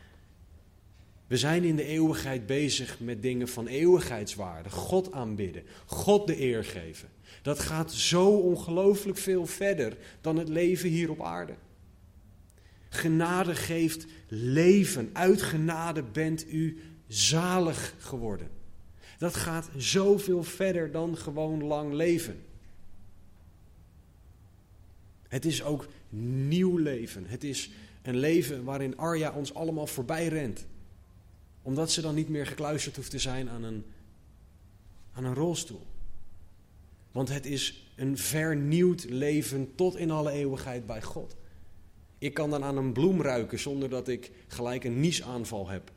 we 1.28 1.36
zijn 1.36 1.64
in 1.64 1.76
de 1.76 1.84
eeuwigheid 1.84 2.46
bezig 2.46 3.00
met 3.00 3.22
dingen 3.22 3.48
van 3.48 3.66
eeuwigheidswaarde. 3.66 4.70
God 4.70 5.12
aanbidden, 5.12 5.62
God 5.86 6.26
de 6.26 6.40
eer 6.40 6.64
geven. 6.64 7.08
Dat 7.42 7.58
gaat 7.58 7.92
zo 7.92 8.28
ongelooflijk 8.28 9.18
veel 9.18 9.46
verder 9.46 9.96
dan 10.20 10.36
het 10.36 10.48
leven 10.48 10.88
hier 10.88 11.10
op 11.10 11.22
aarde. 11.22 11.54
Genade 12.88 13.54
geeft 13.54 14.06
leven. 14.28 15.10
Uit 15.12 15.42
genade 15.42 16.02
bent 16.02 16.52
u 16.52 16.80
zalig 17.06 17.94
geworden. 17.98 18.48
Dat 19.18 19.34
gaat 19.34 19.70
zoveel 19.76 20.42
verder 20.42 20.90
dan 20.90 21.16
gewoon 21.16 21.64
lang 21.64 21.92
leven. 21.92 22.42
Het 25.28 25.44
is 25.44 25.62
ook 25.62 25.86
nieuw 26.48 26.76
leven. 26.76 27.24
Het 27.26 27.44
is 27.44 27.70
een 28.02 28.16
leven 28.16 28.64
waarin 28.64 28.96
Arja 28.96 29.32
ons 29.32 29.54
allemaal 29.54 29.86
voorbij 29.86 30.28
rent 30.28 30.66
omdat 31.68 31.90
ze 31.90 32.00
dan 32.00 32.14
niet 32.14 32.28
meer 32.28 32.46
gekluisterd 32.46 32.96
hoeft 32.96 33.10
te 33.10 33.18
zijn 33.18 33.48
aan 33.48 33.62
een, 33.62 33.84
aan 35.12 35.24
een 35.24 35.34
rolstoel. 35.34 35.86
Want 37.12 37.28
het 37.28 37.46
is 37.46 37.92
een 37.96 38.18
vernieuwd 38.18 39.04
leven 39.08 39.74
tot 39.74 39.96
in 39.96 40.10
alle 40.10 40.30
eeuwigheid 40.30 40.86
bij 40.86 41.02
God. 41.02 41.36
Ik 42.18 42.34
kan 42.34 42.50
dan 42.50 42.64
aan 42.64 42.76
een 42.76 42.92
bloem 42.92 43.22
ruiken 43.22 43.58
zonder 43.58 43.88
dat 43.88 44.08
ik 44.08 44.30
gelijk 44.46 44.84
een 44.84 45.00
niesaanval 45.00 45.68
heb. 45.68 45.92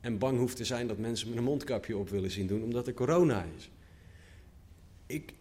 En 0.00 0.18
bang 0.18 0.38
hoef 0.38 0.54
te 0.54 0.64
zijn 0.64 0.86
dat 0.86 0.98
mensen 0.98 1.30
me 1.30 1.36
een 1.36 1.44
mondkapje 1.44 1.96
op 1.96 2.08
willen 2.08 2.30
zien 2.30 2.46
doen 2.46 2.62
omdat 2.62 2.86
er 2.86 2.94
corona 2.94 3.46
is. 3.56 3.70
Ik, 5.06 5.32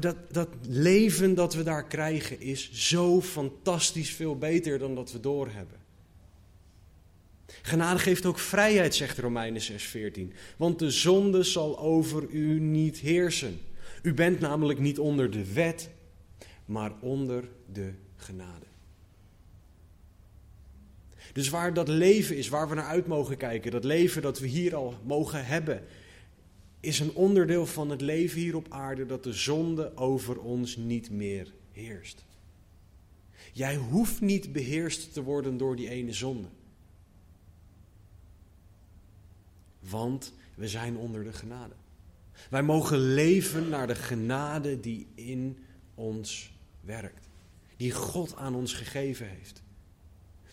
dat, 0.00 0.16
dat 0.30 0.48
leven 0.68 1.34
dat 1.34 1.54
we 1.54 1.62
daar 1.62 1.86
krijgen 1.86 2.40
is 2.40 2.72
zo 2.72 3.20
fantastisch 3.20 4.14
veel 4.14 4.36
beter 4.36 4.78
dan 4.78 4.94
dat 4.94 5.12
we 5.12 5.20
doorhebben. 5.20 5.87
Genade 7.62 7.98
geeft 7.98 8.26
ook 8.26 8.38
vrijheid, 8.38 8.94
zegt 8.94 9.18
Romeinen 9.18 9.62
6:14. 9.62 10.32
Want 10.56 10.78
de 10.78 10.90
zonde 10.90 11.42
zal 11.42 11.78
over 11.78 12.28
u 12.30 12.60
niet 12.60 12.98
heersen. 12.98 13.60
U 14.02 14.14
bent 14.14 14.40
namelijk 14.40 14.78
niet 14.78 14.98
onder 14.98 15.30
de 15.30 15.52
wet, 15.52 15.90
maar 16.64 16.92
onder 17.00 17.48
de 17.72 17.92
genade. 18.16 18.66
Dus 21.32 21.48
waar 21.48 21.74
dat 21.74 21.88
leven 21.88 22.36
is, 22.36 22.48
waar 22.48 22.68
we 22.68 22.74
naar 22.74 22.84
uit 22.84 23.06
mogen 23.06 23.36
kijken, 23.36 23.70
dat 23.70 23.84
leven 23.84 24.22
dat 24.22 24.38
we 24.38 24.46
hier 24.46 24.74
al 24.74 24.94
mogen 25.04 25.46
hebben, 25.46 25.84
is 26.80 27.00
een 27.00 27.14
onderdeel 27.14 27.66
van 27.66 27.90
het 27.90 28.00
leven 28.00 28.40
hier 28.40 28.56
op 28.56 28.66
aarde 28.68 29.06
dat 29.06 29.24
de 29.24 29.32
zonde 29.32 29.96
over 29.96 30.40
ons 30.40 30.76
niet 30.76 31.10
meer 31.10 31.52
heerst. 31.72 32.24
Jij 33.52 33.76
hoeft 33.76 34.20
niet 34.20 34.52
beheerst 34.52 35.12
te 35.12 35.22
worden 35.22 35.56
door 35.56 35.76
die 35.76 35.88
ene 35.88 36.12
zonde. 36.12 36.48
Want 39.90 40.32
we 40.54 40.68
zijn 40.68 40.96
onder 40.96 41.24
de 41.24 41.32
genade. 41.32 41.74
Wij 42.50 42.62
mogen 42.62 42.98
leven 42.98 43.68
naar 43.68 43.86
de 43.86 43.94
genade 43.94 44.80
die 44.80 45.06
in 45.14 45.58
ons 45.94 46.52
werkt. 46.80 47.28
Die 47.76 47.92
God 47.92 48.36
aan 48.36 48.54
ons 48.54 48.72
gegeven 48.72 49.28
heeft. 49.28 49.62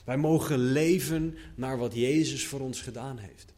Wij 0.05 0.17
mogen 0.17 0.59
leven 0.59 1.37
naar 1.55 1.77
wat 1.77 1.93
Jezus 1.93 2.47
voor 2.47 2.59
ons 2.59 2.81
gedaan 2.81 3.17
heeft. 3.17 3.53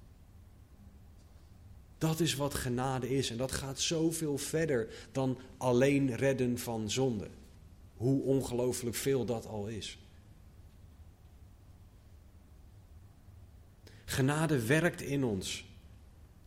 Dat 1.98 2.20
is 2.20 2.36
wat 2.36 2.54
genade 2.54 3.10
is. 3.10 3.30
En 3.30 3.38
dat 3.38 3.52
gaat 3.52 3.80
zoveel 3.80 4.38
verder 4.38 5.08
dan 5.12 5.38
alleen 5.58 6.16
redden 6.16 6.60
van 6.60 6.90
zonde. 6.90 7.28
Hoe 7.96 8.22
ongelooflijk 8.22 8.96
veel 8.96 9.26
dat 9.26 9.46
al 9.46 9.68
is. 9.68 10.00
Genade 14.06 14.66
werkt 14.66 15.02
in 15.02 15.24
ons. 15.24 15.67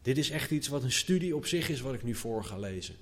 Dit 0.02 0.18
is 0.18 0.30
echt 0.30 0.50
iets 0.50 0.68
wat 0.68 0.82
een 0.82 0.92
studie 0.92 1.36
op 1.36 1.46
zich 1.46 1.68
is 1.68 1.80
wat 1.80 1.94
ik 1.94 2.02
nu 2.02 2.14
voor 2.14 2.44
ga 2.44 2.58
lezen. 2.58 2.94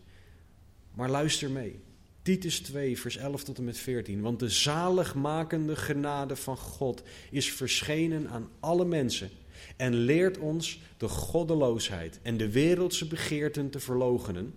Maar 0.94 1.11
luister 1.11 1.51
mee. 1.51 1.80
Titus 2.22 2.61
2, 2.61 2.99
vers 2.99 3.16
11 3.16 3.44
tot 3.44 3.59
en 3.59 3.64
met 3.64 3.78
14. 3.78 4.20
Want 4.20 4.38
de 4.38 4.49
zaligmakende 4.49 5.76
genade 5.76 6.36
van 6.36 6.57
God 6.57 7.03
is 7.30 7.53
verschenen 7.53 8.28
aan 8.28 8.51
alle 8.61 8.84
mensen 8.84 9.30
en 9.76 9.94
leert 9.94 10.38
ons 10.38 10.80
de 10.96 11.09
goddeloosheid 11.09 12.18
en 12.22 12.36
de 12.36 12.51
wereldse 12.51 13.07
begeerten 13.07 13.70
te 13.70 13.80
verloochenen 13.80 14.55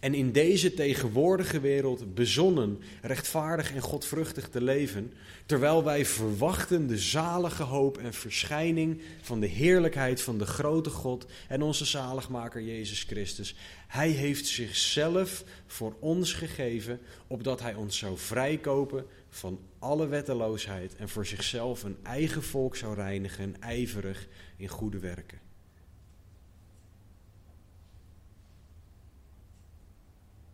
en 0.00 0.14
in 0.14 0.32
deze 0.32 0.74
tegenwoordige 0.74 1.60
wereld 1.60 2.14
bezonnen, 2.14 2.78
rechtvaardig 3.02 3.74
en 3.74 3.80
godvruchtig 3.80 4.48
te 4.48 4.62
leven, 4.62 5.12
terwijl 5.46 5.84
wij 5.84 6.04
verwachten 6.04 6.86
de 6.86 6.98
zalige 6.98 7.62
hoop 7.62 7.98
en 7.98 8.14
verschijning 8.14 9.02
van 9.20 9.40
de 9.40 9.46
heerlijkheid 9.46 10.22
van 10.22 10.38
de 10.38 10.46
grote 10.46 10.90
God 10.90 11.26
en 11.48 11.62
onze 11.62 11.84
zaligmaker 11.84 12.62
Jezus 12.62 13.02
Christus. 13.02 13.54
Hij 13.86 14.10
heeft 14.10 14.46
zichzelf 14.46 15.44
voor 15.66 15.96
ons 16.00 16.32
gegeven, 16.32 17.00
opdat 17.26 17.60
hij 17.60 17.74
ons 17.74 17.98
zou 17.98 18.18
vrijkopen 18.18 19.06
van 19.28 19.60
alle 19.78 20.06
wetteloosheid 20.06 20.96
en 20.96 21.08
voor 21.08 21.26
zichzelf 21.26 21.82
een 21.82 21.96
eigen 22.02 22.42
volk 22.42 22.76
zou 22.76 22.94
reinigen, 22.94 23.60
ijverig 23.60 24.28
in 24.56 24.68
goede 24.68 24.98
werken. 24.98 25.49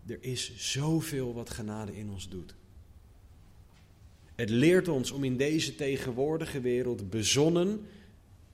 Er 0.07 0.19
is 0.21 0.53
zoveel 0.57 1.35
wat 1.35 1.51
genade 1.51 1.97
in 1.97 2.11
ons 2.11 2.29
doet. 2.29 2.55
Het 4.35 4.51
leert 4.51 4.89
ons 4.89 5.11
om 5.11 5.25
in 5.25 5.37
deze 5.37 5.75
tegenwoordige 5.75 6.61
wereld 6.61 7.11
bezonnen, 7.11 7.87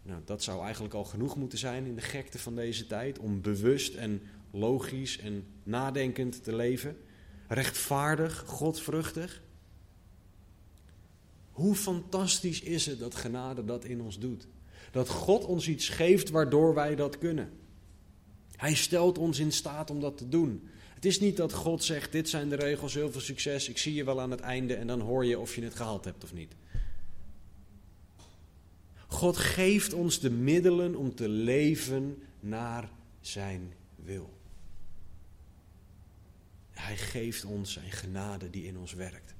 nou 0.02 0.20
dat 0.24 0.42
zou 0.42 0.62
eigenlijk 0.64 0.94
al 0.94 1.04
genoeg 1.04 1.36
moeten 1.36 1.58
zijn 1.58 1.86
in 1.86 1.94
de 1.94 2.00
gekte 2.00 2.38
van 2.38 2.54
deze 2.54 2.86
tijd, 2.86 3.18
om 3.18 3.40
bewust 3.40 3.94
en 3.94 4.22
logisch 4.50 5.18
en 5.18 5.44
nadenkend 5.62 6.44
te 6.44 6.56
leven, 6.56 6.96
rechtvaardig, 7.48 8.44
godvruchtig. 8.46 9.42
Hoe 11.50 11.74
fantastisch 11.74 12.60
is 12.60 12.86
het 12.86 12.98
dat 12.98 13.14
genade 13.14 13.64
dat 13.64 13.84
in 13.84 14.00
ons 14.00 14.18
doet? 14.18 14.46
Dat 14.90 15.08
God 15.08 15.44
ons 15.44 15.68
iets 15.68 15.88
geeft 15.88 16.30
waardoor 16.30 16.74
wij 16.74 16.94
dat 16.94 17.18
kunnen. 17.18 17.50
Hij 18.56 18.74
stelt 18.74 19.18
ons 19.18 19.38
in 19.38 19.52
staat 19.52 19.90
om 19.90 20.00
dat 20.00 20.16
te 20.16 20.28
doen. 20.28 20.68
Het 21.02 21.10
is 21.10 21.20
niet 21.20 21.36
dat 21.36 21.52
God 21.52 21.84
zegt: 21.84 22.12
Dit 22.12 22.28
zijn 22.28 22.48
de 22.48 22.56
regels, 22.56 22.94
heel 22.94 23.12
veel 23.12 23.20
succes, 23.20 23.68
ik 23.68 23.78
zie 23.78 23.94
je 23.94 24.04
wel 24.04 24.20
aan 24.20 24.30
het 24.30 24.40
einde 24.40 24.74
en 24.74 24.86
dan 24.86 25.00
hoor 25.00 25.24
je 25.24 25.38
of 25.38 25.54
je 25.54 25.62
het 25.62 25.74
gehaald 25.74 26.04
hebt 26.04 26.24
of 26.24 26.32
niet. 26.32 26.54
God 29.06 29.36
geeft 29.36 29.92
ons 29.92 30.20
de 30.20 30.30
middelen 30.30 30.94
om 30.94 31.14
te 31.14 31.28
leven 31.28 32.22
naar 32.40 32.90
Zijn 33.20 33.72
wil. 33.94 34.38
Hij 36.70 36.96
geeft 36.96 37.44
ons 37.44 37.72
Zijn 37.72 37.90
genade 37.90 38.50
die 38.50 38.64
in 38.64 38.78
ons 38.78 38.92
werkt. 38.92 39.34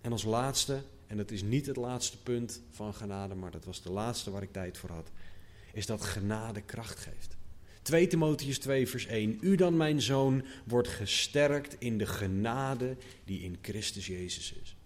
En 0.00 0.12
als 0.12 0.24
laatste, 0.24 0.82
en 1.06 1.16
dat 1.16 1.30
is 1.30 1.42
niet 1.42 1.66
het 1.66 1.76
laatste 1.76 2.22
punt 2.22 2.60
van 2.70 2.94
genade, 2.94 3.34
maar 3.34 3.50
dat 3.50 3.64
was 3.64 3.82
de 3.82 3.90
laatste 3.90 4.30
waar 4.30 4.42
ik 4.42 4.52
tijd 4.52 4.78
voor 4.78 4.90
had, 4.90 5.10
is 5.72 5.86
dat 5.86 6.02
genade 6.02 6.60
kracht 6.60 6.98
geeft. 6.98 7.35
2 7.86 8.06
Timotheus 8.06 8.58
2, 8.58 8.88
vers 8.88 9.06
1. 9.06 9.38
U 9.40 9.56
dan, 9.56 9.76
mijn 9.76 10.02
zoon, 10.02 10.44
wordt 10.64 10.88
gesterkt 10.88 11.76
in 11.78 11.98
de 11.98 12.06
genade 12.06 12.96
die 13.24 13.40
in 13.40 13.58
Christus 13.62 14.06
Jezus 14.06 14.52
is. 14.62 14.76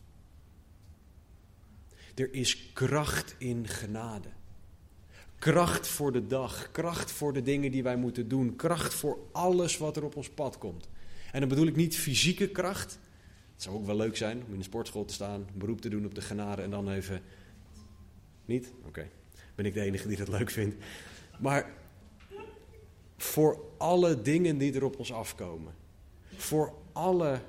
Er 2.14 2.34
is 2.34 2.72
kracht 2.72 3.34
in 3.38 3.68
genade. 3.68 4.28
Kracht 5.38 5.86
voor 5.86 6.12
de 6.12 6.26
dag, 6.26 6.70
kracht 6.72 7.12
voor 7.12 7.32
de 7.32 7.42
dingen 7.42 7.70
die 7.70 7.82
wij 7.82 7.96
moeten 7.96 8.28
doen, 8.28 8.56
kracht 8.56 8.94
voor 8.94 9.18
alles 9.32 9.78
wat 9.78 9.96
er 9.96 10.04
op 10.04 10.16
ons 10.16 10.30
pad 10.30 10.58
komt. 10.58 10.88
En 11.32 11.40
dan 11.40 11.48
bedoel 11.48 11.66
ik 11.66 11.76
niet 11.76 11.96
fysieke 11.96 12.48
kracht. 12.48 12.98
Het 13.52 13.62
zou 13.62 13.76
ook 13.76 13.86
wel 13.86 13.96
leuk 13.96 14.16
zijn 14.16 14.42
om 14.46 14.52
in 14.52 14.58
de 14.58 14.64
sportschool 14.64 15.04
te 15.04 15.14
staan, 15.14 15.40
een 15.40 15.58
beroep 15.58 15.80
te 15.80 15.88
doen 15.88 16.04
op 16.04 16.14
de 16.14 16.20
genade 16.20 16.62
en 16.62 16.70
dan 16.70 16.90
even. 16.90 17.22
Niet? 18.44 18.72
Oké. 18.86 19.08
Ben 19.54 19.66
ik 19.66 19.74
de 19.74 19.80
enige 19.80 20.08
die 20.08 20.16
dat 20.16 20.28
leuk 20.28 20.50
vindt. 20.50 20.84
Maar 21.38 21.78
voor 23.22 23.60
alle 23.76 24.22
dingen 24.22 24.58
die 24.58 24.72
er 24.74 24.84
op 24.84 24.98
ons 24.98 25.12
afkomen. 25.12 25.74
Voor 26.36 26.74
alle 26.92 27.40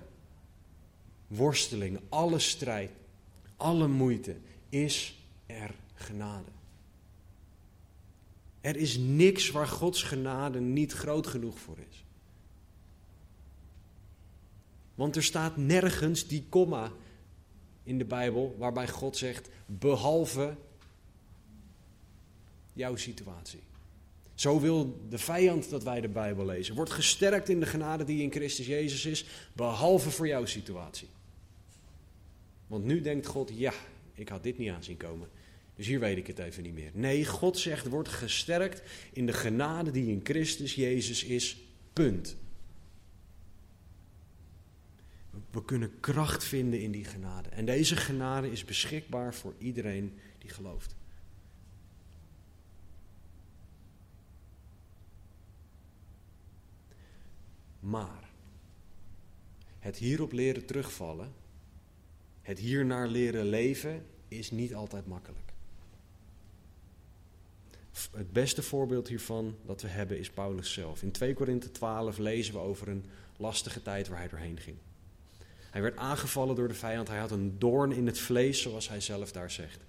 worsteling, 1.28 2.00
alle 2.10 2.40
strijd, 2.40 2.92
alle 3.58 3.88
moeite 3.88 4.36
is 4.70 5.26
er 5.46 5.72
genade. 5.94 6.50
Er 8.62 8.76
is 8.76 8.98
niks 8.98 9.52
waar 9.52 9.68
Gods 9.68 10.04
genade 10.04 10.60
niet 10.60 10.92
groot 10.92 11.28
genoeg 11.28 11.60
voor 11.60 11.78
is. 11.90 12.06
Want 14.96 15.16
er 15.16 15.24
staat 15.24 15.58
nergens 15.58 16.28
die 16.28 16.46
komma 16.50 16.92
in 17.84 17.98
de 17.98 18.06
Bijbel 18.06 18.56
waarbij 18.58 18.88
God 18.88 19.18
zegt 19.18 19.50
behalve 19.66 20.56
jouw 22.74 22.96
situatie. 22.96 23.70
Zo 24.36 24.60
wil 24.60 25.06
de 25.10 25.18
vijand 25.18 25.70
dat 25.70 25.84
wij 25.84 26.02
de 26.02 26.08
Bijbel 26.08 26.46
lezen. 26.46 26.76
Wordt 26.76 26.92
gesterkt 26.92 27.50
in 27.50 27.60
de 27.60 27.66
genade 27.66 28.04
die 28.04 28.22
in 28.22 28.32
Christus 28.32 28.68
Jezus 28.68 29.06
is, 29.06 29.26
behalve 29.54 30.12
voor 30.12 30.28
jouw 30.28 30.46
situatie. 30.46 31.08
Want 32.68 32.86
nu 32.86 33.02
denkt 33.02 33.26
God, 33.26 33.52
ja, 33.54 33.74
ik 34.14 34.30
had 34.30 34.44
dit 34.44 34.58
niet 34.58 34.70
aanzien 34.70 34.98
komen. 34.98 35.30
Dus 35.76 35.88
hier 35.88 36.00
weet 36.00 36.18
ik 36.18 36.28
het 36.28 36.40
even 36.40 36.64
niet 36.64 36.74
meer. 36.74 36.92
Nee, 36.94 37.26
God 37.26 37.58
zegt, 37.58 37.88
wordt 37.88 38.10
gesterkt 38.10 38.82
in 39.14 39.26
de 39.26 39.34
genade 39.34 39.92
die 39.92 40.08
in 40.08 40.20
Christus 40.24 40.76
Jezus 40.76 41.24
is. 41.24 41.58
Punt. 41.94 42.36
We 45.52 45.66
kunnen 45.66 46.00
kracht 46.00 46.44
vinden 46.44 46.82
in 46.82 46.92
die 46.92 47.06
genade. 47.06 47.50
En 47.50 47.66
deze 47.66 47.96
genade 47.96 48.52
is 48.52 48.66
beschikbaar 48.66 49.34
voor 49.34 49.54
iedereen 49.58 50.20
die 50.38 50.50
gelooft. 50.50 50.96
Maar 57.82 58.30
het 59.80 59.98
hierop 59.98 60.32
leren 60.32 60.66
terugvallen, 60.66 61.34
het 62.42 62.60
hiernaar 62.60 63.08
leren 63.08 63.46
leven, 63.46 64.06
is 64.28 64.52
niet 64.52 64.76
altijd 64.76 65.08
makkelijk. 65.08 65.54
Het 68.12 68.32
beste 68.32 68.64
voorbeeld 68.64 69.08
hiervan 69.08 69.56
dat 69.66 69.82
we 69.82 69.88
hebben 69.88 70.20
is 70.20 70.30
Paulus 70.30 70.74
zelf. 70.74 71.02
In 71.04 71.12
2 71.12 71.34
Korinthe 71.34 71.72
12 71.72 72.18
lezen 72.18 72.54
we 72.54 72.60
over 72.60 72.88
een 72.88 73.06
lastige 73.38 73.82
tijd 73.82 74.08
waar 74.08 74.18
hij 74.18 74.28
doorheen 74.28 74.60
ging. 74.60 74.78
Hij 75.72 75.82
werd 75.82 75.98
aangevallen 75.98 76.56
door 76.56 76.68
de 76.68 76.74
vijand. 76.74 77.08
Hij 77.08 77.20
had 77.20 77.32
een 77.32 77.60
doorn 77.60 77.92
in 77.92 78.06
het 78.06 78.20
vlees, 78.20 78.62
zoals 78.62 78.90
hij 78.90 79.02
zelf 79.02 79.32
daar 79.32 79.52
zegt. 79.52 79.80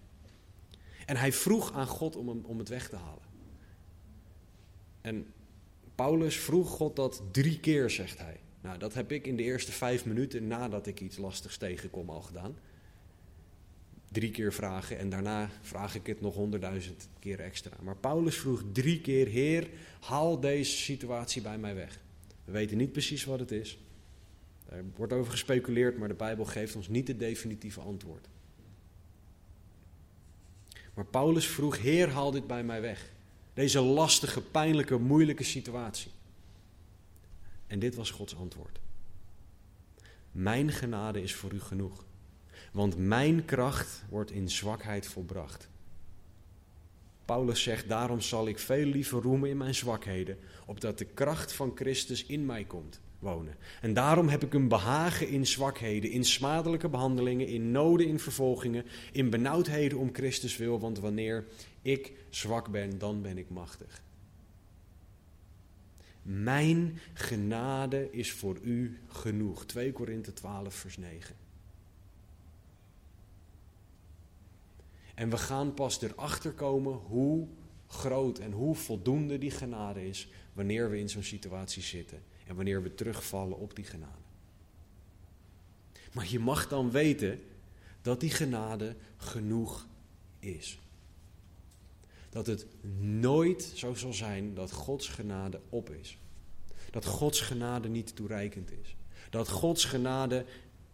En 1.07 1.16
hij 1.16 1.32
vroeg 1.32 1.72
aan 1.72 1.86
God 1.86 2.16
om, 2.16 2.28
hem, 2.28 2.45
om 2.45 2.59
het 2.59 2.68
weg 2.68 2.88
te 2.88 2.97
halen. 2.97 3.24
En 5.01 5.32
Paulus 6.03 6.36
vroeg 6.36 6.70
God 6.70 6.96
dat 6.96 7.22
drie 7.30 7.61
keer, 7.61 7.90
zegt 7.90 8.18
hij. 8.18 8.40
Nou, 8.61 8.78
dat 8.78 8.94
heb 8.94 9.12
ik 9.12 9.26
in 9.26 9.36
de 9.36 9.42
eerste 9.42 9.72
vijf 9.72 10.07
minuten 10.07 10.46
nadat 10.46 10.86
ik 10.86 11.00
iets 11.00 11.16
lastigs 11.16 11.57
tegenkom 11.57 12.11
al 12.11 12.20
gedaan. 12.22 12.57
Drie 14.09 14.30
keer 14.30 14.53
vragen 14.53 14.98
en 14.98 15.09
daarna 15.11 15.50
vraag 15.61 15.94
ik 15.94 16.07
het 16.07 16.20
nog 16.20 16.34
honderdduizend 16.34 17.09
keer 17.18 17.40
extra. 17.40 17.76
Maar 17.82 17.96
Paulus 17.96 18.36
vroeg 18.36 18.62
drie 18.72 19.00
keer: 19.00 19.26
Heer, 19.26 19.68
haal 20.00 20.40
deze 20.40 20.76
situatie 20.76 21.42
bij 21.42 21.59
mij 21.59 21.74
weg. 21.74 22.00
We 22.44 22.53
weten 22.53 22.76
niet 22.76 22.92
precies 22.92 23.24
wat 23.24 23.38
het 23.38 23.50
is. 23.50 23.78
Er 24.68 24.84
wordt 24.96 25.12
over 25.12 25.30
gespeculeerd, 25.30 25.98
maar 25.98 26.09
de 26.09 26.14
Bijbel 26.14 26.44
geeft 26.44 26.76
ons 26.76 26.88
niet 26.88 27.09
het 27.09 27.18
definitieve 27.18 27.80
antwoord. 27.80 28.28
Maar 30.94 31.07
Paulus 31.07 31.46
vroeg: 31.46 31.78
Heer, 31.78 32.09
haal 32.09 32.30
dit 32.30 32.46
bij 32.46 32.64
mij 32.64 32.80
weg. 32.80 33.12
Deze 33.55 33.80
lastige, 33.80 34.40
pijnlijke, 34.40 34.98
moeilijke 34.98 35.44
situatie. 35.44 36.11
En 37.66 37.78
dit 37.78 37.94
was 37.94 38.11
Gods 38.11 38.36
antwoord. 38.36 38.80
Mijn 40.32 40.72
genade 40.72 41.22
is 41.22 41.34
voor 41.34 41.53
u 41.53 41.61
genoeg, 41.61 42.05
want 42.72 42.96
mijn 42.96 43.44
kracht 43.44 44.05
wordt 44.09 44.30
in 44.30 44.50
zwakheid 44.50 45.07
volbracht. 45.07 45.68
Paulus 47.24 47.62
zegt, 47.62 47.88
daarom 47.88 48.20
zal 48.20 48.48
ik 48.48 48.59
veel 48.59 48.86
liever 48.86 49.22
roemen 49.22 49.50
in 49.50 49.57
mijn 49.57 49.74
zwakheden, 49.74 50.38
opdat 50.66 50.98
de 50.98 51.05
kracht 51.05 51.53
van 51.53 51.72
Christus 51.74 52.26
in 52.26 52.46
mij 52.46 52.64
komt 52.64 53.00
wonen. 53.22 53.54
En 53.80 53.94
daarom 53.94 54.28
heb 54.28 54.42
ik 54.42 54.54
een 54.54 54.68
behagen 54.68 55.28
in 55.28 55.46
zwakheden, 55.46 56.10
in 56.10 56.24
smadelijke 56.24 56.88
behandelingen, 56.88 57.46
in 57.46 57.70
noden, 57.70 58.06
in 58.06 58.18
vervolgingen, 58.18 58.84
in 59.12 59.30
benauwdheden 59.30 59.98
om 59.98 60.10
Christus 60.12 60.56
wil, 60.56 60.80
want 60.80 60.98
wanneer 60.98 61.44
ik 61.82 62.12
zwak 62.30 62.70
ben, 62.70 62.98
dan 62.98 63.22
ben 63.22 63.38
ik 63.38 63.50
machtig. 63.50 64.02
Mijn 66.22 67.00
genade 67.14 68.08
is 68.10 68.32
voor 68.32 68.58
u 68.62 68.98
genoeg. 69.08 69.64
2 69.64 69.92
Korinthe 69.92 70.32
12, 70.32 70.74
vers 70.74 70.96
9. 70.96 71.34
En 75.14 75.30
we 75.30 75.36
gaan 75.36 75.74
pas 75.74 76.02
erachter 76.02 76.52
komen 76.52 76.94
hoe 76.94 77.48
groot 77.86 78.38
en 78.38 78.52
hoe 78.52 78.74
voldoende 78.74 79.38
die 79.38 79.50
genade 79.50 80.08
is 80.08 80.28
wanneer 80.52 80.90
we 80.90 80.98
in 80.98 81.08
zo'n 81.08 81.22
situatie 81.22 81.82
zitten 81.82 82.22
en 82.53 82.59
wanneer 82.59 82.82
we 82.82 82.94
terugvallen 82.94 83.59
op 83.59 83.76
die 83.76 83.84
genade. 83.84 84.22
Maar 86.12 86.28
je 86.28 86.38
mag 86.38 86.68
dan 86.68 86.90
weten 86.90 87.40
dat 88.03 88.20
die 88.20 88.30
genade 88.30 88.96
genoeg 89.16 89.86
is. 90.38 90.78
Dat 92.30 92.46
het 92.46 92.66
nooit 93.00 93.72
zo 93.74 93.94
zal 93.94 94.12
zijn 94.12 94.55
dat 94.55 94.72
Gods 94.72 95.09
genade 95.09 95.61
op 95.68 95.90
is. 95.90 96.18
Dat 96.90 97.05
Gods 97.05 97.40
genade 97.40 97.88
niet 97.88 98.16
toereikend 98.16 98.70
is. 98.70 98.96
Dat 99.30 99.48
Gods 99.48 99.84
genade 99.84 100.44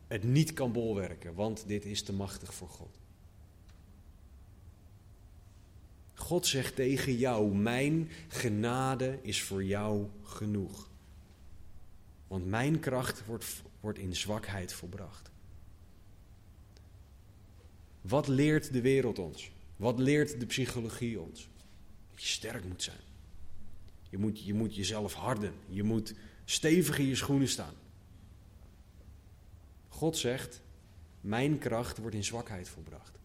het 0.07 0.25
niet 0.25 0.53
kan 0.53 0.73
bolwerken, 0.73 1.35
want 1.35 1.65
dit 1.67 1.85
is 1.85 2.03
te 2.03 2.13
machtig 2.13 2.55
voor 2.55 2.69
God. 2.69 2.99
God 6.15 6.47
zegt 6.47 6.75
tegen 6.75 7.17
jou: 7.17 7.55
Mijn 7.55 8.11
genade 8.29 9.19
is 9.23 9.43
voor 9.43 9.65
jou 9.65 10.07
genoeg. 10.23 10.89
Want 12.29 12.47
mijn 12.47 12.81
kracht 12.81 13.26
wordt, 13.26 13.62
wordt 13.81 13.99
in 13.99 14.16
zwakheid 14.16 14.72
volbracht. 14.72 15.31
Wat 18.01 18.29
leert 18.29 18.72
de 18.72 18.81
wereld 18.81 19.18
ons? 19.18 19.51
Wat 19.76 19.99
leert 19.99 20.41
de 20.41 20.47
psychologie 20.47 21.20
ons? 21.20 21.49
Dat 22.11 22.22
je 22.22 22.29
sterk 22.29 22.64
moet 22.64 22.83
zijn. 22.83 23.01
Je 24.11 24.18
moet, 24.18 24.45
je 24.45 24.55
moet 24.55 24.74
jezelf 24.74 25.14
harden. 25.14 25.53
Je 25.68 25.83
moet 25.83 26.14
stevig 26.45 26.99
in 26.99 27.07
je 27.07 27.14
schoenen 27.14 27.49
staan. 27.49 27.74
God 29.89 30.16
zegt: 30.16 30.61
Mijn 31.20 31.59
kracht 31.59 31.99
wordt 31.99 32.16
in 32.16 32.24
zwakheid 32.24 32.68
volbracht. 32.68 33.18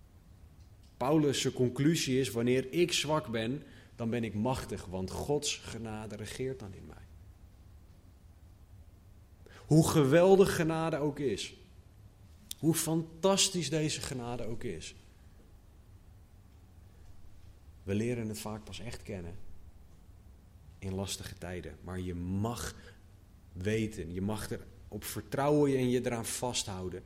Paulus' 0.97 1.51
conclusie 1.51 2.19
is: 2.19 2.31
Wanneer 2.31 2.73
ik 2.73 2.93
zwak 2.93 3.27
ben, 3.27 3.63
dan 3.95 4.09
ben 4.09 4.23
ik 4.23 4.33
machtig, 4.33 4.85
want 4.85 5.11
Gods 5.11 5.57
genade 5.57 6.15
regeert 6.15 6.59
dan 6.59 6.73
in 6.73 6.85
mij. 6.85 7.02
Hoe 9.67 9.87
geweldig 9.87 10.55
genade 10.55 10.97
ook 10.97 11.19
is. 11.19 11.55
Hoe 12.59 12.73
fantastisch 12.73 13.69
deze 13.69 14.01
genade 14.01 14.45
ook 14.45 14.63
is. 14.63 14.95
We 17.83 17.95
leren 17.95 18.27
het 18.27 18.39
vaak 18.39 18.63
pas 18.63 18.79
echt 18.79 19.03
kennen 19.03 19.35
in 20.79 20.93
lastige 20.93 21.37
tijden. 21.37 21.77
Maar 21.81 21.99
je 21.99 22.15
mag 22.15 22.75
weten, 23.51 24.13
je 24.13 24.21
mag 24.21 24.49
erop 24.51 25.03
vertrouwen 25.03 25.77
en 25.77 25.89
je 25.89 26.05
eraan 26.05 26.25
vasthouden 26.25 27.03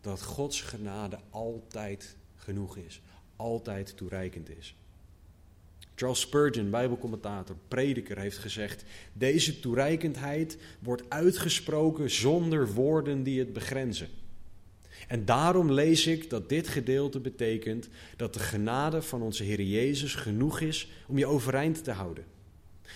dat 0.00 0.22
Gods 0.22 0.60
genade 0.60 1.18
altijd 1.30 2.16
genoeg 2.34 2.76
is, 2.76 3.02
altijd 3.36 3.96
toereikend 3.96 4.48
is. 4.48 4.76
Charles 5.94 6.20
Spurgeon, 6.20 6.70
Bijbelcommentator, 6.70 7.56
prediker, 7.68 8.18
heeft 8.18 8.38
gezegd: 8.38 8.84
Deze 9.12 9.60
toereikendheid 9.60 10.58
wordt 10.78 11.02
uitgesproken 11.08 12.10
zonder 12.10 12.72
woorden 12.72 13.22
die 13.22 13.38
het 13.38 13.52
begrenzen. 13.52 14.08
En 15.08 15.24
daarom 15.24 15.72
lees 15.72 16.06
ik 16.06 16.30
dat 16.30 16.48
dit 16.48 16.68
gedeelte 16.68 17.20
betekent 17.20 17.88
dat 18.16 18.34
de 18.34 18.40
genade 18.40 19.02
van 19.02 19.22
onze 19.22 19.42
Heer 19.42 19.62
Jezus 19.62 20.14
genoeg 20.14 20.60
is 20.60 20.90
om 21.06 21.18
je 21.18 21.26
overeind 21.26 21.84
te 21.84 21.90
houden. 21.90 22.24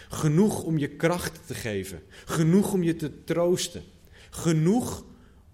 Genoeg 0.08 0.62
om 0.62 0.78
je 0.78 0.88
kracht 0.88 1.46
te 1.46 1.54
geven. 1.54 2.02
Genoeg 2.24 2.72
om 2.72 2.82
je 2.82 2.96
te 2.96 3.24
troosten. 3.24 3.82
Genoeg 4.30 5.04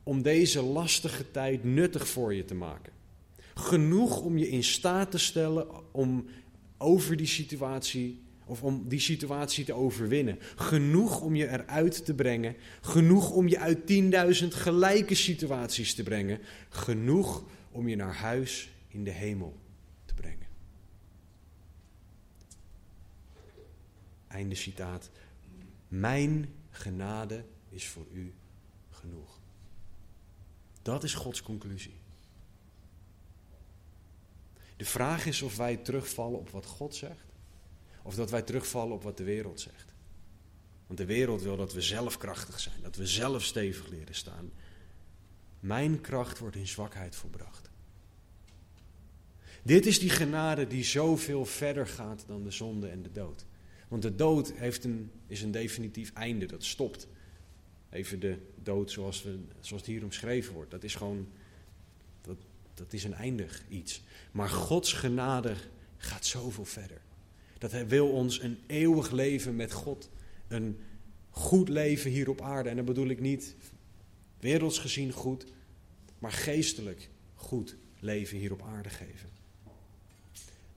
om 0.03 0.23
deze 0.23 0.63
lastige 0.63 1.31
tijd 1.31 1.65
nuttig 1.65 2.09
voor 2.09 2.35
je 2.35 2.45
te 2.45 2.55
maken. 2.55 2.93
Genoeg 3.55 4.21
om 4.21 4.39
je 4.39 4.49
in 4.49 4.65
staat 4.65 5.11
te 5.11 5.19
stellen 5.19 5.67
om 5.93 6.27
over 6.79 7.17
die 7.17 7.27
situatie, 7.27 8.23
of 8.45 8.63
om 8.63 8.89
die 8.89 9.01
situatie 9.01 9.65
te 9.65 9.73
overwinnen. 9.73 10.39
Genoeg 10.57 11.21
om 11.21 11.35
je 11.35 11.49
eruit 11.49 12.05
te 12.05 12.15
brengen. 12.15 12.57
Genoeg 12.81 13.31
om 13.31 13.49
je 13.49 13.59
uit 13.59 13.79
10.000 14.43 14.49
gelijke 14.49 15.15
situaties 15.15 15.95
te 15.95 16.03
brengen. 16.03 16.41
Genoeg 16.69 17.45
om 17.71 17.89
je 17.89 17.97
naar 17.97 18.15
huis 18.15 18.73
in 18.89 19.05
de 19.05 19.11
hemel 19.11 19.59
te 20.05 20.15
brengen. 20.15 20.47
Einde 24.29 24.55
citaat. 24.55 25.11
Mijn 25.89 26.49
genade 26.71 27.45
is 27.71 27.87
voor 27.87 28.07
u 28.13 28.35
genoeg. 28.91 29.41
Dat 30.83 31.05
is 31.05 31.15
Gods 31.15 31.43
conclusie. 31.43 31.95
De 34.77 34.85
vraag 34.85 35.27
is 35.27 35.43
of 35.43 35.57
wij 35.57 35.77
terugvallen 35.77 36.39
op 36.39 36.51
wat 36.51 36.67
God 36.67 36.95
zegt, 36.95 37.27
of 38.03 38.15
dat 38.15 38.31
wij 38.31 38.43
terugvallen 38.43 38.95
op 38.95 39.03
wat 39.03 39.17
de 39.17 39.25
wereld 39.25 39.61
zegt. 39.61 39.93
Want 40.87 40.99
de 40.99 41.05
wereld 41.05 41.43
wil 41.43 41.57
dat 41.57 41.73
we 41.73 41.81
zelf 41.81 42.19
krachtig 42.19 42.61
zijn, 42.61 42.83
dat 42.83 42.97
we 42.97 43.07
zelf 43.07 43.43
stevig 43.43 43.89
leren 43.89 44.15
staan. 44.15 44.51
Mijn 45.61 46.01
kracht 46.01 46.39
wordt 46.39 46.57
in 46.57 46.67
zwakheid 46.67 47.17
volbracht. 47.17 47.71
Dit 49.63 49.87
is 49.87 49.99
die 49.99 50.11
genade 50.11 50.67
die 50.67 50.85
zoveel 50.85 51.45
verder 51.45 51.87
gaat 51.87 52.25
dan 52.27 52.43
de 52.43 52.51
zonde 52.51 52.89
en 52.89 53.03
de 53.03 53.13
dood. 53.13 53.45
Want 53.89 54.03
de 54.03 54.15
dood 54.15 54.53
heeft 54.53 54.85
een, 54.85 55.11
is 55.27 55.43
een 55.43 55.51
definitief 55.51 56.13
einde, 56.13 56.47
dat 56.47 56.65
stopt. 56.65 57.07
Even 57.91 58.21
de 58.21 58.39
dood 58.63 58.91
zoals, 58.91 59.23
we, 59.23 59.39
zoals 59.61 59.83
het 59.83 59.91
hier 59.91 60.05
omschreven 60.05 60.55
wordt. 60.55 60.71
Dat 60.71 60.85
is 60.85 60.95
gewoon, 60.95 61.29
dat, 62.75 62.93
is 62.93 63.05
een 63.05 63.15
eindig 63.15 63.63
iets. 63.69 64.03
Maar 64.33 64.49
Gods 64.49 64.93
genade 64.93 65.55
gaat 65.97 66.27
zoveel 66.27 66.65
verder. 66.65 67.01
Dat 67.59 67.71
Hij 67.71 67.89
wil 67.89 68.11
ons 68.11 68.43
een 68.43 68.59
eeuwig 68.67 69.11
leven 69.11 69.57
met 69.57 69.73
God. 69.73 70.11
Een 70.49 70.79
goed 71.31 71.69
leven 71.69 72.11
hier 72.11 72.29
op 72.29 72.41
aarde. 72.41 72.69
En 72.69 72.77
dan 72.77 72.85
bedoel 72.85 73.09
ik 73.09 73.21
niet 73.21 73.55
werelds 74.41 74.79
gezien 74.79 75.13
goed, 75.13 75.47
maar 76.19 76.33
geestelijk 76.33 77.09
goed 77.35 77.77
leven 77.99 78.39
hier 78.39 78.53
op 78.53 78.63
aarde 78.63 78.89
geven. 78.89 79.29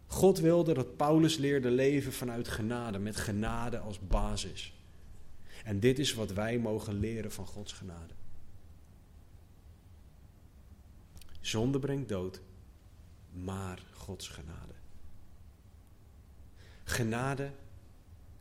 God 0.06 0.40
wilde 0.40 0.74
dat 0.74 0.98
Paulus 0.98 1.38
leerde 1.38 1.72
leven 1.72 2.14
vanuit 2.14 2.48
genade, 2.48 3.00
met 3.00 3.16
genade 3.16 3.78
als 3.78 4.00
basis. 4.00 4.74
En 5.64 5.80
dit 5.80 6.00
is 6.00 6.14
wat 6.14 6.34
wij 6.34 6.60
mogen 6.60 7.00
leren 7.00 7.32
van 7.32 7.46
Gods 7.46 7.74
genade. 7.74 8.14
Zonde 11.48 11.80
brengt 11.80 12.10
dood, 12.10 12.42
maar 13.32 13.84
Gods 13.94 14.28
genade. 14.28 14.74
Genade 16.84 17.52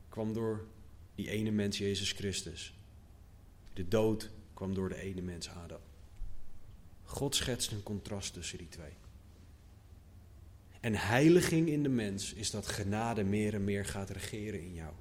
kwam 0.09 0.33
door 0.33 0.67
die 1.15 1.31
ene 1.31 1.51
mens, 1.51 1.79
Jezus 1.79 2.13
Christus. 2.13 2.79
De 3.73 3.89
dood 3.89 4.31
kwam 4.55 4.75
door 4.75 4.89
de 4.89 4.97
ene 4.97 5.23
mens, 5.23 5.49
God 7.05 7.35
schetst 7.35 7.73
een 7.73 7.83
contrast 7.83 8.33
tussen 8.33 8.59
die 8.59 8.69
twee. 8.69 8.93
En 10.81 10.95
heiliging 10.95 11.69
in 11.69 11.83
de 11.83 11.89
mens 11.89 12.33
is 12.33 12.51
dat 12.51 12.67
genade 12.67 13.25
meer 13.25 13.55
en 13.55 13.65
meer 13.65 13.85
gaat 13.85 14.11
regeren 14.11 14.61
in 14.61 14.75
jou. 14.75 14.93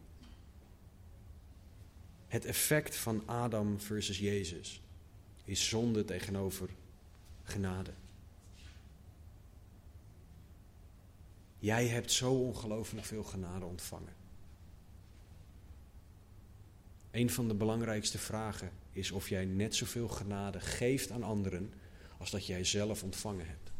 Het 2.27 2.45
effect 2.45 2.95
van 2.95 3.23
Adam 3.27 3.79
versus 3.79 4.19
Jezus 4.19 4.81
is 5.43 5.67
zonde 5.67 6.05
tegenover 6.05 6.69
genade. 7.45 7.93
Jij 11.59 11.87
hebt 11.87 12.11
zo 12.11 12.33
ongelooflijk 12.33 13.05
veel 13.05 13.23
genade 13.23 13.65
ontvangen. 13.65 14.13
Een 17.11 17.29
van 17.29 17.47
de 17.47 17.53
belangrijkste 17.53 18.17
vragen 18.17 18.71
is 18.91 19.11
of 19.11 19.29
jij 19.29 19.45
net 19.45 19.75
zoveel 19.75 20.07
genade 20.07 20.59
geeft 20.59 21.11
aan 21.11 21.23
anderen 21.23 21.73
als 22.17 22.31
dat 22.31 22.45
jij 22.45 22.63
zelf 22.63 23.03
ontvangen 23.03 23.47
hebt. 23.47 23.71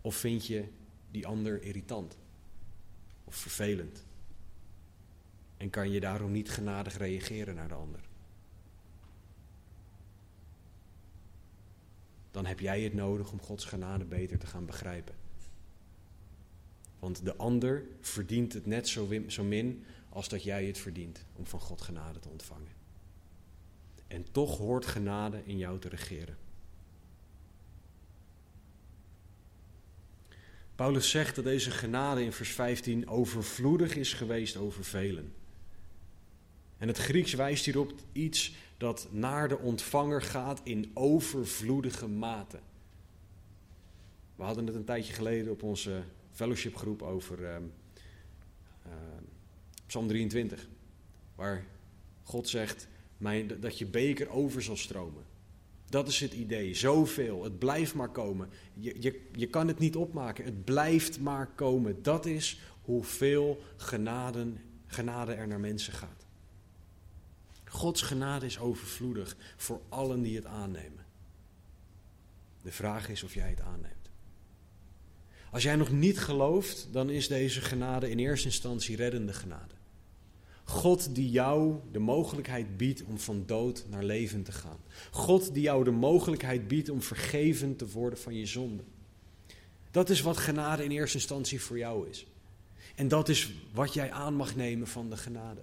Of 0.00 0.16
vind 0.16 0.46
je 0.46 0.68
die 1.10 1.26
ander 1.26 1.62
irritant 1.62 2.16
of 3.24 3.34
vervelend? 3.34 4.04
En 5.56 5.70
kan 5.70 5.90
je 5.90 6.00
daarom 6.00 6.32
niet 6.32 6.50
genadig 6.50 6.96
reageren 6.96 7.54
naar 7.54 7.68
de 7.68 7.74
ander? 7.74 8.00
Dan 12.36 12.46
heb 12.46 12.60
jij 12.60 12.80
het 12.80 12.94
nodig 12.94 13.32
om 13.32 13.40
Gods 13.40 13.64
genade 13.64 14.04
beter 14.04 14.38
te 14.38 14.46
gaan 14.46 14.66
begrijpen. 14.66 15.14
Want 16.98 17.24
de 17.24 17.36
ander 17.36 17.84
verdient 18.00 18.52
het 18.52 18.66
net 18.66 18.88
zo, 18.88 19.08
zo 19.26 19.44
min 19.44 19.84
als 20.08 20.28
dat 20.28 20.42
jij 20.42 20.66
het 20.66 20.78
verdient 20.78 21.24
om 21.32 21.46
van 21.46 21.60
God 21.60 21.82
genade 21.82 22.18
te 22.18 22.28
ontvangen. 22.28 22.72
En 24.06 24.26
toch 24.32 24.58
hoort 24.58 24.86
genade 24.86 25.42
in 25.44 25.58
jou 25.58 25.78
te 25.78 25.88
regeren. 25.88 26.36
Paulus 30.74 31.10
zegt 31.10 31.34
dat 31.34 31.44
deze 31.44 31.70
genade 31.70 32.24
in 32.24 32.32
vers 32.32 32.50
15 32.50 33.08
overvloedig 33.08 33.96
is 33.96 34.12
geweest 34.12 34.56
over 34.56 34.84
velen. 34.84 35.32
En 36.78 36.88
het 36.88 36.98
Grieks 36.98 37.32
wijst 37.32 37.64
hierop 37.64 37.92
iets 38.12 38.54
dat 38.76 39.08
naar 39.10 39.48
de 39.48 39.58
ontvanger 39.58 40.22
gaat 40.22 40.60
in 40.62 40.90
overvloedige 40.94 42.08
mate. 42.08 42.58
We 44.36 44.42
hadden 44.42 44.66
het 44.66 44.74
een 44.74 44.84
tijdje 44.84 45.12
geleden 45.12 45.52
op 45.52 45.62
onze 45.62 46.02
fellowshipgroep 46.32 47.02
over 47.02 47.40
uh, 47.40 47.56
uh, 48.86 48.92
Psalm 49.86 50.06
23, 50.06 50.68
waar 51.34 51.64
God 52.22 52.48
zegt 52.48 52.88
mijn, 53.18 53.60
dat 53.60 53.78
je 53.78 53.86
beker 53.86 54.28
over 54.28 54.62
zal 54.62 54.76
stromen. 54.76 55.24
Dat 55.88 56.08
is 56.08 56.20
het 56.20 56.32
idee. 56.32 56.74
Zoveel. 56.74 57.44
Het 57.44 57.58
blijft 57.58 57.94
maar 57.94 58.08
komen. 58.08 58.48
Je, 58.74 58.96
je, 59.00 59.20
je 59.32 59.46
kan 59.46 59.68
het 59.68 59.78
niet 59.78 59.96
opmaken. 59.96 60.44
Het 60.44 60.64
blijft 60.64 61.20
maar 61.20 61.46
komen. 61.54 62.02
Dat 62.02 62.26
is 62.26 62.60
hoeveel 62.82 63.62
genade, 63.76 64.52
genade 64.86 65.32
er 65.32 65.46
naar 65.46 65.60
mensen 65.60 65.92
gaat. 65.92 66.15
Gods 67.68 68.02
genade 68.02 68.46
is 68.46 68.58
overvloedig 68.58 69.36
voor 69.56 69.80
allen 69.88 70.22
die 70.22 70.36
het 70.36 70.46
aannemen. 70.46 71.04
De 72.62 72.72
vraag 72.72 73.08
is 73.08 73.22
of 73.22 73.34
jij 73.34 73.48
het 73.48 73.60
aanneemt. 73.60 74.10
Als 75.50 75.62
jij 75.62 75.76
nog 75.76 75.90
niet 75.90 76.18
gelooft, 76.18 76.88
dan 76.90 77.10
is 77.10 77.28
deze 77.28 77.60
genade 77.60 78.10
in 78.10 78.18
eerste 78.18 78.46
instantie 78.46 78.96
reddende 78.96 79.32
genade. 79.32 79.74
God 80.64 81.14
die 81.14 81.30
jou 81.30 81.76
de 81.92 81.98
mogelijkheid 81.98 82.76
biedt 82.76 83.02
om 83.02 83.18
van 83.18 83.42
dood 83.46 83.84
naar 83.88 84.04
leven 84.04 84.42
te 84.42 84.52
gaan. 84.52 84.78
God 85.10 85.54
die 85.54 85.62
jou 85.62 85.84
de 85.84 85.90
mogelijkheid 85.90 86.68
biedt 86.68 86.88
om 86.88 87.02
vergeven 87.02 87.76
te 87.76 87.88
worden 87.88 88.18
van 88.18 88.34
je 88.34 88.46
zonde. 88.46 88.82
Dat 89.90 90.10
is 90.10 90.20
wat 90.20 90.36
genade 90.36 90.84
in 90.84 90.90
eerste 90.90 91.16
instantie 91.16 91.60
voor 91.60 91.78
jou 91.78 92.08
is. 92.08 92.26
En 92.94 93.08
dat 93.08 93.28
is 93.28 93.52
wat 93.72 93.94
jij 93.94 94.12
aan 94.12 94.34
mag 94.34 94.56
nemen 94.56 94.86
van 94.86 95.10
de 95.10 95.16
genade. 95.16 95.60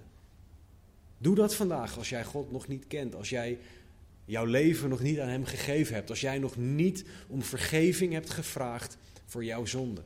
Doe 1.24 1.36
dat 1.36 1.56
vandaag 1.56 1.98
als 1.98 2.10
jij 2.10 2.26
God 2.26 2.52
nog 2.52 2.68
niet 2.68 2.88
kent, 2.88 3.16
als 3.16 3.30
jij 3.30 3.60
jouw 4.26 4.46
leven 4.46 4.90
nog 4.90 5.00
niet 5.00 5.20
aan 5.20 5.28
Hem 5.28 5.46
gegeven 5.46 5.96
hebt, 5.96 6.10
als 6.10 6.22
jij 6.22 6.40
nog 6.40 6.56
niet 6.56 7.06
om 7.28 7.42
vergeving 7.42 8.14
hebt 8.14 8.30
gevraagd 8.30 8.98
voor 9.26 9.44
jouw 9.44 9.66
zonde. 9.66 10.02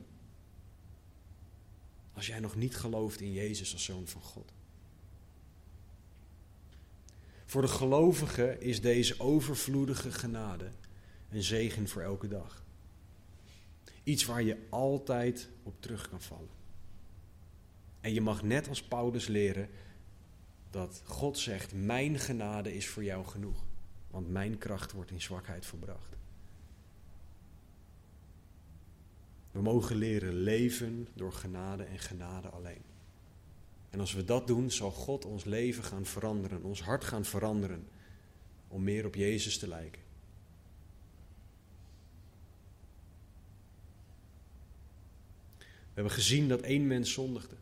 Als 2.12 2.26
jij 2.26 2.40
nog 2.40 2.56
niet 2.56 2.76
gelooft 2.76 3.20
in 3.20 3.32
Jezus 3.32 3.72
als 3.72 3.84
Zoon 3.84 4.06
van 4.06 4.22
God. 4.22 4.52
Voor 7.46 7.62
de 7.62 7.68
gelovigen 7.68 8.60
is 8.60 8.80
deze 8.80 9.20
overvloedige 9.20 10.12
genade 10.12 10.70
een 11.30 11.42
zegen 11.42 11.88
voor 11.88 12.02
elke 12.02 12.28
dag. 12.28 12.64
Iets 14.02 14.24
waar 14.24 14.42
je 14.42 14.56
altijd 14.68 15.48
op 15.62 15.80
terug 15.80 16.08
kan 16.08 16.20
vallen. 16.20 16.56
En 18.00 18.14
je 18.14 18.20
mag 18.20 18.42
net 18.42 18.68
als 18.68 18.82
Paulus 18.82 19.26
leren 19.26 19.68
dat 20.70 21.02
God 21.04 21.38
zegt: 21.38 21.72
Mijn 21.74 22.18
genade 22.18 22.74
is 22.74 22.88
voor 22.88 23.04
jou 23.04 23.26
genoeg, 23.26 23.64
want 24.10 24.28
mijn 24.28 24.58
kracht 24.58 24.92
wordt 24.92 25.10
in 25.10 25.20
zwakheid 25.20 25.66
verbracht. 25.66 26.16
We 29.50 29.62
mogen 29.62 29.96
leren 29.96 30.34
leven 30.34 31.08
door 31.14 31.32
genade 31.32 31.82
en 31.82 31.98
genade 31.98 32.48
alleen. 32.48 32.82
En 33.90 34.00
als 34.00 34.12
we 34.12 34.24
dat 34.24 34.46
doen, 34.46 34.70
zal 34.70 34.90
God 34.90 35.24
ons 35.24 35.44
leven 35.44 35.84
gaan 35.84 36.06
veranderen, 36.06 36.62
ons 36.62 36.82
hart 36.82 37.04
gaan 37.04 37.24
veranderen, 37.24 37.86
om 38.68 38.82
meer 38.82 39.06
op 39.06 39.14
Jezus 39.14 39.58
te 39.58 39.68
lijken. 39.68 40.02
We 45.58 46.04
hebben 46.04 46.12
gezien 46.12 46.48
dat 46.48 46.60
één 46.60 46.86
mens 46.86 47.12
zondigde 47.12 47.56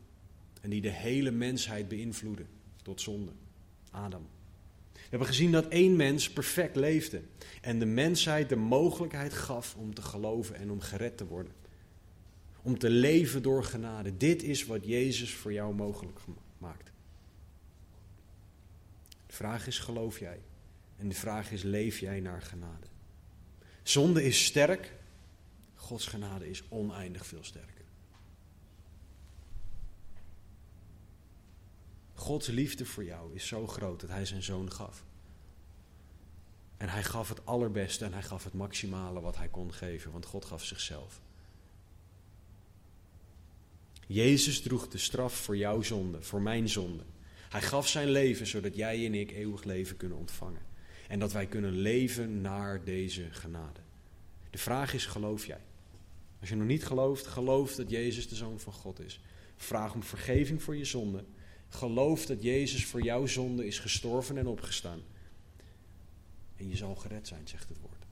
en 0.61 0.69
die 0.69 0.81
de 0.81 0.89
hele 0.89 1.31
mensheid 1.31 1.87
beïnvloedde 1.87 2.45
tot 2.87 3.01
zonde, 3.01 3.31
Adam. 3.91 4.27
We 4.93 4.99
hebben 5.09 5.27
gezien 5.27 5.51
dat 5.51 5.67
één 5.67 5.95
mens 5.95 6.29
perfect 6.29 6.75
leefde 6.75 7.21
en 7.61 7.79
de 7.79 7.85
mensheid 7.85 8.49
de 8.49 8.55
mogelijkheid 8.55 9.33
gaf 9.33 9.75
om 9.75 9.93
te 9.93 10.01
geloven 10.01 10.55
en 10.55 10.71
om 10.71 10.81
gered 10.81 11.17
te 11.17 11.25
worden 11.25 11.51
om 12.67 12.77
te 12.77 12.89
leven 12.89 13.41
door 13.41 13.63
genade. 13.63 14.17
Dit 14.17 14.43
is 14.43 14.65
wat 14.65 14.85
Jezus 14.85 15.33
voor 15.33 15.53
jou 15.53 15.75
mogelijk 15.75 16.19
maakt. 16.57 16.91
De 19.25 19.33
vraag 19.33 19.67
is, 19.67 19.79
geloof 19.79 20.19
jij? 20.19 20.39
En 20.97 21.09
de 21.09 21.15
vraag 21.15 21.51
is, 21.51 21.63
leef 21.63 21.99
jij 21.99 22.19
naar 22.19 22.41
genade? 22.41 22.87
Zonde 23.83 24.23
is 24.23 24.45
sterk, 24.45 24.93
Gods 25.75 26.05
genade 26.05 26.49
is 26.49 26.63
oneindig 26.69 27.25
veel 27.25 27.43
sterker. 27.43 27.76
Gods 32.17 32.47
liefde 32.47 32.85
voor 32.85 33.03
jou 33.03 33.35
is 33.35 33.47
zo 33.47 33.67
groot 33.67 33.99
dat 33.99 34.09
Hij 34.09 34.25
zijn 34.25 34.43
zoon 34.43 34.71
gaf. 34.71 35.03
En 36.77 36.89
Hij 36.89 37.03
gaf 37.03 37.29
het 37.29 37.45
allerbeste 37.45 38.05
en 38.05 38.13
Hij 38.13 38.23
gaf 38.23 38.43
het 38.43 38.53
maximale 38.53 39.21
wat 39.21 39.37
Hij 39.37 39.47
kon 39.47 39.73
geven, 39.73 40.11
want 40.11 40.25
God 40.25 40.45
gaf 40.45 40.63
zichzelf. 40.63 41.21
Jezus 44.07 44.61
droeg 44.61 44.87
de 44.87 44.97
straf 44.97 45.33
voor 45.33 45.57
jouw 45.57 45.81
zonde, 45.81 46.21
voor 46.21 46.41
mijn 46.41 46.69
zonde. 46.69 47.03
Hij 47.49 47.61
gaf 47.61 47.87
zijn 47.87 48.09
leven 48.09 48.47
zodat 48.47 48.75
jij 48.75 49.05
en 49.05 49.13
ik 49.13 49.31
eeuwig 49.31 49.63
leven 49.63 49.97
kunnen 49.97 50.17
ontvangen. 50.17 50.61
En 51.07 51.19
dat 51.19 51.31
wij 51.31 51.45
kunnen 51.45 51.71
leven 51.71 52.41
naar 52.41 52.83
deze 52.83 53.27
genade. 53.31 53.79
De 54.49 54.57
vraag 54.57 54.93
is, 54.93 55.05
geloof 55.05 55.45
jij? 55.45 55.61
Als 56.39 56.49
je 56.49 56.55
nog 56.55 56.67
niet 56.67 56.85
gelooft, 56.85 57.27
geloof 57.27 57.75
dat 57.75 57.89
Jezus 57.89 58.29
de 58.29 58.35
Zoon 58.35 58.59
van 58.59 58.73
God 58.73 58.99
is. 58.99 59.19
Vraag 59.55 59.93
om 59.93 60.03
vergeving 60.03 60.63
voor 60.63 60.75
je 60.75 60.85
zonde. 60.85 61.23
Geloof 61.69 62.25
dat 62.25 62.43
Jezus 62.43 62.85
voor 62.85 63.01
jouw 63.01 63.25
zonde 63.25 63.65
is 63.65 63.79
gestorven 63.79 64.37
en 64.37 64.47
opgestaan. 64.47 65.01
En 66.55 66.69
je 66.69 66.75
zal 66.75 66.95
gered 66.95 67.27
zijn, 67.27 67.47
zegt 67.47 67.69
het 67.69 67.79
woord. 67.79 68.05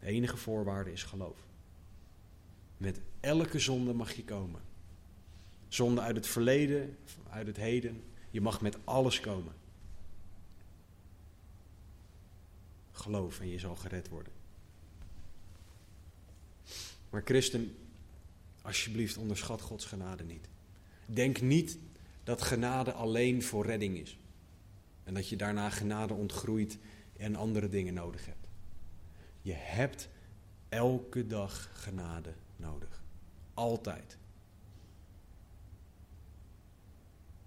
De 0.00 0.06
enige 0.06 0.36
voorwaarde 0.36 0.92
is 0.92 1.02
geloof. 1.02 1.38
Met 2.76 3.00
elke 3.20 3.58
zonde 3.58 3.92
mag 3.92 4.12
je 4.12 4.24
komen. 4.24 4.60
Zonde 5.68 6.00
uit 6.00 6.16
het 6.16 6.26
verleden, 6.26 6.96
uit 7.30 7.46
het 7.46 7.56
heden. 7.56 8.02
Je 8.30 8.40
mag 8.40 8.60
met 8.60 8.78
alles 8.84 9.20
komen. 9.20 9.52
Geloof 12.92 13.40
en 13.40 13.48
je 13.48 13.58
zal 13.58 13.76
gered 13.76 14.08
worden. 14.08 14.32
Maar 17.10 17.22
christen, 17.24 17.76
alsjeblieft 18.62 19.16
onderschat 19.16 19.60
Gods 19.60 19.84
genade 19.84 20.24
niet. 20.24 20.48
Denk 21.06 21.40
niet 21.40 21.78
dat 22.24 22.42
genade 22.42 22.92
alleen 22.92 23.42
voor 23.42 23.66
redding 23.66 23.98
is. 23.98 24.18
En 25.04 25.14
dat 25.14 25.28
je 25.28 25.36
daarna 25.36 25.70
genade 25.70 26.14
ontgroeit 26.14 26.78
en 27.16 27.36
andere 27.36 27.68
dingen 27.68 27.94
nodig 27.94 28.26
hebt. 28.26 28.46
Je 29.42 29.52
hebt 29.52 30.08
elke 30.68 31.26
dag 31.26 31.70
genade 31.72 32.32
nodig. 32.56 33.02
Altijd. 33.54 34.18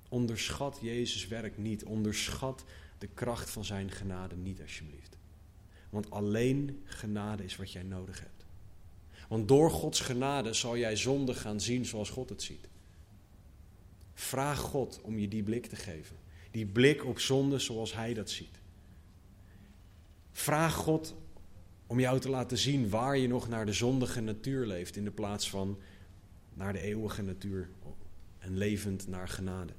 Onderschat 0.10 0.80
Jezus 0.82 1.28
werk 1.28 1.58
niet. 1.58 1.84
Onderschat 1.84 2.64
de 2.98 3.08
kracht 3.08 3.50
van 3.50 3.66
zijn 3.66 3.92
genade 3.92 4.36
niet, 4.36 4.62
alsjeblieft. 4.62 5.18
Want 5.90 6.12
alleen 6.12 6.82
genade 6.84 7.44
is 7.44 7.56
wat 7.56 7.72
jij 7.72 7.84
nodig 7.84 8.20
hebt. 8.20 8.46
Want 9.28 9.48
door 9.48 9.72
Gods 9.72 10.00
genade 10.00 10.54
zal 10.54 10.78
jij 10.78 10.96
zonde 10.96 11.34
gaan 11.34 11.62
zien 11.62 11.86
zoals 11.86 12.10
God 12.10 12.30
het 12.30 12.42
ziet. 12.42 12.68
Vraag 14.20 14.60
God 14.60 15.00
om 15.02 15.20
je 15.20 15.28
die 15.28 15.44
blik 15.44 15.66
te 15.66 15.76
geven. 15.76 16.16
Die 16.52 16.66
blik 16.66 17.06
op 17.06 17.20
zonde 17.20 17.60
zoals 17.60 17.94
Hij 17.94 18.14
dat 18.14 18.30
ziet. 18.30 18.60
Vraag 20.32 20.74
God 20.74 21.16
om 21.88 22.00
jou 22.00 22.20
te 22.20 22.30
laten 22.30 22.58
zien 22.58 22.90
waar 22.90 23.18
je 23.18 23.28
nog 23.28 23.48
naar 23.48 23.66
de 23.66 23.74
zondige 23.74 24.22
natuur 24.22 24.66
leeft 24.66 24.96
in 24.96 25.04
de 25.04 25.12
plaats 25.12 25.50
van 25.50 25.78
naar 26.54 26.74
de 26.74 26.80
eeuwige 26.80 27.22
natuur 27.22 27.70
en 28.40 28.58
levend 28.58 29.08
naar 29.08 29.28
genade. 29.28 29.74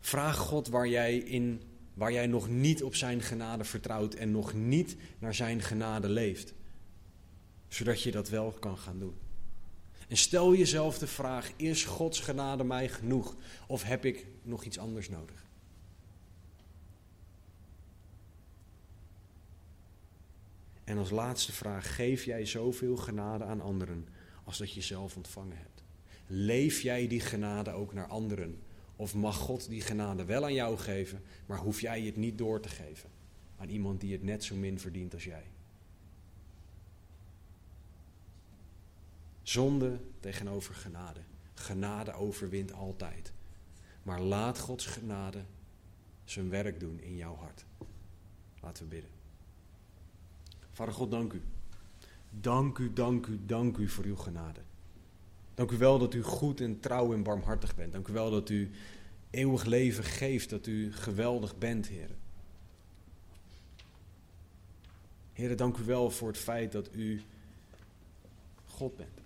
Vraag 0.00 0.36
God 0.36 0.68
waar 0.68 0.88
jij, 0.88 1.16
in, 1.16 1.62
waar 1.94 2.12
jij 2.12 2.26
nog 2.26 2.48
niet 2.48 2.82
op 2.82 2.94
Zijn 2.94 3.22
genade 3.22 3.64
vertrouwt 3.64 4.14
en 4.14 4.30
nog 4.30 4.54
niet 4.54 4.96
naar 5.18 5.34
Zijn 5.34 5.62
genade 5.62 6.08
leeft, 6.08 6.54
zodat 7.68 8.02
je 8.02 8.10
dat 8.10 8.28
wel 8.28 8.50
kan 8.50 8.78
gaan 8.78 8.98
doen. 8.98 9.25
En 10.08 10.16
stel 10.16 10.54
jezelf 10.54 10.98
de 10.98 11.06
vraag: 11.06 11.52
is 11.56 11.84
Gods 11.84 12.20
genade 12.20 12.64
mij 12.64 12.88
genoeg 12.88 13.36
of 13.66 13.82
heb 13.82 14.04
ik 14.04 14.26
nog 14.42 14.64
iets 14.64 14.78
anders 14.78 15.08
nodig? 15.08 15.44
En 20.84 20.98
als 20.98 21.10
laatste 21.10 21.52
vraag: 21.52 21.94
geef 21.94 22.24
jij 22.24 22.46
zoveel 22.46 22.96
genade 22.96 23.44
aan 23.44 23.60
anderen 23.60 24.08
als 24.44 24.58
dat 24.58 24.72
je 24.72 24.80
zelf 24.80 25.16
ontvangen 25.16 25.56
hebt? 25.56 25.82
Leef 26.26 26.80
jij 26.80 27.08
die 27.08 27.20
genade 27.20 27.70
ook 27.70 27.92
naar 27.92 28.06
anderen? 28.06 28.58
Of 28.96 29.14
mag 29.14 29.36
God 29.36 29.68
die 29.68 29.80
genade 29.80 30.24
wel 30.24 30.44
aan 30.44 30.54
jou 30.54 30.78
geven, 30.78 31.22
maar 31.46 31.58
hoef 31.58 31.80
jij 31.80 32.02
het 32.02 32.16
niet 32.16 32.38
door 32.38 32.60
te 32.60 32.68
geven 32.68 33.10
aan 33.56 33.68
iemand 33.68 34.00
die 34.00 34.12
het 34.12 34.22
net 34.22 34.44
zo 34.44 34.54
min 34.54 34.78
verdient 34.78 35.14
als 35.14 35.24
jij? 35.24 35.44
Zonde 39.46 39.98
tegenover 40.20 40.74
genade. 40.74 41.20
Genade 41.54 42.12
overwint 42.12 42.72
altijd. 42.72 43.32
Maar 44.02 44.20
laat 44.20 44.58
Gods 44.58 44.86
genade 44.86 45.44
zijn 46.24 46.48
werk 46.48 46.80
doen 46.80 47.00
in 47.00 47.16
jouw 47.16 47.34
hart. 47.34 47.64
Laten 48.60 48.82
we 48.82 48.88
bidden. 48.88 49.10
Vader 50.72 50.94
God, 50.94 51.10
dank 51.10 51.32
u. 51.32 51.42
Dank 52.30 52.78
u, 52.78 52.92
dank 52.92 53.26
u, 53.26 53.40
dank 53.46 53.76
u 53.76 53.88
voor 53.88 54.04
uw 54.04 54.16
genade. 54.16 54.60
Dank 55.54 55.70
u 55.70 55.76
wel 55.76 55.98
dat 55.98 56.14
u 56.14 56.22
goed 56.22 56.60
en 56.60 56.80
trouw 56.80 57.12
en 57.12 57.22
barmhartig 57.22 57.74
bent. 57.74 57.92
Dank 57.92 58.08
u 58.08 58.12
wel 58.12 58.30
dat 58.30 58.48
u 58.48 58.70
eeuwig 59.30 59.64
leven 59.64 60.04
geeft, 60.04 60.50
dat 60.50 60.66
u 60.66 60.92
geweldig 60.92 61.58
bent, 61.58 61.86
Heer. 61.86 62.10
Heer, 65.32 65.56
dank 65.56 65.76
u 65.76 65.84
wel 65.84 66.10
voor 66.10 66.28
het 66.28 66.38
feit 66.38 66.72
dat 66.72 66.94
u 66.94 67.22
God 68.66 68.96
bent. 68.96 69.24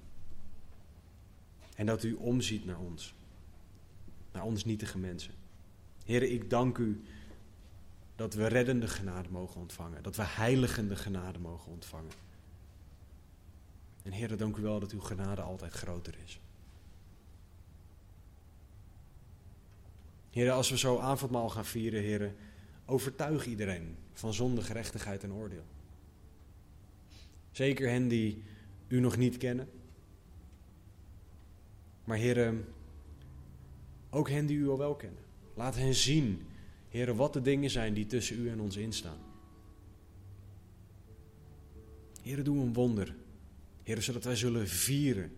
En 1.80 1.86
dat 1.86 2.02
u 2.02 2.14
omziet 2.14 2.64
naar 2.64 2.78
ons. 2.78 3.14
Naar 4.32 4.44
ons 4.44 4.64
nietige 4.64 4.98
mensen. 4.98 5.34
Heer, 6.04 6.22
ik 6.22 6.50
dank 6.50 6.78
u 6.78 7.02
dat 8.16 8.34
we 8.34 8.46
reddende 8.46 8.88
genade 8.88 9.28
mogen 9.28 9.60
ontvangen. 9.60 10.02
Dat 10.02 10.16
we 10.16 10.22
heiligende 10.22 10.96
genade 10.96 11.38
mogen 11.38 11.72
ontvangen. 11.72 12.12
En 14.02 14.12
Heer, 14.12 14.36
dank 14.36 14.56
u 14.56 14.62
wel 14.62 14.80
dat 14.80 14.92
uw 14.92 15.00
genade 15.00 15.40
altijd 15.40 15.72
groter 15.72 16.14
is. 16.24 16.40
Heer, 20.30 20.50
als 20.50 20.70
we 20.70 20.78
zo 20.78 20.98
avondmaal 20.98 21.48
gaan 21.48 21.66
vieren, 21.66 22.02
Heer, 22.02 22.34
overtuig 22.84 23.46
iedereen 23.46 23.96
van 24.12 24.34
zonde, 24.34 24.62
gerechtigheid 24.62 25.22
en 25.22 25.32
oordeel. 25.32 25.64
Zeker 27.50 27.88
hen 27.88 28.08
die 28.08 28.42
u 28.88 29.00
nog 29.00 29.16
niet 29.16 29.36
kennen. 29.36 29.68
Maar 32.10 32.18
heren, 32.18 32.64
ook 34.10 34.28
hen 34.28 34.46
die 34.46 34.56
u 34.56 34.68
al 34.68 34.78
wel 34.78 34.94
kennen. 34.94 35.22
Laat 35.54 35.76
hen 35.76 35.94
zien, 35.94 36.42
heren, 36.88 37.16
wat 37.16 37.32
de 37.32 37.42
dingen 37.42 37.70
zijn 37.70 37.94
die 37.94 38.06
tussen 38.06 38.40
u 38.40 38.48
en 38.48 38.60
ons 38.60 38.76
instaan. 38.76 39.18
Heren, 42.22 42.44
doe 42.44 42.60
een 42.60 42.72
wonder. 42.72 43.14
Heren, 43.82 44.02
zodat 44.02 44.24
wij 44.24 44.36
zullen 44.36 44.68
vieren, 44.68 45.32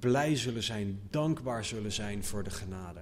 blij 0.00 0.36
zullen 0.36 0.62
zijn, 0.62 1.00
dankbaar 1.10 1.64
zullen 1.64 1.92
zijn 1.92 2.24
voor 2.24 2.42
de 2.44 2.50
genade. 2.50 3.00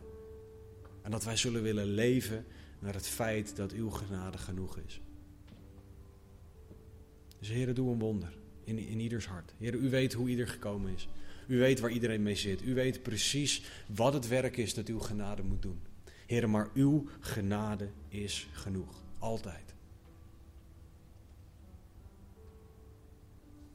En 1.03 1.11
dat 1.11 1.25
wij 1.25 1.37
zullen 1.37 1.63
willen 1.63 1.87
leven 1.87 2.45
naar 2.79 2.95
het 2.95 3.07
feit 3.07 3.57
dat 3.57 3.73
uw 3.73 3.91
genade 3.91 4.39
genoeg 4.39 4.79
is. 4.79 5.01
Dus 7.39 7.49
Heren, 7.49 7.75
doe 7.75 7.93
een 7.93 7.99
wonder 7.99 8.39
in, 8.65 8.79
in 8.79 9.01
ieders 9.01 9.27
hart. 9.27 9.55
Heren, 9.59 9.85
u 9.85 9.91
weet 9.91 10.13
hoe 10.13 10.29
ieder 10.29 10.49
gekomen 10.49 10.95
is. 10.95 11.09
U 11.47 11.59
weet 11.59 11.81
waar 11.81 11.91
iedereen 11.91 12.23
mee 12.23 12.35
zit. 12.35 12.63
U 12.63 12.75
weet 12.75 13.03
precies 13.03 13.63
wat 13.87 14.13
het 14.13 14.29
werk 14.29 14.57
is 14.57 14.75
dat 14.75 14.89
uw 14.89 14.99
genade 14.99 15.43
moet 15.43 15.63
doen. 15.63 15.81
Heren, 16.27 16.51
maar 16.51 16.71
uw 16.75 17.09
genade 17.21 17.89
is 18.09 18.49
genoeg. 18.53 19.03
Altijd. 19.19 19.75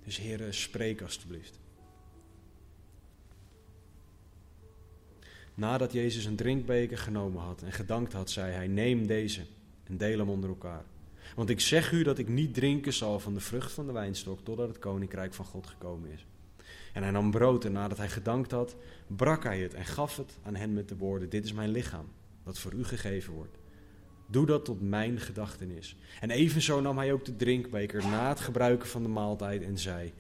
Dus 0.04 0.18
heren, 0.18 0.54
spreek 0.54 1.02
alstublieft. 1.02 1.60
Nadat 5.54 5.94
Jezus 5.94 6.26
een 6.26 6.36
drinkbeker 6.36 6.98
genomen 6.98 7.42
had 7.42 7.62
en 7.62 7.72
gedankt 7.72 8.14
had, 8.14 8.30
zei 8.30 8.52
hij: 8.52 8.68
Neem 8.68 9.08
deze 9.08 9.46
en 9.84 9.98
deel 9.98 10.18
hem 10.18 10.30
onder 10.30 10.50
elkaar. 10.50 10.86
Want 11.36 11.50
ik 11.50 11.60
zeg 11.60 11.92
u 11.92 12.04
dat 12.04 12.18
ik 12.18 12.28
niet 12.28 12.54
drinken 12.54 12.94
zal 12.94 13.20
van 13.20 13.34
de 13.34 13.40
vrucht 13.40 13.72
van 13.72 13.86
de 13.86 13.92
wijnstok 13.92 14.40
totdat 14.44 14.68
het 14.68 14.80
koninkrijk 14.80 15.34
van 15.34 15.46
God 15.46 15.68
gekomen 15.68 16.12
is. 16.12 16.26
En 16.98 17.04
hij 17.04 17.12
nam 17.12 17.32
brood 17.32 17.66
en 17.66 17.72
nadat 17.72 17.98
hij 17.98 18.10
gedankt 18.10 18.52
had, 18.52 18.76
brak 19.08 19.44
hij 19.44 19.62
het 19.62 19.74
en 19.74 19.86
gaf 19.86 20.18
het 20.18 20.38
aan 20.44 20.56
hen 20.56 20.74
met 20.74 20.90
de 20.90 20.98
woorden: 20.98 21.30
Dit 21.30 21.46
is 21.46 21.54
mijn 21.54 21.70
lichaam, 21.70 22.06
dat 22.44 22.60
voor 22.60 22.74
u 22.74 22.84
gegeven 22.84 23.34
wordt. 23.34 23.58
Doe 24.28 24.46
dat 24.46 24.66
tot 24.66 24.82
mijn 24.82 25.20
gedachtenis. 25.20 25.98
En 26.20 26.30
evenzo 26.30 26.82
nam 26.82 26.98
hij 26.98 27.12
ook 27.12 27.26
de 27.26 27.36
drinkbeker 27.36 28.08
na 28.08 28.30
het 28.30 28.40
gebruiken 28.40 28.88
van 28.88 29.04
de 29.04 29.10
maaltijd 29.10 29.64
en 29.64 29.78
zei: 29.78 30.14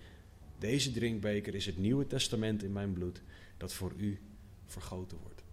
Deze 0.59 0.91
drinkbeker 0.91 1.55
is 1.55 1.65
het 1.65 1.77
nieuwe 1.77 2.07
testament 2.07 2.63
in 2.63 2.71
mijn 2.71 2.93
bloed, 2.93 3.21
dat 3.57 3.73
voor 3.73 3.93
u 3.97 4.19
vergoten 4.65 5.17
wordt. 5.21 5.43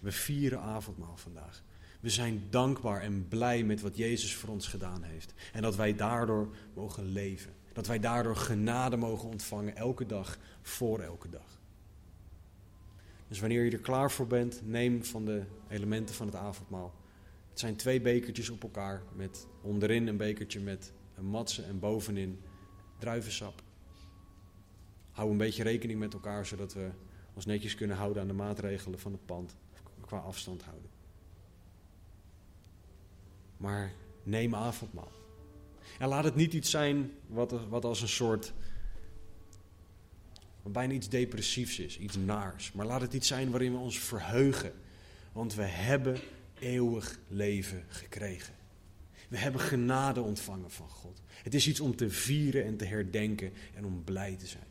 We 0.00 0.12
vieren 0.12 0.60
avondmaal 0.60 1.16
vandaag. 1.16 1.62
We 2.00 2.10
zijn 2.10 2.42
dankbaar 2.50 3.00
en 3.00 3.28
blij 3.28 3.64
met 3.64 3.80
wat 3.80 3.96
Jezus 3.96 4.34
voor 4.34 4.48
ons 4.48 4.68
gedaan 4.68 5.02
heeft. 5.02 5.34
En 5.52 5.62
dat 5.62 5.76
wij 5.76 5.96
daardoor 5.96 6.54
mogen 6.74 7.04
leven. 7.04 7.62
Dat 7.74 7.86
wij 7.86 7.98
daardoor 7.98 8.36
genade 8.36 8.96
mogen 8.96 9.28
ontvangen 9.28 9.76
elke 9.76 10.06
dag 10.06 10.38
voor 10.62 11.00
elke 11.00 11.28
dag. 11.28 11.60
Dus 13.28 13.40
wanneer 13.40 13.64
je 13.64 13.70
er 13.70 13.78
klaar 13.78 14.10
voor 14.10 14.26
bent, 14.26 14.60
neem 14.64 15.04
van 15.04 15.24
de 15.24 15.42
elementen 15.68 16.14
van 16.14 16.26
het 16.26 16.36
avondmaal. 16.36 16.94
Het 17.50 17.58
zijn 17.58 17.76
twee 17.76 18.00
bekertjes 18.00 18.50
op 18.50 18.62
elkaar 18.62 19.02
met 19.12 19.46
onderin 19.60 20.06
een 20.06 20.16
bekertje 20.16 20.60
met 20.60 20.92
een 21.14 21.24
matse 21.24 21.62
en 21.62 21.78
bovenin 21.78 22.40
druivensap. 22.98 23.62
Hou 25.10 25.30
een 25.30 25.36
beetje 25.36 25.62
rekening 25.62 25.98
met 25.98 26.12
elkaar 26.12 26.46
zodat 26.46 26.74
we 26.74 26.90
ons 27.34 27.46
netjes 27.46 27.74
kunnen 27.74 27.96
houden 27.96 28.22
aan 28.22 28.28
de 28.28 28.34
maatregelen 28.34 28.98
van 28.98 29.12
het 29.12 29.26
pand 29.26 29.56
qua 30.00 30.18
afstand 30.18 30.62
houden. 30.62 30.90
Maar 33.56 33.92
neem 34.22 34.54
avondmaal. 34.54 35.23
En 35.98 36.08
laat 36.08 36.24
het 36.24 36.34
niet 36.34 36.52
iets 36.52 36.70
zijn 36.70 37.10
wat, 37.26 37.66
wat 37.68 37.84
als 37.84 38.02
een 38.02 38.08
soort. 38.08 38.52
Wat 40.62 40.72
bijna 40.72 40.92
iets 40.92 41.08
depressiefs 41.08 41.78
is, 41.78 41.98
iets 41.98 42.16
naars. 42.16 42.72
Maar 42.72 42.86
laat 42.86 43.00
het 43.00 43.14
iets 43.14 43.28
zijn 43.28 43.50
waarin 43.50 43.72
we 43.72 43.78
ons 43.78 43.98
verheugen. 43.98 44.72
Want 45.32 45.54
we 45.54 45.62
hebben 45.62 46.20
eeuwig 46.58 47.18
leven 47.28 47.84
gekregen. 47.88 48.54
We 49.28 49.36
hebben 49.36 49.60
genade 49.60 50.20
ontvangen 50.20 50.70
van 50.70 50.88
God. 50.88 51.22
Het 51.42 51.54
is 51.54 51.68
iets 51.68 51.80
om 51.80 51.96
te 51.96 52.10
vieren 52.10 52.64
en 52.64 52.76
te 52.76 52.84
herdenken 52.84 53.52
en 53.74 53.84
om 53.84 54.04
blij 54.04 54.36
te 54.36 54.46
zijn. 54.46 54.66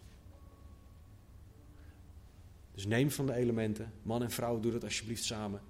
Dus 2.73 2.85
neem 2.85 3.11
van 3.11 3.25
de 3.25 3.33
elementen. 3.33 3.93
Man 4.01 4.23
en 4.23 4.31
vrouw, 4.31 4.59
doe 4.59 4.71
dat 4.71 4.83
alsjeblieft 4.83 5.23
samen. 5.23 5.61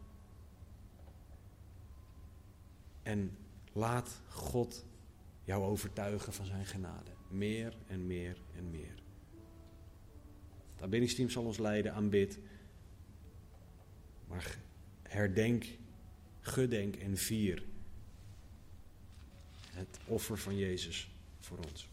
En 3.04 3.38
laat 3.74 4.22
God 4.30 4.86
jou 5.44 5.64
overtuigen 5.64 6.34
van 6.34 6.46
zijn 6.46 6.66
genade. 6.66 7.12
Meer 7.28 7.78
en 7.88 8.08
meer 8.08 8.38
en 8.56 8.70
meer. 8.70 9.04
Het 10.74 10.82
aanbiddingsteam 10.84 11.30
zal 11.30 11.44
ons 11.44 11.58
leiden, 11.58 11.94
aanbid. 11.94 12.40
Maar 14.28 14.58
herdenk, 15.02 15.66
gedenk 16.40 16.96
en 16.96 17.18
vier 17.18 17.64
het 19.74 20.00
offer 20.06 20.38
van 20.38 20.58
Jezus 20.58 21.10
voor 21.40 21.58
ons. 21.58 21.92